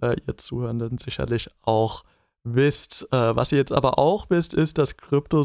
äh, 0.00 0.16
ihr 0.26 0.36
Zuhörenden 0.36 0.98
sicherlich 0.98 1.50
auch 1.62 2.04
wisst. 2.44 3.08
Äh, 3.12 3.34
was 3.34 3.50
ihr 3.50 3.58
jetzt 3.58 3.72
aber 3.72 3.98
auch 3.98 4.30
wisst, 4.30 4.54
ist, 4.54 4.78
dass 4.78 4.96
Crypto 4.96 5.42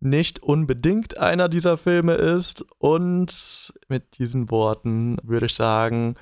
nicht 0.00 0.42
unbedingt 0.42 1.18
einer 1.18 1.48
dieser 1.48 1.76
Filme 1.76 2.14
ist. 2.14 2.64
Und 2.78 3.72
mit 3.88 4.18
diesen 4.18 4.50
Worten 4.50 5.18
würde 5.22 5.46
ich 5.46 5.54
sagen, 5.54 6.16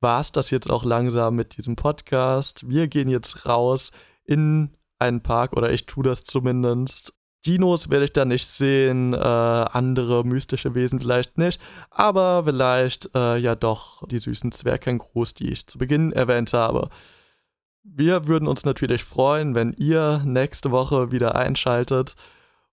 war 0.00 0.20
es 0.20 0.32
das 0.32 0.50
jetzt 0.50 0.70
auch 0.70 0.84
langsam 0.84 1.36
mit 1.36 1.56
diesem 1.56 1.76
Podcast. 1.76 2.68
Wir 2.68 2.88
gehen 2.88 3.08
jetzt 3.08 3.46
raus 3.46 3.92
in 4.24 4.70
einen 4.98 5.22
Park 5.22 5.56
oder 5.56 5.72
ich 5.72 5.86
tue 5.86 6.04
das 6.04 6.24
zumindest. 6.24 7.14
Dinos 7.46 7.90
werde 7.90 8.06
ich 8.06 8.12
da 8.12 8.24
nicht 8.24 8.46
sehen, 8.46 9.14
äh, 9.14 9.18
andere 9.18 10.24
mystische 10.24 10.74
Wesen 10.74 10.98
vielleicht 10.98 11.38
nicht, 11.38 11.60
aber 11.90 12.44
vielleicht 12.44 13.10
äh, 13.14 13.36
ja 13.36 13.54
doch 13.54 14.06
die 14.08 14.18
süßen 14.18 14.50
Zwergkängurus, 14.50 15.34
die 15.34 15.52
ich 15.52 15.66
zu 15.66 15.78
Beginn 15.78 16.12
erwähnt 16.12 16.52
habe. 16.52 16.88
Wir 17.84 18.26
würden 18.26 18.48
uns 18.48 18.64
natürlich 18.64 19.04
freuen, 19.04 19.54
wenn 19.54 19.72
ihr 19.74 20.22
nächste 20.24 20.72
Woche 20.72 21.12
wieder 21.12 21.36
einschaltet. 21.36 22.16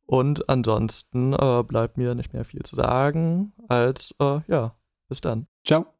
Und 0.06 0.50
ansonsten 0.50 1.34
äh, 1.34 1.64
bleibt 1.64 1.98
mir 1.98 2.16
nicht 2.16 2.34
mehr 2.34 2.46
viel 2.46 2.62
zu 2.64 2.76
sagen, 2.76 3.54
als 3.68 4.14
äh, 4.20 4.42
ja, 4.48 4.76
bis 5.08 5.22
dann. 5.22 5.48
Ciao. 5.66 5.93